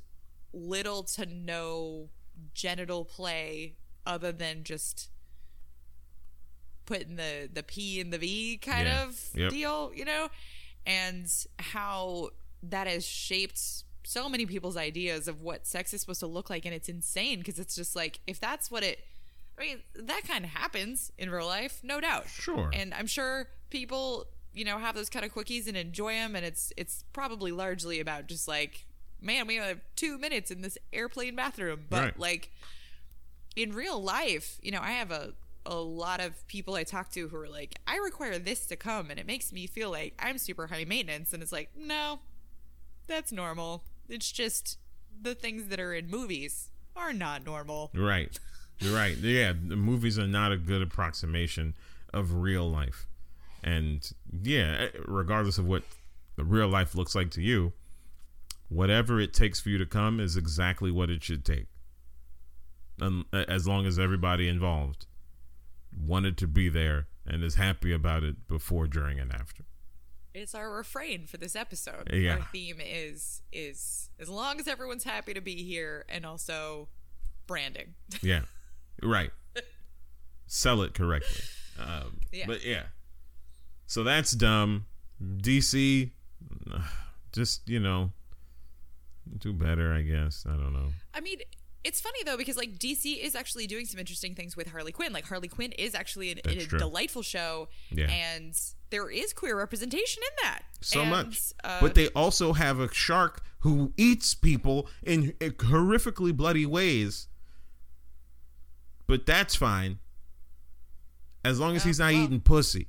little 0.52 1.02
to 1.02 1.26
no 1.26 2.08
genital 2.54 3.04
play 3.04 3.74
other 4.06 4.32
than 4.32 4.64
just 4.64 5.08
putting 6.86 7.16
the 7.16 7.48
the 7.52 7.62
P 7.62 8.00
in 8.00 8.10
the 8.10 8.18
V 8.18 8.56
kind 8.58 8.86
Yeah. 8.86 9.04
of 9.04 9.20
Yep. 9.34 9.50
deal, 9.50 9.92
you 9.94 10.04
know? 10.04 10.28
And 10.84 11.30
how 11.58 12.30
that 12.62 12.86
has 12.86 13.06
shaped 13.06 13.60
so 14.04 14.28
many 14.28 14.46
people's 14.46 14.76
ideas 14.76 15.28
of 15.28 15.40
what 15.42 15.66
sex 15.66 15.94
is 15.94 16.00
supposed 16.00 16.20
to 16.20 16.26
look 16.26 16.50
like 16.50 16.64
and 16.64 16.74
it's 16.74 16.88
insane 16.88 17.38
because 17.38 17.58
it's 17.60 17.76
just 17.76 17.94
like 17.94 18.18
if 18.26 18.40
that's 18.40 18.70
what 18.70 18.82
it 18.82 19.04
I 19.58 19.60
mean, 19.62 19.82
that 19.94 20.22
kind 20.26 20.44
of 20.44 20.50
happens 20.50 21.12
in 21.18 21.28
real 21.30 21.44
life, 21.46 21.80
no 21.84 22.00
doubt. 22.00 22.26
Sure. 22.26 22.70
And 22.72 22.94
I'm 22.94 23.06
sure 23.06 23.48
people, 23.68 24.26
you 24.54 24.64
know, 24.64 24.78
have 24.78 24.94
those 24.94 25.10
kind 25.10 25.24
of 25.26 25.32
quickies 25.32 25.68
and 25.68 25.76
enjoy 25.76 26.14
them 26.14 26.34
and 26.34 26.44
it's 26.44 26.72
it's 26.76 27.04
probably 27.12 27.52
largely 27.52 28.00
about 28.00 28.26
just 28.26 28.48
like 28.48 28.86
man, 29.22 29.46
we 29.46 29.56
only 29.58 29.68
have 29.68 29.80
2 29.96 30.18
minutes 30.18 30.50
in 30.50 30.60
this 30.62 30.76
airplane 30.92 31.36
bathroom, 31.36 31.86
but 31.88 32.02
Right. 32.02 32.18
like 32.18 32.50
in 33.56 33.72
real 33.72 34.02
life, 34.02 34.58
you 34.62 34.70
know, 34.70 34.80
I 34.80 34.92
have 34.92 35.10
a 35.10 35.34
a 35.64 35.76
lot 35.76 36.20
of 36.20 36.44
people 36.48 36.74
I 36.74 36.82
talk 36.82 37.12
to 37.12 37.28
who 37.28 37.36
are 37.36 37.48
like, 37.48 37.76
I 37.86 37.96
require 37.98 38.36
this 38.36 38.66
to 38.66 38.74
come, 38.76 39.10
and 39.10 39.20
it 39.20 39.26
makes 39.28 39.52
me 39.52 39.68
feel 39.68 39.92
like 39.92 40.12
I'm 40.18 40.36
super 40.36 40.66
high 40.66 40.84
maintenance. 40.84 41.32
And 41.32 41.40
it's 41.40 41.52
like, 41.52 41.70
no, 41.76 42.18
that's 43.06 43.30
normal. 43.30 43.84
It's 44.08 44.32
just 44.32 44.78
the 45.20 45.36
things 45.36 45.68
that 45.68 45.78
are 45.78 45.94
in 45.94 46.10
movies 46.10 46.70
are 46.96 47.12
not 47.12 47.44
normal. 47.46 47.92
Right. 47.94 48.36
Right. 48.84 49.16
Yeah, 49.18 49.52
the 49.52 49.76
movies 49.76 50.18
are 50.18 50.26
not 50.26 50.50
a 50.50 50.56
good 50.56 50.82
approximation 50.82 51.74
of 52.12 52.34
real 52.42 52.68
life. 52.68 53.06
And 53.62 54.10
yeah, 54.42 54.88
regardless 55.06 55.58
of 55.58 55.66
what 55.68 55.84
the 56.34 56.42
real 56.42 56.66
life 56.66 56.96
looks 56.96 57.14
like 57.14 57.30
to 57.32 57.40
you, 57.40 57.72
whatever 58.72 59.20
it 59.20 59.34
takes 59.34 59.60
for 59.60 59.68
you 59.68 59.78
to 59.78 59.86
come 59.86 60.18
is 60.20 60.36
exactly 60.36 60.90
what 60.90 61.10
it 61.10 61.22
should 61.22 61.44
take. 61.44 61.66
And 63.00 63.24
As 63.32 63.66
long 63.66 63.86
as 63.86 63.98
everybody 63.98 64.48
involved 64.48 65.06
wanted 65.96 66.38
to 66.38 66.46
be 66.46 66.68
there 66.68 67.06
and 67.26 67.42
is 67.44 67.56
happy 67.56 67.92
about 67.92 68.22
it 68.22 68.48
before, 68.48 68.86
during, 68.86 69.20
and 69.20 69.32
after. 69.32 69.64
It's 70.34 70.54
our 70.54 70.72
refrain 70.72 71.26
for 71.26 71.36
this 71.36 71.54
episode. 71.54 72.10
Yeah. 72.12 72.36
Our 72.36 72.46
theme 72.52 72.78
is 72.80 73.42
is 73.52 74.08
as 74.18 74.30
long 74.30 74.58
as 74.58 74.66
everyone's 74.66 75.04
happy 75.04 75.34
to 75.34 75.42
be 75.42 75.62
here, 75.62 76.06
and 76.08 76.24
also 76.24 76.88
branding. 77.46 77.94
Yeah, 78.22 78.42
right. 79.02 79.30
Sell 80.46 80.80
it 80.82 80.94
correctly. 80.94 81.42
Um, 81.78 82.20
Yeah. 82.32 82.46
But 82.46 82.64
yeah, 82.64 82.84
so 83.86 84.04
that's 84.04 84.32
dumb. 84.32 84.86
DC, 85.22 86.10
uh, 86.72 86.80
just 87.32 87.68
you 87.68 87.78
know, 87.80 88.12
do 89.38 89.52
better. 89.52 89.92
I 89.92 90.02
guess. 90.02 90.44
I 90.46 90.52
don't 90.52 90.72
know. 90.72 90.88
I 91.14 91.20
mean, 91.20 91.38
it's 91.84 92.00
funny 92.00 92.22
though 92.24 92.36
because 92.36 92.56
like 92.56 92.78
DC 92.78 93.18
is 93.22 93.34
actually 93.34 93.66
doing 93.66 93.86
some 93.86 93.98
interesting 93.98 94.34
things 94.34 94.56
with 94.56 94.68
Harley 94.68 94.92
Quinn. 94.92 95.12
Like 95.12 95.26
Harley 95.26 95.48
Quinn 95.48 95.72
is 95.72 95.94
actually 95.94 96.30
an, 96.32 96.38
a 96.44 96.56
true. 96.64 96.78
delightful 96.78 97.22
show, 97.22 97.68
Yeah. 97.90 98.06
and 98.10 98.54
there 98.90 99.08
is 99.10 99.32
queer 99.32 99.56
representation 99.58 100.22
in 100.22 100.44
that. 100.44 100.62
So 100.80 101.00
And, 101.00 101.10
much. 101.10 101.40
uh, 101.64 101.80
but 101.80 101.94
they 101.94 102.08
also 102.08 102.52
have 102.52 102.78
a 102.78 102.92
shark 102.92 103.42
who 103.60 103.92
eats 103.96 104.34
people 104.34 104.88
in 105.02 105.32
horrifically 105.40 106.36
bloody 106.36 106.66
ways. 106.66 107.28
But 109.06 109.26
that's 109.26 109.54
fine. 109.54 109.98
As 111.44 111.58
long 111.58 111.74
as 111.76 111.84
he's 111.84 111.98
not 111.98 112.12
well- 112.12 112.22
eating 112.24 112.40
pussy. 112.40 112.88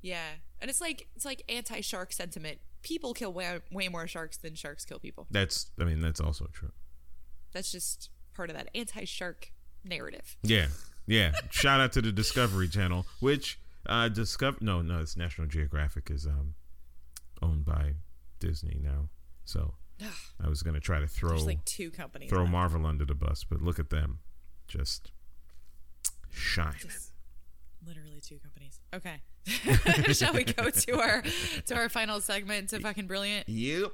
yeah, 0.00 0.24
and 0.60 0.70
it's 0.70 0.80
like 0.80 1.06
it's 1.14 1.24
like 1.24 1.42
anti-shark 1.48 2.12
sentiment. 2.12 2.58
People 2.88 3.12
kill 3.12 3.32
way, 3.34 3.60
way 3.70 3.88
more 3.88 4.06
sharks 4.06 4.38
than 4.38 4.54
sharks 4.54 4.84
kill 4.86 4.98
people. 4.98 5.26
That's 5.30 5.66
I 5.78 5.84
mean 5.84 6.00
that's 6.00 6.20
also 6.20 6.46
true. 6.52 6.72
That's 7.52 7.70
just 7.70 8.08
part 8.34 8.48
of 8.48 8.56
that 8.56 8.70
anti-shark 8.74 9.52
narrative. 9.84 10.36
Yeah, 10.42 10.68
yeah. 11.06 11.32
Shout 11.50 11.80
out 11.80 11.92
to 11.92 12.02
the 12.02 12.12
Discovery 12.12 12.68
Channel, 12.68 13.04
which 13.20 13.60
uh 13.86 14.08
discover 14.08 14.58
no 14.62 14.80
no 14.80 15.00
it's 15.00 15.16
National 15.16 15.46
Geographic 15.46 16.10
is 16.10 16.26
um 16.26 16.54
owned 17.42 17.64
by 17.64 17.94
Disney 18.40 18.78
now. 18.82 19.08
So 19.44 19.74
I 20.42 20.48
was 20.48 20.62
gonna 20.62 20.80
try 20.80 21.00
to 21.00 21.06
throw 21.06 21.30
There's 21.30 21.46
like 21.46 21.64
two 21.64 21.90
companies. 21.90 22.30
throw. 22.30 22.46
Marvel 22.46 22.86
under 22.86 23.04
the 23.04 23.14
bus, 23.14 23.44
but 23.44 23.60
look 23.60 23.78
at 23.78 23.90
them, 23.90 24.20
just 24.66 25.10
shine. 26.30 26.74
Just 26.80 27.12
literally 27.86 28.20
two 28.20 28.38
companies. 28.38 28.67
Okay. 28.94 29.20
Shall 30.12 30.34
we 30.34 30.44
go 30.44 30.68
to 30.70 31.00
our 31.00 31.22
to 31.66 31.74
our 31.74 31.88
final 31.88 32.20
segment 32.20 32.68
to 32.70 32.80
fucking 32.80 33.06
brilliant? 33.06 33.48
Yep. 33.48 33.92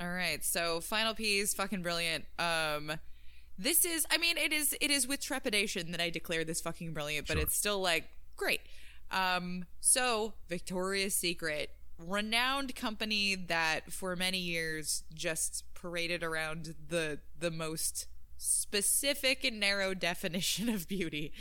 All 0.00 0.08
right. 0.10 0.44
So 0.44 0.80
final 0.80 1.14
piece, 1.14 1.54
fucking 1.54 1.82
brilliant. 1.82 2.24
Um 2.38 2.92
this 3.58 3.84
is 3.84 4.06
I 4.10 4.18
mean 4.18 4.36
it 4.36 4.52
is 4.52 4.76
it 4.80 4.90
is 4.90 5.06
with 5.06 5.20
trepidation 5.20 5.92
that 5.92 6.00
I 6.00 6.10
declare 6.10 6.44
this 6.44 6.60
fucking 6.60 6.92
brilliant, 6.92 7.26
but 7.26 7.34
Sure. 7.34 7.42
it's 7.42 7.56
still 7.56 7.80
like 7.80 8.04
great. 8.36 8.60
Um 9.10 9.64
so 9.80 10.34
Victoria's 10.48 11.14
Secret, 11.14 11.70
renowned 11.98 12.74
company 12.74 13.34
that 13.36 13.92
for 13.92 14.16
many 14.16 14.38
years 14.38 15.04
just 15.14 15.64
paraded 15.74 16.22
around 16.22 16.74
the 16.88 17.20
the 17.38 17.50
most 17.50 18.08
specific 18.36 19.44
and 19.44 19.60
narrow 19.60 19.94
definition 20.10 20.68
of 20.68 20.88
beauty 20.88 21.32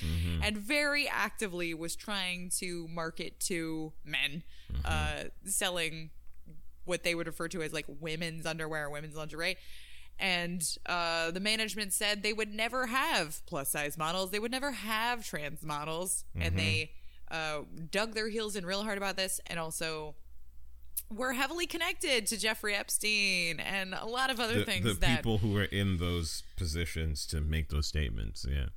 and 0.41 0.57
very 0.57 1.07
actively 1.07 1.73
was 1.73 1.95
trying 1.95 2.49
to 2.49 2.87
market 2.87 3.39
to 3.39 3.93
men 4.05 4.43
uh 4.85 5.23
selling 5.45 6.09
what 6.85 7.03
they 7.03 7.15
would 7.15 7.27
refer 7.27 7.47
to 7.49 7.61
as 7.61 7.73
like 7.73 7.85
women's 7.87 8.45
underwear, 8.45 8.89
women's 8.89 9.15
lingerie. 9.15 9.57
And 10.19 10.63
uh, 10.85 11.31
the 11.31 11.39
management 11.39 11.91
said 11.93 12.21
they 12.23 12.33
would 12.33 12.53
never 12.53 12.87
have 12.87 13.41
plus 13.45 13.69
size 13.69 13.97
models. 13.97 14.31
They 14.31 14.39
would 14.39 14.51
never 14.51 14.71
have 14.71 15.25
trans 15.25 15.63
models. 15.63 16.23
And 16.35 16.57
they 16.57 16.91
uh, 17.31 17.61
dug 17.89 18.13
their 18.13 18.29
heels 18.29 18.55
in 18.55 18.65
real 18.65 18.83
hard 18.83 18.97
about 18.97 19.17
this 19.17 19.39
and 19.47 19.59
also 19.59 20.15
were 21.13 21.33
heavily 21.33 21.67
connected 21.67 22.25
to 22.27 22.37
Jeffrey 22.37 22.73
Epstein 22.75 23.59
and 23.59 23.93
a 23.93 24.05
lot 24.05 24.29
of 24.31 24.39
other 24.39 24.59
The, 24.59 24.65
things 24.65 24.85
the 24.85 24.93
that 24.95 25.17
people 25.17 25.37
who 25.39 25.55
are 25.57 25.63
in 25.65 25.97
those 25.97 26.43
positions 26.57 27.25
to 27.27 27.41
make 27.41 27.69
those 27.69 27.87
statements. 27.87 28.45
Yeah. 28.49 28.67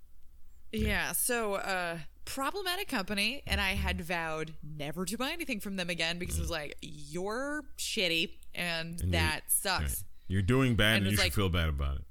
Yeah, 0.72 1.12
so 1.12 1.54
uh 1.54 1.98
problematic 2.24 2.88
company 2.88 3.42
and 3.46 3.60
I 3.60 3.70
had 3.74 4.00
vowed 4.02 4.54
never 4.62 5.04
to 5.04 5.16
buy 5.16 5.30
anything 5.30 5.60
from 5.60 5.76
them 5.76 5.88
again 5.88 6.18
because 6.18 6.36
it 6.38 6.40
was 6.40 6.50
like 6.50 6.74
you're 6.82 7.62
shitty 7.78 8.30
and, 8.54 9.00
you- 9.00 9.10
that 9.12 9.42
sucks. 9.48 9.82
Right. 9.82 10.02
You're 10.28 10.42
doing 10.42 10.74
bad, 10.74 10.96
And 10.96 11.06
and, 11.06 11.06
you 11.06 11.12
it's 11.14 11.22
should 11.22 11.34
feel 11.34 11.48
bad 11.48 11.68
about 11.68 11.96
it. 11.98 12.04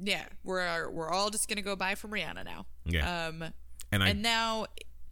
Yeah, 0.00 0.24
we're 0.42 0.90
we're 0.90 1.10
all 1.10 1.28
just 1.30 1.46
going 1.46 1.56
to 1.56 1.62
go 1.62 1.76
buy 1.76 1.94
from 1.94 2.10
Rihanna 2.10 2.44
now. 2.44 2.66
Yeah. 2.86 3.26
Um 3.28 3.44
And 3.92 4.02
I, 4.02 4.08
and 4.08 4.22
now 4.22 4.66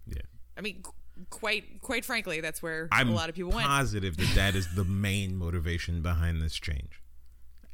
yeah. 0.06 0.22
I 0.56 0.62
mean 0.62 0.82
quite 1.30 1.80
quite 1.82 2.04
frankly 2.04 2.40
that's 2.40 2.62
where 2.62 2.88
I'm 2.92 3.10
a 3.10 3.12
lot 3.12 3.28
of 3.28 3.34
people 3.34 3.52
went. 3.52 3.66
positive 3.66 4.16
that 4.16 4.34
that 4.34 4.54
is 4.54 4.74
the 4.74 4.84
main 4.84 5.36
motivation 5.36 6.02
behind 6.02 6.40
this 6.40 6.54
change. 6.54 7.00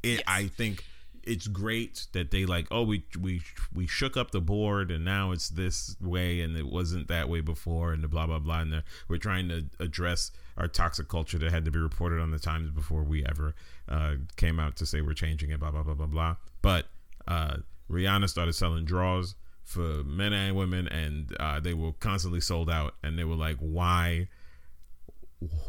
It, 0.02 0.18
Yes. 0.18 0.22
I 0.26 0.46
think 0.46 0.84
it's 1.24 1.46
great 1.46 2.06
that 2.12 2.30
they 2.30 2.46
like, 2.46 2.66
oh, 2.70 2.82
we 2.82 3.04
we 3.20 3.42
we 3.72 3.86
shook 3.86 4.16
up 4.16 4.30
the 4.30 4.40
board 4.40 4.90
and 4.90 5.04
now 5.04 5.32
it's 5.32 5.48
this 5.48 5.96
way 6.00 6.40
and 6.40 6.56
it 6.56 6.66
wasn't 6.66 7.08
that 7.08 7.28
way 7.28 7.40
before 7.40 7.92
and 7.92 8.02
the 8.02 8.08
blah 8.08 8.26
blah 8.26 8.38
blah 8.38 8.60
and 8.60 8.72
the, 8.72 8.84
we're 9.08 9.18
trying 9.18 9.48
to 9.48 9.66
address 9.78 10.30
our 10.56 10.68
toxic 10.68 11.08
culture 11.08 11.38
that 11.38 11.50
had 11.50 11.64
to 11.64 11.70
be 11.70 11.78
reported 11.78 12.20
on 12.20 12.30
the 12.30 12.38
Times 12.38 12.70
before 12.70 13.02
we 13.02 13.24
ever 13.26 13.54
uh, 13.88 14.14
came 14.36 14.58
out 14.58 14.76
to 14.76 14.86
say 14.86 15.00
we're 15.00 15.12
changing 15.12 15.50
it. 15.50 15.60
Blah 15.60 15.70
blah 15.70 15.82
blah 15.82 15.94
blah 15.94 16.06
blah. 16.06 16.36
But 16.62 16.86
uh, 17.26 17.58
Rihanna 17.90 18.28
started 18.28 18.54
selling 18.54 18.84
draws 18.84 19.34
for 19.68 20.02
men 20.02 20.32
and 20.32 20.56
women 20.56 20.88
and 20.88 21.36
uh, 21.38 21.60
they 21.60 21.74
were 21.74 21.92
constantly 21.92 22.40
sold 22.40 22.70
out 22.70 22.94
and 23.04 23.18
they 23.18 23.24
were 23.24 23.36
like, 23.36 23.58
why? 23.58 24.28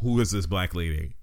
who 0.01 0.19
is 0.19 0.31
this 0.31 0.45
black 0.45 0.73
lady? 0.73 1.15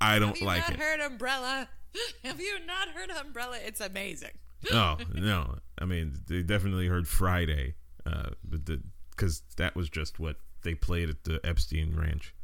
I 0.00 0.18
don't 0.18 0.28
Have 0.30 0.38
you 0.38 0.46
like 0.46 0.62
not 0.62 0.72
it. 0.72 0.80
heard 0.80 1.00
Umbrella? 1.00 1.68
Have 2.24 2.40
you 2.40 2.56
not 2.66 2.88
heard 2.88 3.10
Umbrella? 3.10 3.58
It's 3.64 3.80
amazing. 3.80 4.30
oh 4.72 4.96
no, 5.14 5.58
I 5.78 5.84
mean 5.84 6.18
they 6.26 6.42
definitely 6.42 6.88
heard 6.88 7.06
Friday, 7.06 7.74
uh, 8.06 8.30
but 8.42 8.62
because 9.10 9.42
that 9.56 9.76
was 9.76 9.88
just 9.88 10.18
what 10.18 10.36
they 10.62 10.74
played 10.74 11.10
at 11.10 11.24
the 11.24 11.38
Epstein 11.44 11.94
Ranch. 11.94 12.34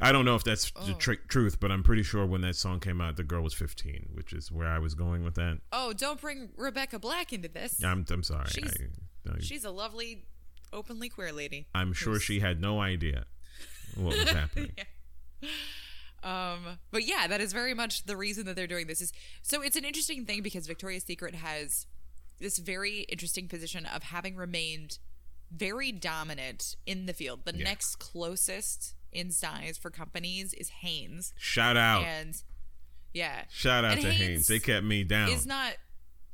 I 0.00 0.10
don't 0.12 0.24
know 0.24 0.34
if 0.34 0.42
that's 0.44 0.70
the 0.72 0.94
Oh. 0.94 0.98
tr- 0.98 1.12
truth, 1.28 1.60
but 1.60 1.70
I'm 1.70 1.82
pretty 1.82 2.02
sure 2.02 2.26
when 2.26 2.40
that 2.40 2.56
song 2.56 2.80
came 2.80 3.00
out, 3.00 3.16
the 3.16 3.22
girl 3.24 3.42
was 3.42 3.54
15, 3.54 4.08
which 4.12 4.32
is 4.32 4.50
where 4.50 4.66
I 4.68 4.78
was 4.78 4.94
going 4.94 5.24
with 5.24 5.34
that. 5.36 5.60
Oh, 5.72 5.92
don't 5.92 6.20
bring 6.20 6.50
Rebecca 6.56 6.98
Black 6.98 7.32
into 7.32 7.48
this. 7.48 7.82
I'm 7.84 8.04
I'm 8.10 8.22
sorry. 8.22 8.46
She's- 8.48 8.72
I, 9.26 9.30
I, 9.34 9.38
She's 9.40 9.64
a 9.64 9.70
lovely, 9.70 10.26
openly 10.72 11.08
queer 11.08 11.32
lady. 11.32 11.66
I'm 11.74 11.92
sure 11.92 12.18
she 12.18 12.40
had 12.40 12.60
no 12.60 12.80
idea 12.80 13.26
what 13.96 14.16
was 14.18 14.28
happening. 14.30 14.72
Um, 16.22 16.78
but 16.90 17.04
yeah, 17.04 17.26
that 17.26 17.40
is 17.40 17.52
very 17.52 17.74
much 17.74 18.04
the 18.06 18.16
reason 18.16 18.46
that 18.46 18.56
they're 18.56 18.66
doing 18.66 18.86
this. 18.86 19.00
Is 19.00 19.12
so 19.42 19.60
it's 19.62 19.76
an 19.76 19.84
interesting 19.84 20.24
thing 20.24 20.42
because 20.42 20.66
Victoria's 20.66 21.04
Secret 21.04 21.34
has 21.34 21.86
this 22.40 22.58
very 22.58 23.00
interesting 23.02 23.46
position 23.46 23.86
of 23.86 24.02
having 24.04 24.34
remained 24.36 24.98
very 25.50 25.92
dominant 25.92 26.76
in 26.86 27.06
the 27.06 27.12
field. 27.12 27.44
The 27.44 27.54
Yeah. 27.56 27.64
next 27.64 27.96
closest 27.96 28.94
in 29.14 29.30
size 29.30 29.78
for 29.78 29.90
companies 29.90 30.52
is 30.52 30.68
Hanes, 30.68 31.32
Shout 31.38 31.76
out, 31.76 32.04
and 32.04 32.36
yeah, 33.12 33.44
shout 33.50 33.84
out 33.84 33.92
and 33.92 34.02
to 34.02 34.10
Hanes. 34.12 34.46
They 34.48 34.58
kept 34.58 34.84
me 34.84 35.04
down. 35.04 35.28
is 35.30 35.46
not 35.46 35.74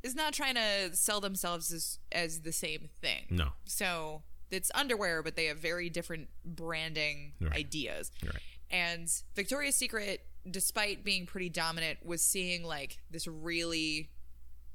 is 0.02 0.14
not 0.14 0.32
trying 0.32 0.54
to 0.54 0.96
sell 0.96 1.20
themselves 1.20 1.70
as 1.72 1.98
as 2.10 2.40
the 2.40 2.52
same 2.52 2.88
thing. 3.02 3.26
no, 3.30 3.50
So 3.66 4.22
it's 4.50 4.70
underwear, 4.74 5.22
but 5.22 5.36
they 5.36 5.44
have 5.44 5.58
very 5.58 5.90
different 5.90 6.28
branding 6.44 7.34
Right. 7.40 7.52
ideas. 7.54 8.10
Right. 8.24 8.34
And 8.70 9.08
Victoria's 9.36 9.76
Secret, 9.76 10.24
despite 10.50 11.04
being 11.04 11.26
pretty 11.26 11.48
dominant, 11.50 12.04
was 12.04 12.22
seeing 12.22 12.64
like 12.64 12.98
this 13.10 13.26
really 13.28 14.10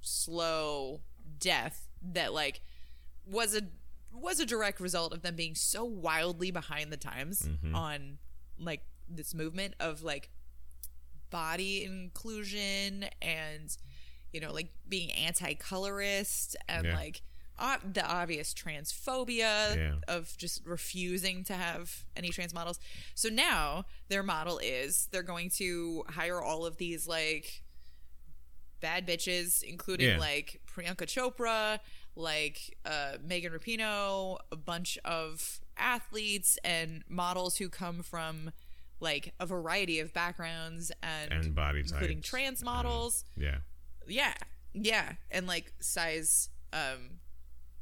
slow 0.02 1.02
death 1.40 1.88
that 2.02 2.34
like 2.34 2.62
was 3.26 3.56
a 3.56 3.62
was 4.18 4.40
a 4.40 4.46
direct 4.46 4.80
result 4.80 5.14
of 5.14 5.22
them 5.22 5.36
being 5.36 5.56
so 5.56 5.84
wildly 5.86 6.52
behind 6.52 6.92
the 6.92 6.98
times 6.98 7.42
Mm-hmm. 7.44 7.76
on 7.76 8.18
like 8.60 8.82
this 9.10 9.34
movement 9.34 9.74
of 9.80 10.02
like 10.04 10.30
body 11.30 11.84
inclusion 11.84 13.06
and 13.22 13.76
you 14.32 14.40
know 14.40 14.52
like 14.54 14.70
being 14.88 15.12
anti-colorist 15.12 16.56
and 16.68 16.86
Yeah. 16.88 16.96
like 16.96 17.22
uh, 17.58 17.78
the 17.94 18.06
obvious 18.06 18.54
transphobia 18.54 19.76
Yeah. 19.76 19.96
of 20.10 20.36
just 20.38 20.66
refusing 20.66 21.44
to 21.46 21.54
have 21.54 22.04
any 22.16 22.30
trans 22.30 22.54
models. 22.54 22.80
So 23.14 23.30
now 23.30 23.86
their 24.10 24.24
model 24.24 24.60
is 24.62 25.08
they're 25.12 25.24
going 25.24 25.50
to 25.52 26.04
hire 26.10 26.42
all 26.42 26.66
of 26.66 26.76
these 26.78 27.08
like 27.08 27.64
bad 28.82 29.08
bitches, 29.08 29.64
including 29.64 30.10
Yeah. 30.10 30.18
like 30.20 30.60
Priyanka 30.68 31.06
Chopra, 31.08 31.80
like 32.16 32.78
uh, 32.86 33.14
Megan 33.24 33.52
Rapinoe, 33.54 34.38
a 34.52 34.56
bunch 34.56 34.98
of 35.04 35.60
athletes 35.78 36.58
and 36.64 37.04
models 37.10 37.58
who 37.58 37.70
come 37.70 38.02
from 38.02 38.52
like 39.02 39.34
a 39.40 39.46
variety 39.46 40.00
of 40.00 40.14
backgrounds 40.14 40.92
and, 41.04 41.32
And 41.32 41.54
body 41.56 41.80
including 41.82 42.18
types. 42.18 42.30
trans 42.30 42.64
models. 42.64 43.26
yeah, 43.38 43.58
Yeah. 44.08 44.34
Yeah. 44.74 45.14
And 45.32 45.48
like 45.48 45.74
size 45.80 46.50
um 46.74 47.20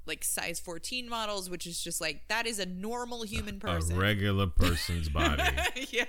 like 0.05 0.23
size 0.23 0.59
14 0.59 1.07
models, 1.07 1.49
which 1.49 1.65
is 1.65 1.81
just 1.81 2.01
like 2.01 2.27
that 2.27 2.45
is 2.45 2.59
a 2.59 2.65
normal 2.65 3.23
human 3.23 3.57
person. 3.59 3.95
a 3.95 3.99
regular 3.99 4.47
person's 4.47 5.07
body. 5.19 5.43
yeah. 5.91 6.03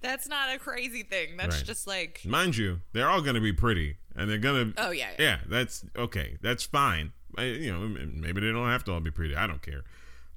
That's 0.00 0.26
not 0.28 0.52
a 0.54 0.58
crazy 0.58 1.02
thing. 1.04 1.36
That's 1.36 1.56
Right. 1.58 1.64
just 1.64 1.86
like 1.86 2.22
Mind 2.24 2.56
you, 2.56 2.80
they're 2.92 3.08
all 3.08 3.20
going 3.22 3.36
to 3.36 3.40
be 3.40 3.52
pretty, 3.52 3.98
and 4.16 4.28
they're 4.28 4.38
going 4.38 4.72
to. 4.72 4.84
Oh, 4.86 4.90
yeah, 4.90 5.10
yeah. 5.18 5.24
yeah. 5.24 5.38
That's 5.46 5.84
okay. 5.96 6.38
That's 6.42 6.64
fine. 6.64 7.12
I, 7.38 7.44
you 7.44 7.72
know, 7.72 7.80
maybe 8.12 8.40
they 8.40 8.52
don't 8.52 8.68
have 8.68 8.84
to 8.84 8.92
all 8.92 9.00
be 9.00 9.10
pretty. 9.10 9.36
I 9.36 9.46
don't 9.46 9.62
care. 9.62 9.84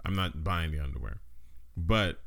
I'm 0.05 0.15
not 0.15 0.43
buying 0.43 0.71
the 0.71 0.79
underwear, 0.79 1.19
but 1.75 2.19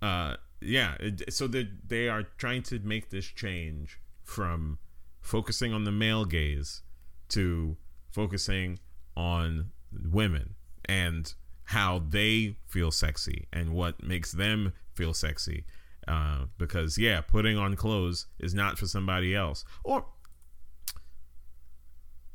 uh, 0.00 0.36
yeah. 0.60 0.94
It, 0.98 1.32
so 1.32 1.46
they 1.46 1.68
they 1.86 2.08
are 2.08 2.24
trying 2.38 2.62
to 2.64 2.78
make 2.80 3.10
this 3.10 3.26
change 3.26 4.00
from 4.24 4.78
focusing 5.20 5.72
on 5.72 5.84
the 5.84 5.92
male 5.92 6.24
gaze 6.24 6.82
to 7.28 7.76
focusing 8.10 8.78
on 9.16 9.70
women 10.10 10.54
and 10.84 11.34
how 11.64 12.02
they 12.08 12.56
feel 12.66 12.90
sexy 12.90 13.46
and 13.52 13.70
what 13.70 14.02
makes 14.02 14.32
them 14.32 14.72
feel 14.94 15.14
sexy. 15.14 15.64
Uh, 16.08 16.46
because 16.58 16.98
yeah, 16.98 17.20
putting 17.20 17.56
on 17.56 17.76
clothes 17.76 18.26
is 18.40 18.54
not 18.54 18.78
for 18.78 18.86
somebody 18.86 19.34
else. 19.34 19.64
Or, 19.84 20.04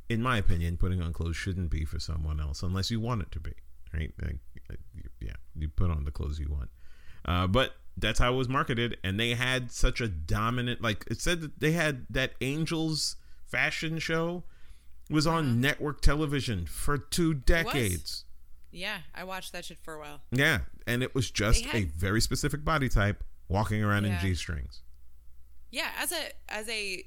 in 0.09 0.21
my 0.21 0.37
opinion, 0.37 0.77
putting 0.77 1.01
on 1.01 1.13
clothes 1.13 1.35
shouldn't 1.35 1.69
be 1.69 1.85
for 1.85 1.99
someone 1.99 2.39
else 2.39 2.63
unless 2.63 2.91
you 2.91 2.99
want 2.99 3.21
it 3.21 3.31
to 3.31 3.39
be. 3.39 3.53
Right? 3.93 4.13
Like, 4.21 4.37
uh, 4.71 4.75
yeah, 5.19 5.33
you 5.55 5.69
put 5.69 5.89
on 5.89 6.03
the 6.03 6.11
clothes 6.11 6.39
you 6.39 6.49
want. 6.49 6.69
Uh, 7.25 7.47
but 7.47 7.73
that's 7.97 8.19
how 8.19 8.33
it 8.33 8.37
was 8.37 8.47
marketed, 8.47 8.97
and 9.03 9.19
they 9.19 9.33
had 9.33 9.71
such 9.71 10.01
a 10.01 10.07
dominant. 10.07 10.81
Like 10.81 11.05
it 11.09 11.19
said 11.19 11.41
that 11.41 11.59
they 11.59 11.71
had 11.71 12.05
that 12.09 12.33
Angels 12.41 13.15
fashion 13.45 13.99
show 13.99 14.43
was 15.09 15.25
on 15.25 15.59
network 15.59 16.01
television 16.01 16.65
for 16.65 16.97
two 16.97 17.33
decades. 17.33 18.25
Yeah, 18.71 18.99
I 19.15 19.23
watched 19.23 19.53
that 19.53 19.65
shit 19.65 19.79
for 19.81 19.95
a 19.95 19.99
while. 19.99 20.21
Yeah, 20.31 20.59
and 20.85 21.01
it 21.01 21.15
was 21.15 21.31
just 21.31 21.71
They 21.71 21.79
a 21.79 21.83
very 21.85 22.21
specific 22.21 22.63
body 22.63 22.89
type 22.89 23.23
walking 23.47 23.83
around 23.83 24.05
in 24.05 24.17
g 24.19 24.35
strings. 24.35 24.81
Yeah, 25.71 25.89
as 25.97 26.11
a 26.11 26.31
as 26.49 26.69
a 26.69 27.03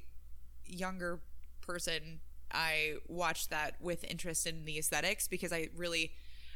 younger 0.67 1.19
person, 1.61 2.19
I 2.53 2.95
watched 3.07 3.49
that 3.49 3.75
with 3.79 4.03
interest 4.03 4.47
in 4.47 4.65
the 4.65 4.77
aesthetics 4.77 5.27
because 5.27 5.51
I 5.51 5.69
really 5.75 6.11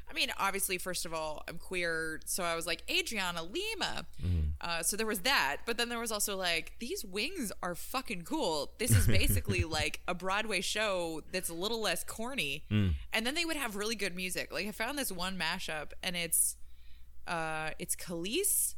I 0.10 0.14
mean, 0.14 0.32
obviously, 0.38 0.78
first 0.78 1.06
of 1.06 1.14
all, 1.14 1.44
I'm 1.48 1.58
queer, 1.58 2.20
so 2.26 2.44
I 2.44 2.56
was 2.56 2.68
like 2.68 2.84
Adriana 2.90 3.42
Lima. 3.42 4.06
Uh, 4.62 4.84
so 4.84 4.96
there 4.96 5.08
was 5.08 5.22
that, 5.22 5.58
but 5.66 5.78
then 5.78 5.90
there 5.90 6.00
was 6.00 6.12
also 6.12 6.38
like 6.38 6.74
these 6.80 7.04
wings 7.04 7.52
are 7.64 7.76
fucking 7.76 8.22
cool. 8.24 8.72
This 8.78 8.92
is 8.92 9.08
basically 9.08 9.64
like 9.80 10.02
a 10.08 10.14
Broadway 10.14 10.62
show 10.62 11.22
that's 11.32 11.50
a 11.50 11.54
little 11.54 11.82
less 11.82 12.04
corny, 12.04 12.64
and 13.14 13.26
then 13.26 13.34
they 13.36 13.46
would 13.46 13.56
have 13.58 13.76
really 13.76 13.96
good 13.96 14.16
music. 14.16 14.54
Like 14.54 14.68
I 14.68 14.72
found 14.72 14.98
this 14.98 15.12
one 15.12 15.38
mashup, 15.38 15.92
and 16.04 16.16
it's 16.16 16.56
uh, 17.28 17.72
it's 17.80 17.96
Kelis 17.96 18.76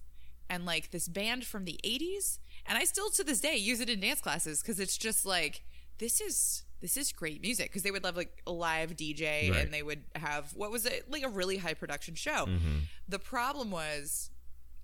and 0.49 0.65
like 0.65 0.91
this 0.91 1.09
band 1.09 1.45
from 1.45 1.65
the 1.65 1.77
80s 1.83 2.39
and 2.65 2.77
i 2.77 2.85
still 2.85 3.09
to 3.09 3.23
this 3.23 3.41
day 3.41 3.57
use 3.57 3.81
it 3.81 3.89
in 3.89 3.99
dance 3.99 4.21
classes 4.21 4.61
because 4.61 4.79
it's 4.79 4.97
just 4.97 5.25
like 5.25 5.63
this 5.97 6.21
is 6.21 6.63
this 6.81 6.95
is 6.97 7.11
great 7.11 7.41
music 7.41 7.67
because 7.67 7.83
they 7.83 7.91
would 7.91 8.05
have 8.05 8.15
like 8.17 8.41
a 8.45 8.51
live 8.51 8.95
dj 8.95 9.49
Right. 9.51 9.63
and 9.65 9.73
they 9.73 9.81
would 9.83 10.03
have 10.15 10.51
what 10.55 10.71
was 10.71 10.85
it 10.85 11.09
like 11.11 11.23
a 11.23 11.29
really 11.29 11.57
high 11.57 11.73
production 11.73 12.15
show 12.15 12.45
mm-hmm. 12.45 12.79
the 13.07 13.19
problem 13.19 13.71
was 13.71 14.29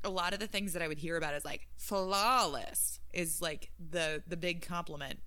a 0.03 0.09
lot 0.09 0.33
of 0.33 0.39
the 0.39 0.47
things 0.47 0.73
that 0.73 0.81
i 0.81 0.87
would 0.87 0.97
hear 0.97 1.15
about 1.17 1.33
is 1.33 1.45
like 1.45 1.67
flawless 1.77 2.99
is 3.13 3.41
like 3.41 3.71
the 3.79 4.23
the 4.27 4.37
big 4.37 4.61
compliment 4.65 5.19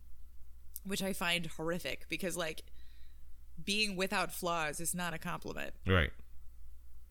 which 0.84 1.02
i 1.02 1.12
find 1.12 1.46
horrific 1.56 2.06
because 2.08 2.36
like 2.36 2.62
being 3.64 3.96
without 3.96 4.32
flaws 4.32 4.80
is 4.80 4.94
not 4.94 5.14
a 5.14 5.18
compliment 5.18 5.72
Right. 5.86 6.10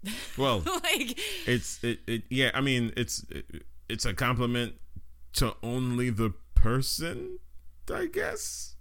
Well, 0.37 0.59
like 0.83 1.17
it's 1.47 1.83
it, 1.83 1.99
it 2.05 2.23
yeah 2.29 2.51
i 2.53 2.61
mean 2.61 2.93
it's 2.95 3.25
it, 3.31 3.63
it's 3.89 4.05
a 4.05 4.13
compliment 4.13 4.75
to 5.33 5.55
only 5.63 6.11
the 6.11 6.31
person 6.53 7.39
i 7.91 8.05
guess 8.05 8.74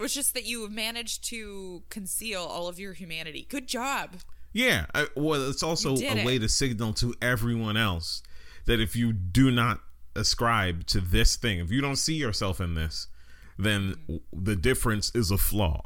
It's 0.00 0.14
just 0.14 0.34
that 0.34 0.44
you 0.44 0.68
managed 0.68 1.24
to 1.30 1.82
conceal 1.90 2.42
all 2.42 2.68
of 2.68 2.78
your 2.78 2.94
humanity. 2.94 3.46
Good 3.48 3.68
job. 3.68 4.16
yeah 4.52 4.86
I, 4.94 5.06
well 5.14 5.48
it's 5.48 5.62
also 5.62 5.96
a 5.96 6.24
way 6.24 6.38
to 6.38 6.48
signal 6.48 6.92
to 6.94 7.14
everyone 7.22 7.76
else 7.76 8.22
that 8.66 8.80
if 8.80 8.96
you 8.96 9.12
do 9.12 9.50
not 9.50 9.80
ascribe 10.16 10.86
to 10.86 11.00
this 11.00 11.36
thing 11.36 11.60
if 11.60 11.70
you 11.70 11.80
don't 11.80 11.96
see 11.96 12.14
yourself 12.14 12.60
in 12.60 12.74
this 12.74 13.06
then 13.56 13.80
mm-hmm. 13.92 14.00
w- 14.06 14.22
the 14.32 14.56
difference 14.56 15.12
is 15.14 15.30
a 15.30 15.38
flaw 15.38 15.80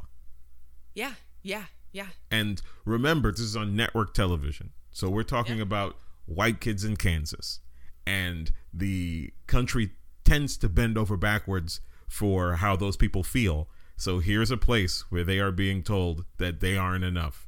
Yeah, 0.95 1.13
yeah, 1.43 1.65
yeah. 1.91 2.07
And 2.31 2.61
remember, 2.85 3.31
this 3.31 3.41
is 3.41 3.55
on 3.55 3.75
network 3.75 4.13
television. 4.13 4.71
So 4.91 5.09
we're 5.09 5.23
talking 5.23 5.59
about 5.61 5.97
white 6.25 6.59
kids 6.61 6.83
in 6.83 6.95
Kansas. 6.95 7.59
And 8.07 8.51
the 8.73 9.33
country 9.45 9.91
tends 10.23 10.57
to 10.57 10.69
bend 10.69 10.97
over 10.97 11.17
backwards 11.17 11.81
for 12.07 12.55
how 12.55 12.75
those 12.75 12.95
people 12.97 13.23
feel. 13.23 13.67
So 13.97 14.19
here's 14.19 14.51
a 14.51 14.57
place 14.57 15.05
where 15.09 15.23
they 15.23 15.39
are 15.39 15.51
being 15.51 15.81
told 15.83 16.25
that 16.37 16.59
they 16.59 16.77
aren't 16.77 17.03
enough. 17.03 17.47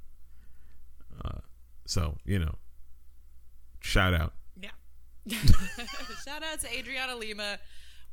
Uh, 1.24 1.40
so, 1.86 2.18
you 2.26 2.40
know, 2.40 2.56
shout 3.80 4.14
out. 4.14 4.34
Yeah. 4.60 4.70
Shout 6.26 6.44
out 6.44 6.60
to 6.62 6.78
Adriana 6.78 7.16
Lima 7.16 7.60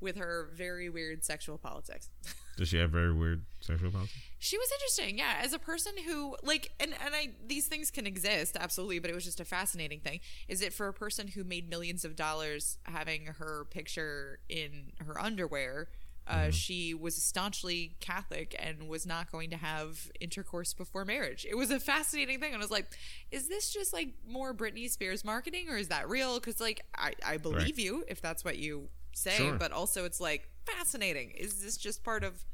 with 0.01 0.17
her 0.17 0.51
very 0.55 0.89
weird 0.89 1.25
sexual 1.25 1.59
politics. 1.59 2.11
Does 2.57 2.69
she 2.69 2.77
have 2.79 2.91
very 2.91 3.13
weird 3.13 3.45
sexual 3.61 3.91
politics? 3.91 4.17
She 4.39 4.57
was 4.57 4.69
interesting, 4.73 5.19
yeah. 5.19 5.41
As 5.43 5.53
a 5.53 5.59
person 5.59 5.93
who 6.07 6.37
like, 6.43 6.71
and 6.79 6.95
and 7.05 7.15
I 7.15 7.31
these 7.45 7.67
things 7.67 7.91
can 7.91 8.07
exist 8.07 8.57
absolutely, 8.59 9.01
but 9.01 9.11
it 9.11 9.15
was 9.15 9.25
just 9.25 9.41
a 9.41 9.45
fascinating 9.45 10.01
thing. 10.01 10.21
Is 10.47 10.63
it 10.63 10.73
for 10.73 10.87
a 10.87 10.93
person 10.93 11.29
who 11.29 11.43
made 11.43 11.69
millions 11.69 12.05
of 12.05 12.15
dollars 12.15 12.79
having 12.85 13.27
her 13.27 13.67
picture 13.71 14.39
in 14.49 14.93
her 15.05 15.21
underwear 15.21 15.89
Uh, 16.27 16.51
She 16.51 16.95
was 16.95 17.23
staunchly 17.23 17.97
Catholic 18.01 18.57
and 18.59 18.89
was 18.89 19.05
not 19.07 19.31
going 19.31 19.51
to 19.51 19.57
have 19.57 20.11
intercourse 20.21 20.73
before 20.73 21.05
marriage. 21.05 21.45
It 21.49 21.55
was 21.57 21.71
a 21.71 21.79
fascinating 21.79 22.41
thing, 22.41 22.55
and 22.55 22.63
I 22.63 22.65
was 22.65 22.71
like, 22.71 22.87
"Is 23.31 23.49
this 23.49 23.73
just 23.73 23.93
like 23.93 24.15
more 24.27 24.55
Britney 24.55 24.89
Spears 24.91 25.25
marketing, 25.25 25.69
or 25.69 25.77
is 25.77 25.89
that 25.89 26.09
real?" 26.09 26.41
Because 26.41 26.61
like 26.61 26.81
I, 26.97 27.13
I 27.27 27.37
believe 27.37 27.59
Right. 27.77 27.79
you 27.79 28.05
if 28.09 28.23
that's 28.23 28.43
what 28.45 28.57
you 28.59 28.89
say, 29.15 29.37
Sure. 29.37 29.55
but 29.59 29.71
also 29.73 30.05
it's 30.07 30.21
like 30.21 30.49
fascinating. 30.65 31.31
Is 31.33 31.63
this 31.63 31.77
just 31.77 32.03
part 32.03 32.25
of 32.25 32.45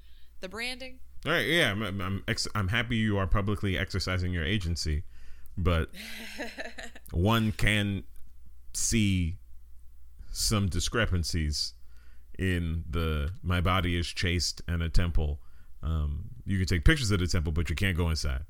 the 0.40 0.48
branding? 0.48 0.98
All 1.26 1.32
right, 1.32 1.46
yeah, 1.46 1.70
I'm, 1.70 1.82
I'm, 2.00 2.24
ex- 2.26 2.48
I'm 2.54 2.68
happy 2.68 2.96
you 2.96 3.18
are 3.18 3.26
publicly 3.26 3.76
exercising 3.78 4.32
your 4.32 4.44
agency, 4.44 5.04
but 5.56 5.90
one 7.12 7.52
can 7.52 8.04
see 8.72 9.36
some 10.32 10.68
discrepancies 10.68 11.74
in 12.40 12.82
the 12.88 13.30
my 13.42 13.60
body 13.60 13.96
is 13.96 14.06
chaste 14.08 14.62
and 14.66 14.82
a 14.82 14.88
temple. 14.88 15.38
Um, 15.82 16.30
you 16.46 16.56
can 16.58 16.66
take 16.66 16.84
pictures 16.84 17.10
of 17.10 17.20
the 17.20 17.26
temple, 17.26 17.52
but 17.52 17.68
you 17.70 17.76
can't 17.76 17.96
go 17.96 18.08
inside. 18.08 18.42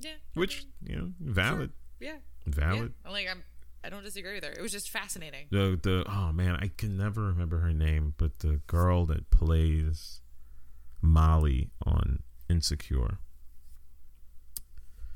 Yeah, 0.00 0.12
Which 0.34 0.64
you 0.82 0.96
know, 0.96 1.12
valid, 1.20 1.70
yeah, 2.00 2.16
valid. 2.46 2.92
yeah. 3.04 3.10
Like 3.12 3.28
I'm, 3.30 3.44
I 3.84 3.88
don't 3.90 4.02
disagree 4.02 4.34
with 4.34 4.44
her. 4.44 4.50
It 4.50 4.60
was 4.62 4.72
just 4.72 4.90
fascinating. 4.90 5.46
The 5.50 5.78
the 5.80 6.04
oh 6.08 6.32
man, 6.32 6.56
I 6.56 6.70
can 6.76 6.96
never 6.96 7.20
remember 7.22 7.58
her 7.58 7.72
name, 7.72 8.14
but 8.16 8.40
the 8.40 8.60
girl 8.66 9.04
that 9.06 9.30
plays 9.30 10.20
Molly 11.02 11.70
on 11.86 12.20
Insecure. 12.48 13.18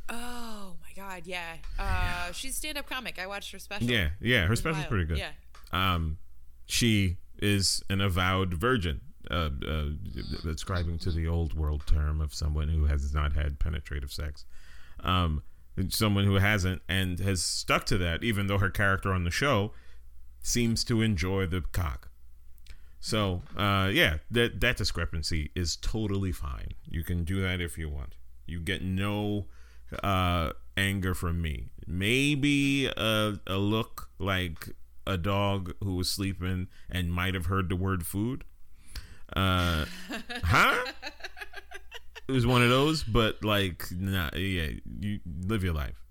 Oh 0.09 0.77
my 0.83 0.93
god, 0.95 1.23
yeah. 1.25 1.57
Uh, 1.79 2.31
she's 2.33 2.55
stand 2.57 2.79
up 2.79 2.89
comic. 2.89 3.19
I 3.19 3.27
watched 3.27 3.51
her 3.53 3.59
special. 3.59 3.91
Yeah, 3.91 4.11
yeah, 4.21 4.47
her 4.47 4.55
special's 4.57 4.83
wild. 4.85 4.89
pretty 4.91 5.05
good. 5.07 5.19
Yeah. 5.19 5.31
Um, 5.73 6.19
she 6.67 7.17
is 7.41 7.82
an 7.91 8.01
avowed 8.01 8.55
virgin, 8.55 9.01
uh, 9.30 9.51
uh, 9.66 9.84
ascribing 10.49 10.99
to 10.99 11.11
the 11.11 11.26
old 11.26 11.55
world 11.55 11.87
term 11.87 12.20
of 12.20 12.34
someone 12.34 12.68
who 12.68 12.87
has 12.87 13.12
not 13.12 13.34
had 13.34 13.59
penetrative 13.59 14.12
sex. 14.12 14.45
Um, 15.01 15.43
someone 15.89 16.24
who 16.24 16.37
hasn't 16.37 16.82
and 16.89 17.18
has 17.20 17.43
stuck 17.43 17.84
to 17.87 17.99
that, 17.99 18.24
even 18.24 18.47
though 18.47 18.59
her 18.59 18.70
character 18.70 19.12
on 19.12 19.24
the 19.24 19.30
show 19.30 19.72
seems 20.41 20.84
to 20.84 21.03
enjoy 21.03 21.47
the 21.47 21.62
cock. 21.72 22.11
So, 23.01 23.43
uh, 23.57 23.91
yeah, 23.93 24.18
that 24.30 24.61
that 24.61 24.76
discrepancy 24.76 25.51
is 25.55 25.76
totally 25.76 26.32
fine. 26.32 26.70
You 26.89 27.05
can 27.05 27.24
do 27.24 27.41
that 27.43 27.61
if 27.61 27.78
you 27.78 27.89
want. 27.89 28.16
You 28.47 28.61
get 28.61 28.82
no 28.82 29.47
uh, 30.03 30.53
anger 30.76 31.14
from 31.14 31.43
me. 31.43 31.66
Maybe 31.87 32.87
a, 32.87 33.39
a 33.47 33.59
look 33.59 34.09
like 34.18 34.70
a 35.07 35.17
dog 35.17 35.75
who 35.83 35.95
was 35.95 36.11
sleeping 36.11 36.69
and 36.91 37.13
might 37.13 37.35
have 37.35 37.47
heard 37.47 37.69
the 37.69 37.77
word 37.77 38.07
food. 38.07 38.45
Uh, 39.35 39.87
huh? 40.45 40.77
It 42.29 42.33
was 42.33 42.47
one 42.47 42.63
of 42.63 42.71
those, 42.71 43.05
but 43.05 43.45
like, 43.45 43.85
nah, 43.93 44.31
yeah, 44.35 44.69
you 45.01 45.21
live 45.47 45.63
your 45.63 45.75
life. 45.75 46.03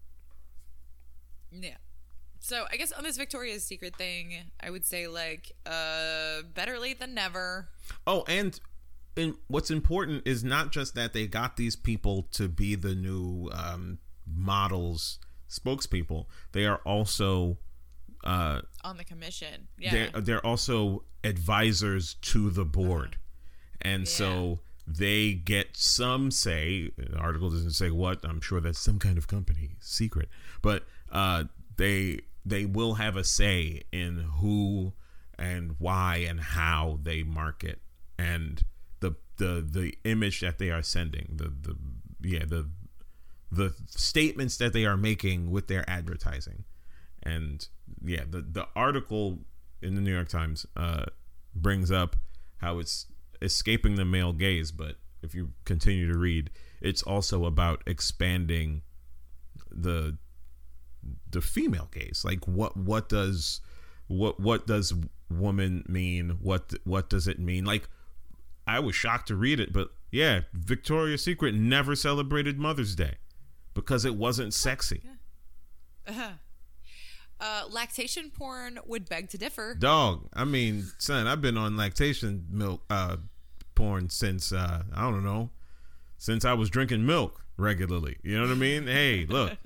Yeah. 1.52 1.76
So 2.40 2.66
I 2.72 2.78
guess 2.78 2.92
on 2.92 3.04
this 3.04 3.18
Victoria's 3.18 3.64
Secret 3.64 3.96
thing, 3.96 4.36
I 4.62 4.70
would 4.70 4.86
say 4.86 5.08
like, 5.08 5.52
uh, 5.66 6.44
better 6.54 6.80
late 6.80 7.00
than 7.00 7.14
never. 7.14 7.70
Oh, 8.06 8.24
and 8.28 8.60
and 9.18 9.36
what's 9.48 9.72
important 9.72 10.28
is 10.28 10.44
not 10.44 10.72
just 10.72 10.96
that 10.96 11.14
they 11.14 11.28
got 11.28 11.58
these 11.58 11.76
people 11.76 12.28
to 12.34 12.48
be 12.48 12.76
the 12.76 12.94
new 12.94 13.50
um, 13.54 14.00
models 14.26 15.20
spokespeople. 15.50 16.26
They 16.52 16.66
are 16.66 16.82
also 16.86 17.58
uh, 18.24 18.62
on 18.86 18.98
the 18.98 19.04
commission. 19.04 19.68
Yeah. 19.78 19.92
they're 19.92 20.22
they're 20.22 20.46
also 20.46 21.04
advisors 21.24 22.14
to 22.22 22.50
the 22.50 22.66
board, 22.66 23.18
and 23.82 24.08
so 24.08 24.60
they 24.88 25.34
get 25.34 25.76
some 25.76 26.32
say. 26.32 26.92
The 26.98 27.18
article 27.18 27.50
doesn't 27.50 27.72
say 27.72 27.90
what. 27.90 28.24
I'm 28.24 28.42
sure 28.42 28.62
that's 28.62 28.80
some 28.80 29.00
kind 29.00 29.18
of 29.18 29.28
company 29.28 29.72
secret, 29.80 30.30
but 30.62 30.84
uh, 31.12 31.46
they 31.78 32.20
they 32.46 32.66
will 32.66 32.96
have 32.96 33.18
a 33.18 33.24
say 33.24 33.82
in 33.92 34.20
who 34.40 34.94
and 35.38 35.76
why 35.80 36.18
and 36.18 36.40
how 36.40 37.00
they 37.04 37.24
market 37.24 37.80
and 38.18 38.64
the 39.00 39.16
the 39.38 39.66
the 39.70 39.98
image 40.04 40.40
that 40.42 40.60
they 40.60 40.70
are 40.70 40.84
sending 40.84 41.28
the 41.36 41.46
the 41.46 41.76
yeah 42.22 42.46
the 42.46 42.70
the 43.52 43.74
statements 43.88 44.58
that 44.58 44.74
they 44.74 44.86
are 44.86 44.98
making 44.98 45.52
with 45.52 45.68
their 45.68 45.88
advertising 45.90 46.64
and 47.26 47.68
yeah 48.04 48.24
the 48.30 48.42
the 48.42 48.68
article 48.76 49.40
in 49.82 49.96
the 49.96 50.02
new 50.02 50.14
york 50.14 50.30
times 50.30 50.66
uh 50.76 51.06
brings 51.56 51.92
up 51.92 52.16
how 52.58 52.80
it's 52.80 53.08
escaping 53.42 53.96
the 53.96 54.06
male 54.06 54.34
gaze 54.34 54.72
but 54.72 54.96
if 55.22 55.34
you 55.34 55.52
continue 55.66 56.12
to 56.12 56.18
read 56.18 56.50
it's 56.82 57.02
also 57.04 57.46
about 57.46 57.82
expanding 57.88 58.82
the 59.72 60.18
the 61.32 61.42
female 61.42 61.90
gaze. 61.92 62.24
Like 62.26 62.48
what 62.48 62.78
what 62.78 63.10
does 63.10 63.62
what 64.08 64.40
what 64.40 64.68
does 64.68 64.94
woman 65.30 65.84
mean? 65.88 66.38
What 66.42 66.74
what 66.84 67.10
does 67.10 67.28
it 67.28 67.40
mean? 67.40 67.66
Like 67.66 67.90
i 68.68 68.80
was 68.80 68.96
shocked 68.96 69.28
to 69.28 69.36
read 69.36 69.60
it 69.60 69.72
but 69.72 69.90
yeah 70.12 70.40
victoria's 70.54 71.24
secret 71.24 71.54
never 71.54 71.96
celebrated 71.96 72.58
mother's 72.58 72.96
day 72.96 73.14
because 73.76 74.06
it 74.06 74.16
wasn't 74.16 74.52
sexy 74.52 75.04
Uh, 77.40 77.64
lactation 77.70 78.32
porn 78.32 78.80
would 78.86 79.10
beg 79.10 79.30
to 79.30 79.38
differ. 79.38 79.76
dog 79.78 80.28
i 80.34 80.46
mean 80.46 80.86
son 80.98 81.28
i've 81.28 81.42
been 81.42 81.58
on 81.58 81.76
lactation 81.76 82.46
milk 82.50 82.82
uh 82.90 83.18
porn 83.76 84.10
since 84.10 84.54
uh 84.54 84.84
i 84.94 85.02
don't 85.02 85.24
know 85.24 85.50
since 86.18 86.46
i 86.46 86.54
was 86.54 86.70
drinking 86.70 87.06
milk 87.06 87.44
regularly. 87.58 88.16
You 88.24 88.38
know 88.38 88.44
what 88.48 88.52
i 88.52 88.56
mean? 88.56 88.88
Hey 88.88 89.26
look. 89.28 89.52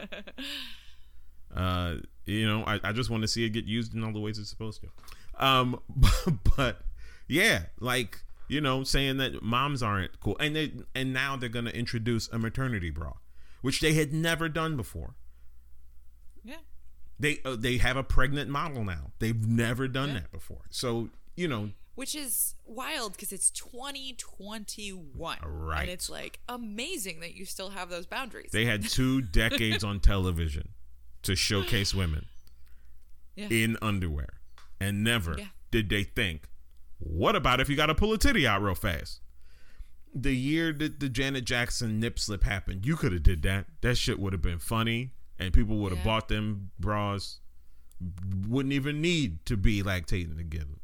Uh 1.55 1.95
you 2.27 2.45
know 2.47 2.63
i, 2.65 2.79
I 2.83 2.91
just 2.91 3.09
want 3.09 3.23
to 3.23 3.27
see 3.27 3.43
it 3.43 3.49
get 3.49 3.65
used 3.65 3.95
in 3.95 4.03
all 4.03 4.13
the 4.13 4.19
ways 4.19 4.37
it's 4.37 4.49
supposed 4.49 4.81
to. 4.83 4.89
Um 5.43 5.79
but 6.55 6.81
yeah 7.27 7.63
like 7.79 8.21
you 8.47 8.61
know 8.61 8.83
saying 8.83 9.17
that 9.17 9.41
moms 9.41 9.81
aren't 9.81 10.19
cool 10.19 10.37
and 10.39 10.55
they 10.55 10.73
and 10.93 11.11
now 11.11 11.35
they're 11.35 11.49
gonna 11.49 11.71
introduce 11.71 12.27
a 12.29 12.37
maternity 12.37 12.91
bra 12.91 13.13
which 13.61 13.79
they 13.81 13.93
had 13.93 14.13
never 14.13 14.47
done 14.47 14.77
before. 14.77 15.15
Yeah. 16.43 16.57
They 17.19 17.39
uh, 17.45 17.55
they 17.57 17.77
have 17.77 17.97
a 17.97 18.03
pregnant 18.03 18.49
model 18.49 18.83
now 18.83 19.11
they've 19.19 19.45
never 19.47 19.87
done 19.87 20.09
Yeah. 20.09 20.13
that 20.15 20.31
before 20.31 20.61
so 20.69 21.09
you 21.35 21.47
know 21.47 21.71
Which 21.95 22.15
is 22.15 22.55
wild 22.65 23.13
because 23.13 23.31
it's 23.33 23.49
2021. 23.51 25.37
Right. 25.43 25.81
And 25.81 25.89
it's 25.89 26.09
like 26.09 26.39
amazing 26.47 27.19
that 27.21 27.35
you 27.35 27.45
still 27.45 27.69
have 27.71 27.89
those 27.89 28.05
boundaries. 28.05 28.51
they 28.51 28.65
had 28.65 28.83
two 28.87 29.21
decades 29.41 29.83
on 29.83 29.99
television 29.99 30.69
to 31.23 31.35
showcase 31.35 31.93
women 31.93 32.25
yeah. 33.35 33.47
in 33.49 33.77
underwear 33.81 34.29
and 34.79 35.03
never 35.03 35.35
Yeah. 35.37 35.45
did 35.71 35.89
they 35.89 36.03
think 36.03 36.47
what 36.99 37.35
about 37.35 37.59
if 37.59 37.69
you 37.69 37.75
got 37.75 37.87
to 37.87 37.95
pull 37.95 38.13
a 38.13 38.17
titty 38.17 38.47
out 38.47 38.61
real 38.61 38.75
fast 38.75 39.19
the 40.13 40.33
year 40.35 40.71
that 40.73 40.99
the 40.99 41.09
janet 41.09 41.43
jackson 41.45 41.99
nip 41.99 42.17
slip 42.17 42.43
happened 42.43 42.85
you 42.85 42.95
could 42.95 43.11
have 43.13 43.23
did 43.23 43.41
that 43.43 43.65
that 43.81 43.95
shit 43.97 44.19
would 44.19 44.31
have 44.33 44.41
been 44.41 44.59
funny 44.59 45.11
and 45.39 45.53
people 45.53 45.77
would 45.77 45.91
have 45.91 45.99
Yeah. 45.99 46.05
bought 46.05 46.27
them 46.27 46.71
bras 46.79 47.39
wouldn't 48.47 48.73
even 48.73 49.01
need 49.01 49.45
to 49.45 49.57
be 49.57 49.81
lactating 49.83 50.37
together 50.37 50.79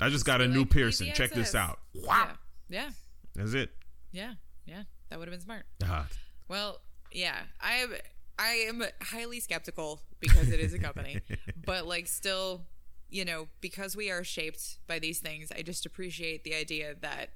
i 0.00 0.08
just 0.08 0.24
got 0.24 0.40
a 0.40 0.46
new 0.48 0.60
like, 0.60 0.70
piercing 0.70 1.12
check 1.14 1.30
this 1.32 1.54
out 1.54 1.78
wow 1.94 2.30
Yeah. 2.68 2.84
Yeah. 2.84 2.90
that's 3.34 3.54
it 3.54 3.70
Yeah. 4.12 4.34
Yeah. 4.66 4.84
That 5.10 5.18
would 5.18 5.28
have 5.28 5.32
been 5.32 5.40
smart. 5.42 5.66
Ah, 5.84 6.06
Well, 6.48 6.80
yeah, 7.12 7.36
I 7.60 7.74
am. 7.74 7.92
I 8.38 8.50
am 8.68 8.82
highly 9.02 9.38
skeptical 9.38 10.00
because 10.18 10.48
it 10.50 10.58
is 10.58 10.72
a 10.72 10.78
company, 10.78 11.20
but 11.66 11.86
like 11.86 12.06
still, 12.08 12.62
you 13.10 13.24
know, 13.24 13.46
because 13.60 13.94
we 13.94 14.10
are 14.10 14.24
shaped 14.24 14.78
by 14.86 14.98
these 14.98 15.18
things, 15.20 15.52
I 15.52 15.62
just 15.62 15.84
appreciate 15.86 16.42
the 16.44 16.54
idea 16.54 16.94
that 17.02 17.30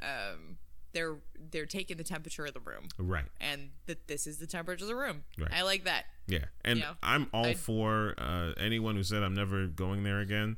um, 0.00 0.56
they're 0.94 1.16
they're 1.50 1.66
taking 1.66 1.98
the 1.98 2.04
temperature 2.04 2.46
of 2.46 2.54
the 2.54 2.60
room, 2.60 2.88
right 2.98 3.26
and 3.40 3.70
that 3.86 4.06
this 4.08 4.26
is 4.26 4.38
the 4.38 4.46
temperature 4.46 4.84
of 4.84 4.88
the 4.88 4.96
room. 4.96 5.24
Right. 5.38 5.52
I 5.52 5.62
like 5.62 5.84
that. 5.84 6.04
Yeah, 6.26 6.46
and 6.64 6.78
You 6.78 6.84
know, 6.86 6.92
I'm 7.02 7.28
all 7.34 7.44
I'd- 7.46 7.54
for 7.58 8.14
uh, 8.16 8.52
anyone 8.58 8.96
who 8.96 9.02
said 9.02 9.22
I'm 9.22 9.34
never 9.34 9.66
going 9.66 10.04
there 10.04 10.20
again. 10.20 10.56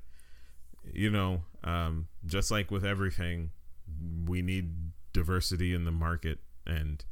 You 0.93 1.11
know, 1.11 1.43
um, 1.65 2.07
just 2.25 2.51
like 2.53 2.71
with 2.71 2.85
everything, 2.85 3.51
we 4.27 4.41
need 4.43 4.71
diversity 5.13 5.75
in 5.75 5.85
the 5.85 5.91
market, 5.91 6.39
and 6.65 7.05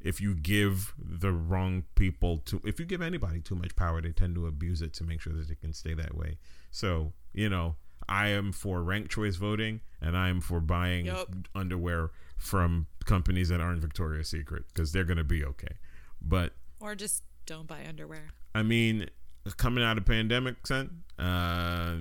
if 0.00 0.20
you 0.20 0.34
give 0.34 0.92
the 0.98 1.30
wrong 1.30 1.84
people 1.94 2.38
to, 2.38 2.60
if 2.64 2.80
you 2.80 2.86
give 2.86 3.00
anybody 3.00 3.40
too 3.40 3.54
much 3.54 3.76
power, 3.76 4.00
they 4.02 4.10
tend 4.10 4.34
to 4.34 4.46
abuse 4.48 4.82
it 4.82 4.92
to 4.94 5.04
make 5.04 5.20
sure 5.20 5.32
that 5.32 5.48
it 5.48 5.60
can 5.60 5.72
stay 5.72 5.94
that 5.94 6.16
way. 6.16 6.38
So, 6.72 7.12
you 7.32 7.48
know, 7.48 7.76
I 8.08 8.28
am 8.28 8.50
for 8.50 8.82
ranked 8.82 9.12
choice 9.12 9.36
voting, 9.36 9.80
and 10.00 10.16
I 10.16 10.28
am 10.28 10.40
for 10.40 10.58
buying 10.58 11.06
Yup. 11.06 11.28
underwear 11.54 12.10
from 12.42 12.88
companies 13.04 13.48
that 13.48 13.60
aren't 13.60 13.80
Victoria's 13.80 14.28
Secret 14.28 14.64
because 14.74 14.90
they're 14.92 15.04
going 15.04 15.16
to 15.16 15.24
be 15.24 15.44
okay. 15.44 15.76
But 16.20 16.52
Or 16.80 16.94
just 16.96 17.22
don't 17.46 17.68
buy 17.68 17.84
underwear. 17.88 18.30
I 18.54 18.62
mean, 18.62 19.08
coming 19.56 19.84
out 19.84 19.96
of 19.96 20.04
pandemic, 20.04 20.66
son. 20.66 21.04
Uh, 21.18 21.96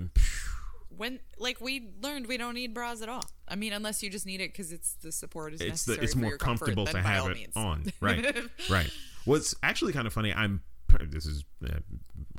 when 0.90 1.20
like 1.38 1.62
we 1.62 1.90
learned 2.02 2.28
we 2.28 2.38
don't 2.38 2.56
need 2.56 2.74
bras 2.74 3.02
at 3.02 3.10
all. 3.10 3.24
I 3.48 3.56
mean, 3.56 3.72
unless 3.72 4.02
you 4.02 4.10
just 4.10 4.26
need 4.26 4.42
it 4.42 4.52
because 4.52 4.72
it's 4.72 4.94
the 4.96 5.12
support 5.12 5.54
is 5.54 5.62
it's 5.62 5.86
the 5.86 5.92
necessary 5.94 6.04
it's 6.06 6.14
for 6.14 6.20
more 6.20 6.30
your 6.32 6.38
comfort, 6.38 6.66
comfortable 6.66 6.86
then 6.86 6.96
to 6.96 7.02
have 7.02 7.28
it 7.28 7.38
means. 7.38 7.56
on. 7.56 7.86
Right, 8.02 8.36
right. 8.70 8.90
What's 9.26 9.54
actually 9.62 9.94
kind 9.94 10.08
of 10.08 10.14
funny. 10.14 10.34
I'm 10.34 10.62
this 11.10 11.26
is 11.28 11.44
uh, 11.64 11.80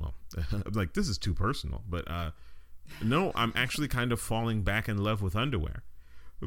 well, 0.00 0.14
like 0.72 0.94
this 0.94 1.09
is 1.09 1.18
too 1.18 1.34
personal, 1.34 1.82
but 1.88 2.11
uh, 2.11 2.32
no, 3.00 3.30
I'm 3.36 3.53
actually 3.55 3.88
kind 3.88 4.12
of 4.12 4.20
falling 4.20 4.62
back 4.62 4.88
in 4.88 4.98
love 4.98 5.22
with 5.22 5.36
underwear 5.36 5.84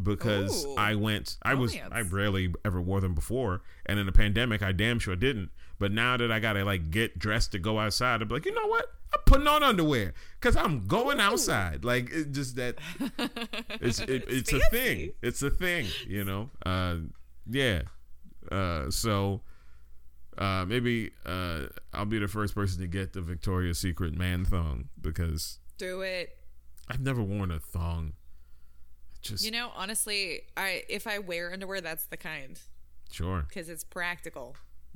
because 0.02 0.66
Ooh. 0.66 0.76
I 0.78 0.96
went. 0.96 1.38
I 1.44 1.54
was. 1.54 1.76
I 1.92 2.02
rarely 2.02 2.54
ever 2.64 2.82
wore 2.82 3.02
them 3.02 3.14
before, 3.14 3.62
and 3.86 4.00
in 4.00 4.06
the 4.06 4.12
pandemic, 4.12 4.62
I 4.62 4.72
damn 4.72 5.00
sure 5.00 5.16
didn't. 5.16 5.50
But 5.80 5.92
now 5.92 6.18
that 6.18 6.32
I 6.32 6.40
gotta 6.40 6.64
like 6.64 6.92
get 6.92 7.20
dressed 7.20 7.52
to 7.54 7.60
go 7.60 7.80
outside, 7.80 8.22
I'm 8.22 8.30
like, 8.30 8.46
you 8.46 8.54
know 8.54 8.68
what? 8.68 8.86
I'm 9.14 9.22
putting 9.26 9.48
on 9.48 9.64
underwear 9.64 10.14
because 10.40 10.56
I'm 10.56 10.88
going 10.88 11.20
outside. 11.20 11.84
Like 11.84 12.10
it 12.12 12.32
just 12.32 12.56
that 12.56 12.76
it's 13.82 14.00
it, 14.00 14.26
it's 14.28 14.54
a 14.54 14.60
thing. 14.72 15.12
It's 15.22 15.42
a 15.42 15.50
thing. 15.50 15.88
You 16.08 16.24
know. 16.24 16.50
Uh, 16.66 16.98
yeah. 17.50 17.84
Uh, 18.52 18.90
so 18.90 19.42
uh, 20.38 20.66
maybe 20.68 21.12
uh, 21.26 21.64
I'll 21.94 22.06
be 22.06 22.20
the 22.20 22.28
first 22.28 22.56
person 22.56 22.82
to 22.82 22.88
get 22.88 23.14
the 23.14 23.22
Victoria's 23.22 23.80
Secret 23.80 24.16
man 24.16 24.46
thong 24.46 24.90
because 25.02 25.60
Do 25.78 26.02
it. 26.02 26.38
I've 26.88 27.02
never 27.02 27.24
worn 27.24 27.52
a 27.52 27.60
thong. 27.60 28.14
Just 29.26 29.44
You 29.44 29.52
know, 29.52 29.72
honestly, 29.76 30.42
I 30.56 30.84
if 30.88 31.08
I 31.08 31.20
wear 31.20 31.52
underwear, 31.52 31.82
that's 31.82 32.06
the 32.06 32.18
kind 32.18 32.60
sure, 33.12 33.46
because 33.48 33.70
it's 33.70 33.84
practical. 33.84 34.56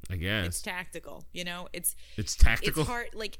I 0.09 0.15
guess 0.15 0.45
It's 0.47 0.61
tactical. 0.61 1.25
You 1.33 1.43
know, 1.43 1.67
it's 1.73 1.95
it's 2.15 2.35
tactical. 2.35 2.81
it's 2.83 2.89
hard. 2.89 3.07
Like 3.13 3.39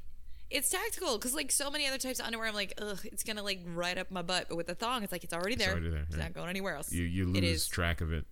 it's 0.50 0.68
tactical 0.68 1.16
because 1.16 1.32
like 1.34 1.52
so 1.52 1.70
many 1.70 1.86
other 1.86 1.96
types 1.98 2.18
of 2.18 2.26
underwear, 2.26 2.48
I'm 2.48 2.54
like, 2.54 2.74
ugh, 2.82 2.98
it's 3.04 3.22
gonna 3.22 3.42
like 3.42 3.60
right 3.66 3.96
up 3.96 4.10
my 4.10 4.22
butt. 4.22 4.46
But 4.48 4.56
with 4.56 4.66
the 4.66 4.74
thong, 4.74 5.02
it's 5.04 5.12
like 5.12 5.22
it's 5.24 5.32
already 5.32 5.54
there. 5.54 5.70
already 5.70 5.90
there, 5.90 6.02
It's 6.08 6.16
yeah. 6.16 6.24
not 6.24 6.32
going 6.34 6.48
anywhere 6.48 6.74
else. 6.74 6.92
You 6.92 7.04
you 7.04 7.26
lose 7.26 7.68
track 7.68 8.00
of 8.00 8.12
it. 8.12 8.24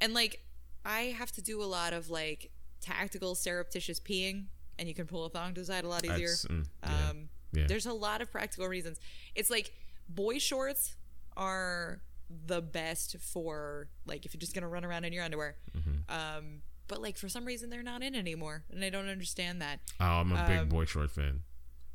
And 0.00 0.12
like, 0.12 0.40
I 0.84 1.14
have 1.18 1.30
to 1.32 1.42
do 1.42 1.62
a 1.62 1.64
lot 1.66 1.92
of 1.92 2.10
like 2.10 2.50
tactical 2.80 3.34
surreptitious 3.36 4.00
peeing, 4.00 4.46
and 4.78 4.88
you 4.88 4.94
can 4.94 5.06
pull 5.06 5.24
a 5.24 5.28
thong 5.30 5.54
to 5.54 5.60
the 5.60 5.66
side 5.66 5.84
a 5.84 5.88
lot 5.88 6.04
easier. 6.04 6.30
Mm, 6.30 6.66
yeah, 6.82 7.10
Um, 7.10 7.28
yeah. 7.52 7.66
There's 7.68 7.86
a 7.86 7.92
lot 7.92 8.22
of 8.22 8.30
practical 8.32 8.66
reasons. 8.66 8.98
It's 9.34 9.50
like 9.50 9.72
boy 10.08 10.38
shorts 10.38 10.94
are 11.40 12.00
the 12.46 12.60
best 12.62 13.16
for 13.18 13.88
like 14.06 14.24
if 14.24 14.32
you're 14.34 14.38
just 14.40 14.54
gonna 14.54 14.68
run 14.68 14.84
around 14.84 15.04
in 15.04 15.12
your 15.12 15.24
underwear. 15.24 15.56
Mm-hmm. 15.76 15.90
Um, 16.08 16.62
but 16.86 17.00
like 17.02 17.16
for 17.16 17.28
some 17.28 17.44
reason 17.44 17.70
they're 17.70 17.82
not 17.82 18.02
in 18.02 18.14
anymore, 18.14 18.62
and 18.70 18.84
I 18.84 18.90
don't 18.90 19.08
understand 19.08 19.60
that. 19.62 19.80
Oh, 20.00 20.04
I'm 20.04 20.30
a 20.30 20.46
big 20.46 20.68
boy 20.68 20.84
short 20.84 21.10
fan. 21.10 21.40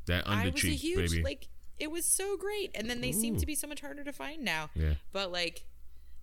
That 0.08 0.28
Um, 0.28 0.34
I 0.34 0.39
under 0.41 0.52
was 0.52 0.64
a 0.66 0.68
huge 0.70 1.12
baby. 1.12 1.24
like 1.24 1.48
it 1.80 1.91
was 1.91 2.06
so 2.06 2.36
great, 2.38 2.72
and 2.76 2.89
then 2.89 3.02
they 3.02 3.12
seem 3.12 3.38
to 3.38 3.46
be 3.46 3.56
so 3.56 3.68
much 3.68 3.82
harder 3.82 4.04
to 4.04 4.12
find 4.14 4.43
now. 4.43 4.70
Yeah. 4.76 4.93
But 5.12 5.32
like, 5.32 5.66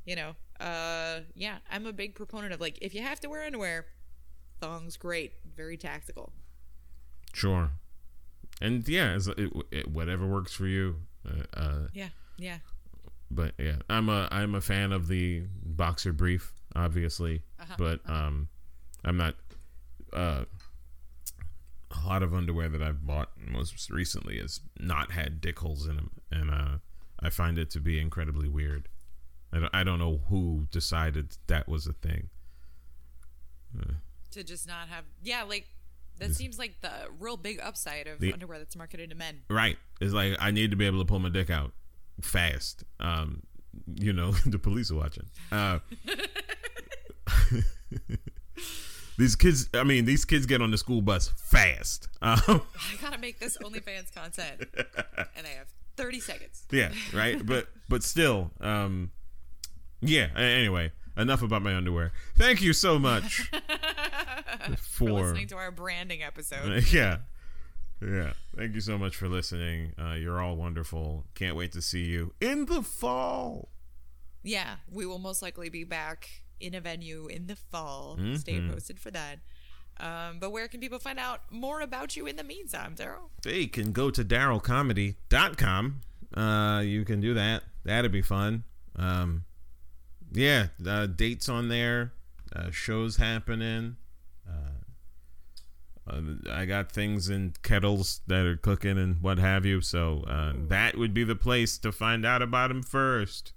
you 0.07 0.17
know, 0.17 0.35
uh, 0.61 1.21
yeah, 1.35 1.59
I'm 1.71 1.87
a 1.87 1.93
big 1.93 2.15
proponent 2.15 2.53
of 2.55 2.61
like 2.61 2.79
if 2.83 2.95
you 2.95 3.03
have 3.03 3.21
to 3.21 3.29
wear 3.29 3.45
underwear, 3.45 3.87
thongs 4.61 4.97
great, 4.97 5.33
very 5.57 5.77
tactical. 5.77 6.33
Sure. 7.35 7.71
And 8.61 8.87
yeah, 8.89 9.19
it, 9.37 9.53
it, 9.71 9.89
whatever 9.89 10.27
works 10.27 10.53
for 10.55 10.67
you. 10.67 10.97
Uh, 11.27 11.43
uh, 11.59 11.79
Yeah, 11.93 12.09
yeah. 12.39 12.59
But 13.35 13.55
yeah, 13.59 13.77
I'm 13.89 14.09
a 14.09 14.29
I'm 14.31 14.55
a 14.55 14.61
fan 14.61 14.93
of 14.93 15.09
the 15.09 15.43
boxer 15.65 16.13
brief, 16.13 16.53
obviously, 16.77 17.43
Uh-huh, 17.61 17.75
but 17.79 18.01
um, 18.09 18.49
I'm 19.05 19.17
not. 19.17 19.35
Uh, 20.13 20.45
a 21.91 22.07
lot 22.09 22.23
of 22.23 22.33
underwear 22.35 22.69
that 22.71 22.83
I've 22.83 23.07
bought 23.07 23.31
most 23.37 23.91
recently 23.91 24.39
has 24.39 24.61
not 24.79 25.13
had 25.13 25.41
dick 25.43 25.59
holes 25.59 25.87
in 25.87 25.97
them, 25.97 26.11
and 26.31 26.51
uh, 26.51 26.79
I 27.21 27.29
find 27.31 27.59
it 27.59 27.69
to 27.71 27.81
be 27.81 28.01
incredibly 28.01 28.49
weird. 28.49 28.89
I 29.53 29.59
don't, 29.61 29.75
I 29.75 29.85
don't 29.85 29.99
know 29.99 30.21
who 30.29 30.67
decided 30.71 31.37
that 31.49 31.69
was 31.69 31.87
a 31.87 31.93
thing. 31.93 32.31
To 34.33 34.43
just 34.43 34.67
not 34.67 34.89
have 34.89 35.05
yeah, 35.23 35.43
like 35.43 35.67
that 36.19 36.35
seems 36.35 36.59
like 36.59 36.81
the 36.81 36.91
real 37.19 37.37
big 37.37 37.61
upside 37.61 38.07
of 38.07 38.21
The- 38.21 38.33
underwear 38.33 38.59
that's 38.59 38.77
marketed 38.77 39.11
to 39.11 39.17
men. 39.17 39.43
Right. 39.51 39.77
It's 40.01 40.13
like 40.15 40.37
I 40.41 40.51
need 40.51 40.71
to 40.71 40.77
be 40.77 40.87
able 40.87 41.01
to 41.01 41.05
pull 41.05 41.19
my 41.19 41.29
dick 41.31 41.51
out 41.51 41.73
fast. 42.23 42.85
Um, 43.01 43.43
you 43.97 44.13
know, 44.13 44.33
the 44.47 44.59
police 44.59 44.91
are 44.91 44.97
watching. 44.97 45.25
Uh, 45.51 45.79
these 49.19 49.37
kids, 49.37 49.69
I 49.75 49.85
mean, 49.85 50.05
these 50.05 50.25
kids 50.25 50.47
get 50.47 50.61
on 50.63 50.71
the 50.71 50.79
school 50.79 51.03
bus 51.03 51.33
fast. 51.37 52.09
Um, 52.23 52.39
I 52.47 52.97
gotta 53.03 53.19
make 53.19 53.41
this 53.41 53.59
OnlyFans 53.59 54.15
content, 54.15 54.63
and 55.37 55.45
I 55.45 55.51
have 55.59 55.67
30 55.97 56.21
seconds. 56.21 56.63
yeah, 56.71 56.93
right. 57.13 57.45
But 57.45 57.67
but 57.89 58.05
still, 58.05 58.53
um, 58.61 59.11
yeah. 60.01 60.29
Anyway, 60.37 60.93
enough 61.17 61.43
about 61.43 61.63
my 61.63 61.75
underwear. 61.75 62.13
Thank 62.39 62.63
you 62.63 62.73
so 62.73 63.01
much 63.01 63.51
For 64.77 64.77
for 64.77 65.11
listening 65.11 65.49
to 65.49 65.57
our 65.57 65.73
branding 65.73 66.23
episode. 66.23 66.85
yeah. 66.93 67.17
Yeah. 68.05 68.33
Thank 68.57 68.75
you 68.75 68.81
so 68.81 68.99
much 68.99 69.15
for 69.17 69.29
listening. 69.29 69.93
Uh, 70.01 70.15
you're 70.15 70.41
all 70.41 70.57
wonderful. 70.57 71.25
Can't 71.35 71.57
wait 71.57 71.73
to 71.73 71.83
see 71.83 72.05
you 72.05 72.35
in 72.41 72.67
the 72.67 72.83
fall. 72.83 73.69
Yeah, 74.43 74.77
we 74.91 75.07
will 75.07 75.19
most 75.21 75.41
likely 75.43 75.69
be 75.69 75.85
back 75.85 76.29
in 76.59 76.75
a 76.75 76.81
venue 76.81 77.27
in 77.29 77.47
the 77.47 77.57
fall. 77.57 78.19
Stay 78.37 78.55
Mm-hmm. 78.55 78.73
posted 78.73 78.99
for 78.99 79.11
that. 79.13 79.39
Um, 80.01 80.39
but 80.41 80.51
where 80.51 80.67
can 80.69 80.81
people 80.81 80.99
find 80.99 81.19
out 81.19 81.41
more 81.51 81.81
about 81.81 82.17
you 82.17 82.27
in 82.27 82.37
the 82.37 82.43
meantime, 82.43 82.95
Daryl? 82.97 83.29
They 83.43 83.67
can 83.67 83.93
go 83.93 84.11
to 84.11 84.25
darylcomedy.com. 84.25 86.01
Uh, 86.35 86.81
you 86.85 87.05
can 87.05 87.21
do 87.21 87.35
that. 87.35 87.63
That'd 87.85 88.11
be 88.13 88.23
fun. 88.23 88.65
Um, 88.97 89.45
yeah, 90.33 90.69
uh, 90.87 91.07
dates 91.07 91.49
on 91.49 91.69
there, 91.69 92.13
uh, 92.55 92.71
shows 92.71 93.17
happening. 93.17 93.97
Uh, 96.09 96.21
I 96.51 96.65
got 96.65 96.91
things 96.91 97.29
in 97.29 97.55
kettles 97.63 98.23
that 98.27 98.45
are 98.45 98.57
cooking 98.57 98.99
and 98.99 99.23
what 99.23 99.39
have 99.39 99.65
you. 99.65 99.81
So 99.81 100.25
uh, 100.27 100.53
that 100.57 100.97
would 100.99 101.15
be 101.15 101.25
the 101.25 101.37
place 101.37 101.79
to 101.79 101.93
find 101.93 102.27
out 102.27 102.43
about 102.43 102.69
them 102.69 102.83
first. 102.83 103.53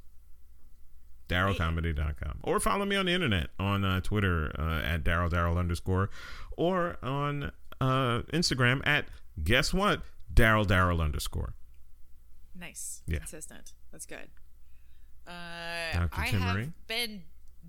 DarylComedy.com. 1.28 2.40
Or 2.44 2.60
follow 2.60 2.86
me 2.86 2.96
on 2.96 3.08
the 3.08 3.14
internet 3.14 3.48
on 3.60 3.84
uh, 3.84 4.00
Twitter 4.02 4.52
uh, 4.60 4.82
at 4.86 5.04
Daryl 5.04 5.30
Daryl 5.30 5.58
underscore 5.58 6.12
or 6.56 6.98
on 7.02 7.52
uh, 7.82 8.22
Instagram 8.32 8.82
at 8.86 9.08
guess 9.44 9.74
what? 9.74 10.02
Daryl 10.34 10.66
Daryl 10.66 11.02
underscore. 11.02 11.56
Nice. 12.58 13.02
Yeah. 13.08 13.20
Consistent. 13.20 13.74
That's 13.92 14.06
good. 14.06 14.30
Uh, 15.28 15.32
Dr. 15.94 16.22
I 16.22 16.26
have 16.28 16.88
been 16.88 17.24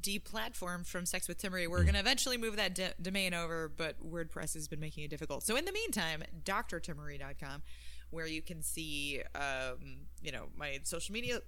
deplatformed 0.07 0.87
from 0.87 1.05
Sex 1.05 1.27
with 1.27 1.43
Timaree. 1.43 1.67
We're 1.69 1.83
going 1.83 1.95
to 1.95 2.01
eventually 2.01 2.37
move 2.37 2.57
that 2.57 2.75
d- 2.75 2.89
domain 3.03 3.35
over, 3.35 3.69
but 3.69 3.97
WordPress 4.09 4.55
has 4.55 4.69
been 4.69 4.79
making 4.79 5.03
it 5.03 5.11
difficult. 5.11 5.43
So 5.43 5.57
in 5.57 5.65
the 5.65 5.73
meantime, 5.73 6.23
drtimaree.com, 6.45 7.63
where 8.11 8.27
you 8.27 8.41
can 8.41 8.63
see, 8.63 9.23
um, 9.35 10.07
you 10.23 10.31
know, 10.31 10.47
my 10.57 10.79
social 10.85 11.13
media 11.13 11.41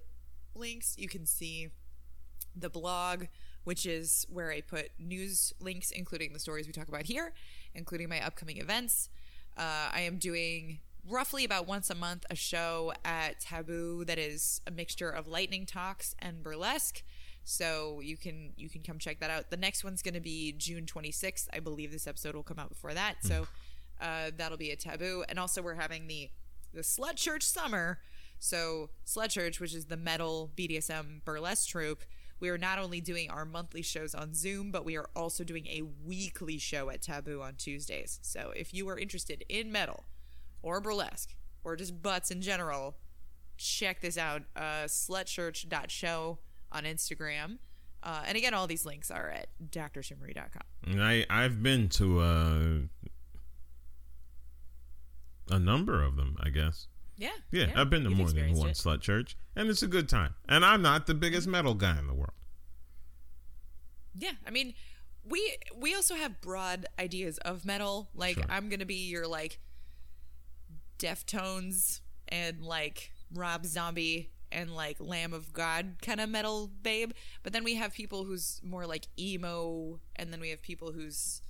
links. 0.55 0.95
You 0.97 1.07
can 1.07 1.25
see 1.25 1.69
the 2.55 2.69
blog, 2.69 3.25
which 3.63 3.85
is 3.85 4.25
where 4.29 4.51
I 4.51 4.59
put 4.59 4.89
news 4.99 5.53
links, 5.61 5.91
including 5.91 6.33
the 6.33 6.39
stories 6.39 6.67
we 6.67 6.73
talk 6.73 6.89
about 6.89 7.03
here, 7.03 7.33
including 7.73 8.09
my 8.09 8.21
upcoming 8.21 8.57
events. 8.57 9.09
Uh, 9.57 9.89
I 9.93 10.01
am 10.01 10.17
doing 10.17 10.79
roughly 11.07 11.45
about 11.45 11.65
once 11.65 11.89
a 11.89 11.95
month 11.95 12.25
a 12.29 12.35
show 12.35 12.91
at 13.05 13.39
Taboo 13.39 14.03
that 14.05 14.19
is 14.19 14.61
a 14.67 14.71
mixture 14.71 15.09
of 15.09 15.27
lightning 15.27 15.65
talks 15.65 16.13
and 16.19 16.43
burlesque. 16.43 17.03
So 17.49 17.99
you 17.99 18.15
can 18.15 18.53
you 18.57 18.69
can 18.69 18.83
come 18.83 18.99
check 18.99 19.19
that 19.21 19.31
out. 19.31 19.49
The 19.49 19.57
next 19.57 19.83
one's 19.83 20.03
going 20.03 20.13
to 20.13 20.19
be 20.19 20.51
June 20.51 20.85
26th. 20.85 21.47
I 21.51 21.59
believe 21.59 21.91
this 21.91 22.05
episode 22.05 22.35
will 22.35 22.43
come 22.43 22.59
out 22.59 22.69
before 22.69 22.93
that. 22.93 23.15
So 23.21 23.47
uh, 23.99 24.29
that'll 24.37 24.57
be 24.57 24.69
a 24.69 24.75
Taboo. 24.75 25.23
And 25.27 25.39
also 25.39 25.63
we're 25.63 25.73
having 25.73 26.05
the 26.05 26.29
the 26.73 26.81
Slut 26.81 27.15
Church 27.15 27.41
Summer. 27.41 27.99
So 28.37 28.91
Slut 29.03 29.31
Church, 29.31 29.59
which 29.59 29.73
is 29.73 29.85
the 29.85 29.97
metal 29.97 30.51
BDSM 30.55 31.25
burlesque 31.25 31.67
troupe, 31.67 32.03
we 32.39 32.49
are 32.49 32.57
not 32.57 32.77
only 32.77 33.01
doing 33.01 33.31
our 33.31 33.45
monthly 33.45 33.81
shows 33.81 34.13
on 34.13 34.35
Zoom, 34.35 34.69
but 34.69 34.85
we 34.85 34.95
are 34.95 35.09
also 35.15 35.43
doing 35.43 35.65
a 35.65 35.81
weekly 36.05 36.59
show 36.59 36.91
at 36.91 37.01
Taboo 37.01 37.41
on 37.41 37.55
Tuesdays. 37.55 38.19
So 38.21 38.53
if 38.55 38.75
you 38.75 38.87
are 38.89 38.99
interested 38.99 39.43
in 39.49 39.71
metal 39.71 40.05
or 40.61 40.79
burlesque 40.79 41.33
or 41.63 41.75
just 41.75 41.99
butts 42.03 42.29
in 42.29 42.43
general, 42.43 42.97
check 43.57 44.01
this 44.01 44.19
out. 44.19 44.43
Uh, 44.55 44.85
slutchurch.show 44.85 46.37
on 46.71 46.83
Instagram. 46.83 47.57
Uh, 48.01 48.23
and 48.25 48.37
again, 48.37 48.53
all 48.53 48.65
these 48.67 48.85
links 48.85 49.11
are 49.11 49.29
at 49.29 49.47
drtimaree.com. 49.69 50.61
And 50.87 51.03
I 51.03 51.25
I've 51.29 51.61
been 51.61 51.89
to 51.89 52.19
uh, 52.21 52.69
a 55.51 55.59
number 55.59 56.01
of 56.03 56.15
them, 56.15 56.37
I 56.39 56.49
guess. 56.49 56.87
Yeah. 57.17 57.31
Yeah, 57.51 57.71
I've 57.75 57.89
been 57.89 58.03
to 58.03 58.09
you've 58.09 58.17
more 58.17 58.29
than 58.29 58.53
one 58.55 58.69
it. 58.69 58.77
slut 58.77 59.01
church, 59.01 59.35
and 59.55 59.69
it's 59.69 59.83
a 59.83 59.87
good 59.87 60.07
time. 60.07 60.35
And 60.47 60.63
I'm 60.63 60.81
not 60.81 61.05
the 61.07 61.13
biggest 61.13 61.47
metal 61.47 61.73
guy 61.73 61.99
in 61.99 62.07
the 62.07 62.13
world. 62.13 62.31
Yeah, 64.15 64.31
I 64.47 64.51
mean, 64.51 64.73
we 65.25 65.57
we 65.75 65.93
also 65.95 66.15
have 66.15 66.39
broad 66.39 66.85
ideas 66.97 67.37
of 67.39 67.65
metal. 67.65 68.09
Like 68.15 68.35
Sure. 68.35 68.45
I'm 68.49 68.69
gonna 68.69 68.85
be 68.85 69.07
your 69.09 69.27
like 69.27 69.59
Deftones 70.97 71.99
and 72.29 72.61
like 72.61 73.11
Rob 73.33 73.65
Zombie 73.65 74.29
and 74.51 74.75
like 74.75 74.97
Lamb 74.99 75.33
of 75.33 75.53
God 75.53 75.95
kind 76.01 76.19
of 76.19 76.29
metal 76.29 76.69
babe. 76.81 77.11
But 77.43 77.53
then 77.53 77.63
we 77.63 77.75
have 77.75 77.93
people 77.93 78.23
who's 78.23 78.61
more 78.63 78.85
like 78.85 79.07
emo, 79.17 79.99
and 80.15 80.31
then 80.31 80.39
we 80.39 80.49
have 80.49 80.61
people 80.61 80.91
whose 80.91 81.41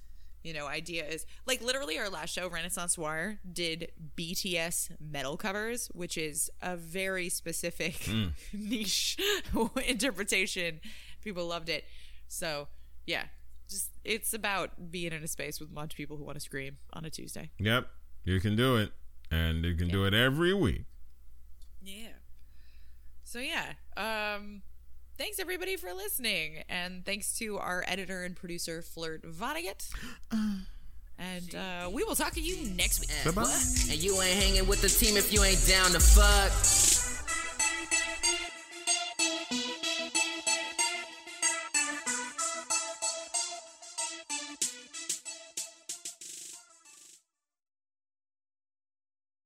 you 0.44 0.54
know 0.54 0.68
idea 0.68 1.06
is 1.06 1.26
like 1.46 1.62
literally 1.62 1.98
our 1.98 2.10
last 2.10 2.34
show, 2.34 2.50
Renaissance 2.50 2.98
Wire, 2.98 3.40
did 3.52 3.92
BTS 4.18 4.92
metal 5.00 5.38
covers, 5.38 5.88
which 5.94 6.18
is 6.18 6.50
a 6.62 6.76
very 6.76 7.30
specific 7.30 8.04
hmm. 8.04 8.28
niche 8.54 9.18
interpretation. 9.88 10.80
People 11.22 11.46
loved 11.48 11.70
it. 11.70 11.86
So 12.28 12.68
yeah, 13.06 13.26
just 13.70 13.92
it's 14.04 14.34
about 14.34 14.92
being 14.92 15.14
in 15.14 15.24
a 15.24 15.28
space 15.28 15.60
with 15.60 15.70
a 15.70 15.74
bunch 15.74 15.94
of 15.94 15.98
people 15.98 16.18
who 16.18 16.24
want 16.24 16.36
to 16.36 16.42
scream 16.42 16.78
on 16.94 17.06
a 17.06 17.10
Tuesday. 17.10 17.52
Yep, 17.60 17.88
you 18.24 18.40
can 18.40 18.56
do 18.56 18.78
it, 18.78 18.92
and 19.32 19.64
you 19.64 19.76
can 19.76 19.88
do 19.88 20.06
it 20.06 20.14
every 20.14 20.54
week. 20.54 20.86
Yeah. 21.82 22.19
So 23.30 23.38
yeah, 23.38 23.74
um 23.96 24.64
thanks 25.20 25.38
everybody 25.38 25.76
for 25.76 25.94
listening 25.94 26.64
and 26.68 27.06
thanks 27.06 27.38
to 27.38 27.60
our 27.60 27.86
editor 27.88 28.24
and 28.24 28.36
producer 28.36 28.82
Flirt 28.82 29.22
Vonnegut. 29.24 29.88
And 31.22 31.54
uh, 31.54 31.90
we 31.92 32.06
will 32.06 32.16
talk 32.16 32.32
to 32.36 32.40
you 32.40 32.70
next 32.78 33.02
week. 33.02 33.36
Bye 33.36 33.42
bye. 33.42 33.62
And 33.92 34.02
you 34.02 34.22
ain't 34.22 34.42
hanging 34.42 34.66
with 34.70 34.82
the 34.82 34.88
team 34.88 35.18
if 35.18 35.34
you 35.34 35.44
ain't 35.44 35.68
down 35.68 35.92
to 35.92 36.00
fuck. 36.00 36.99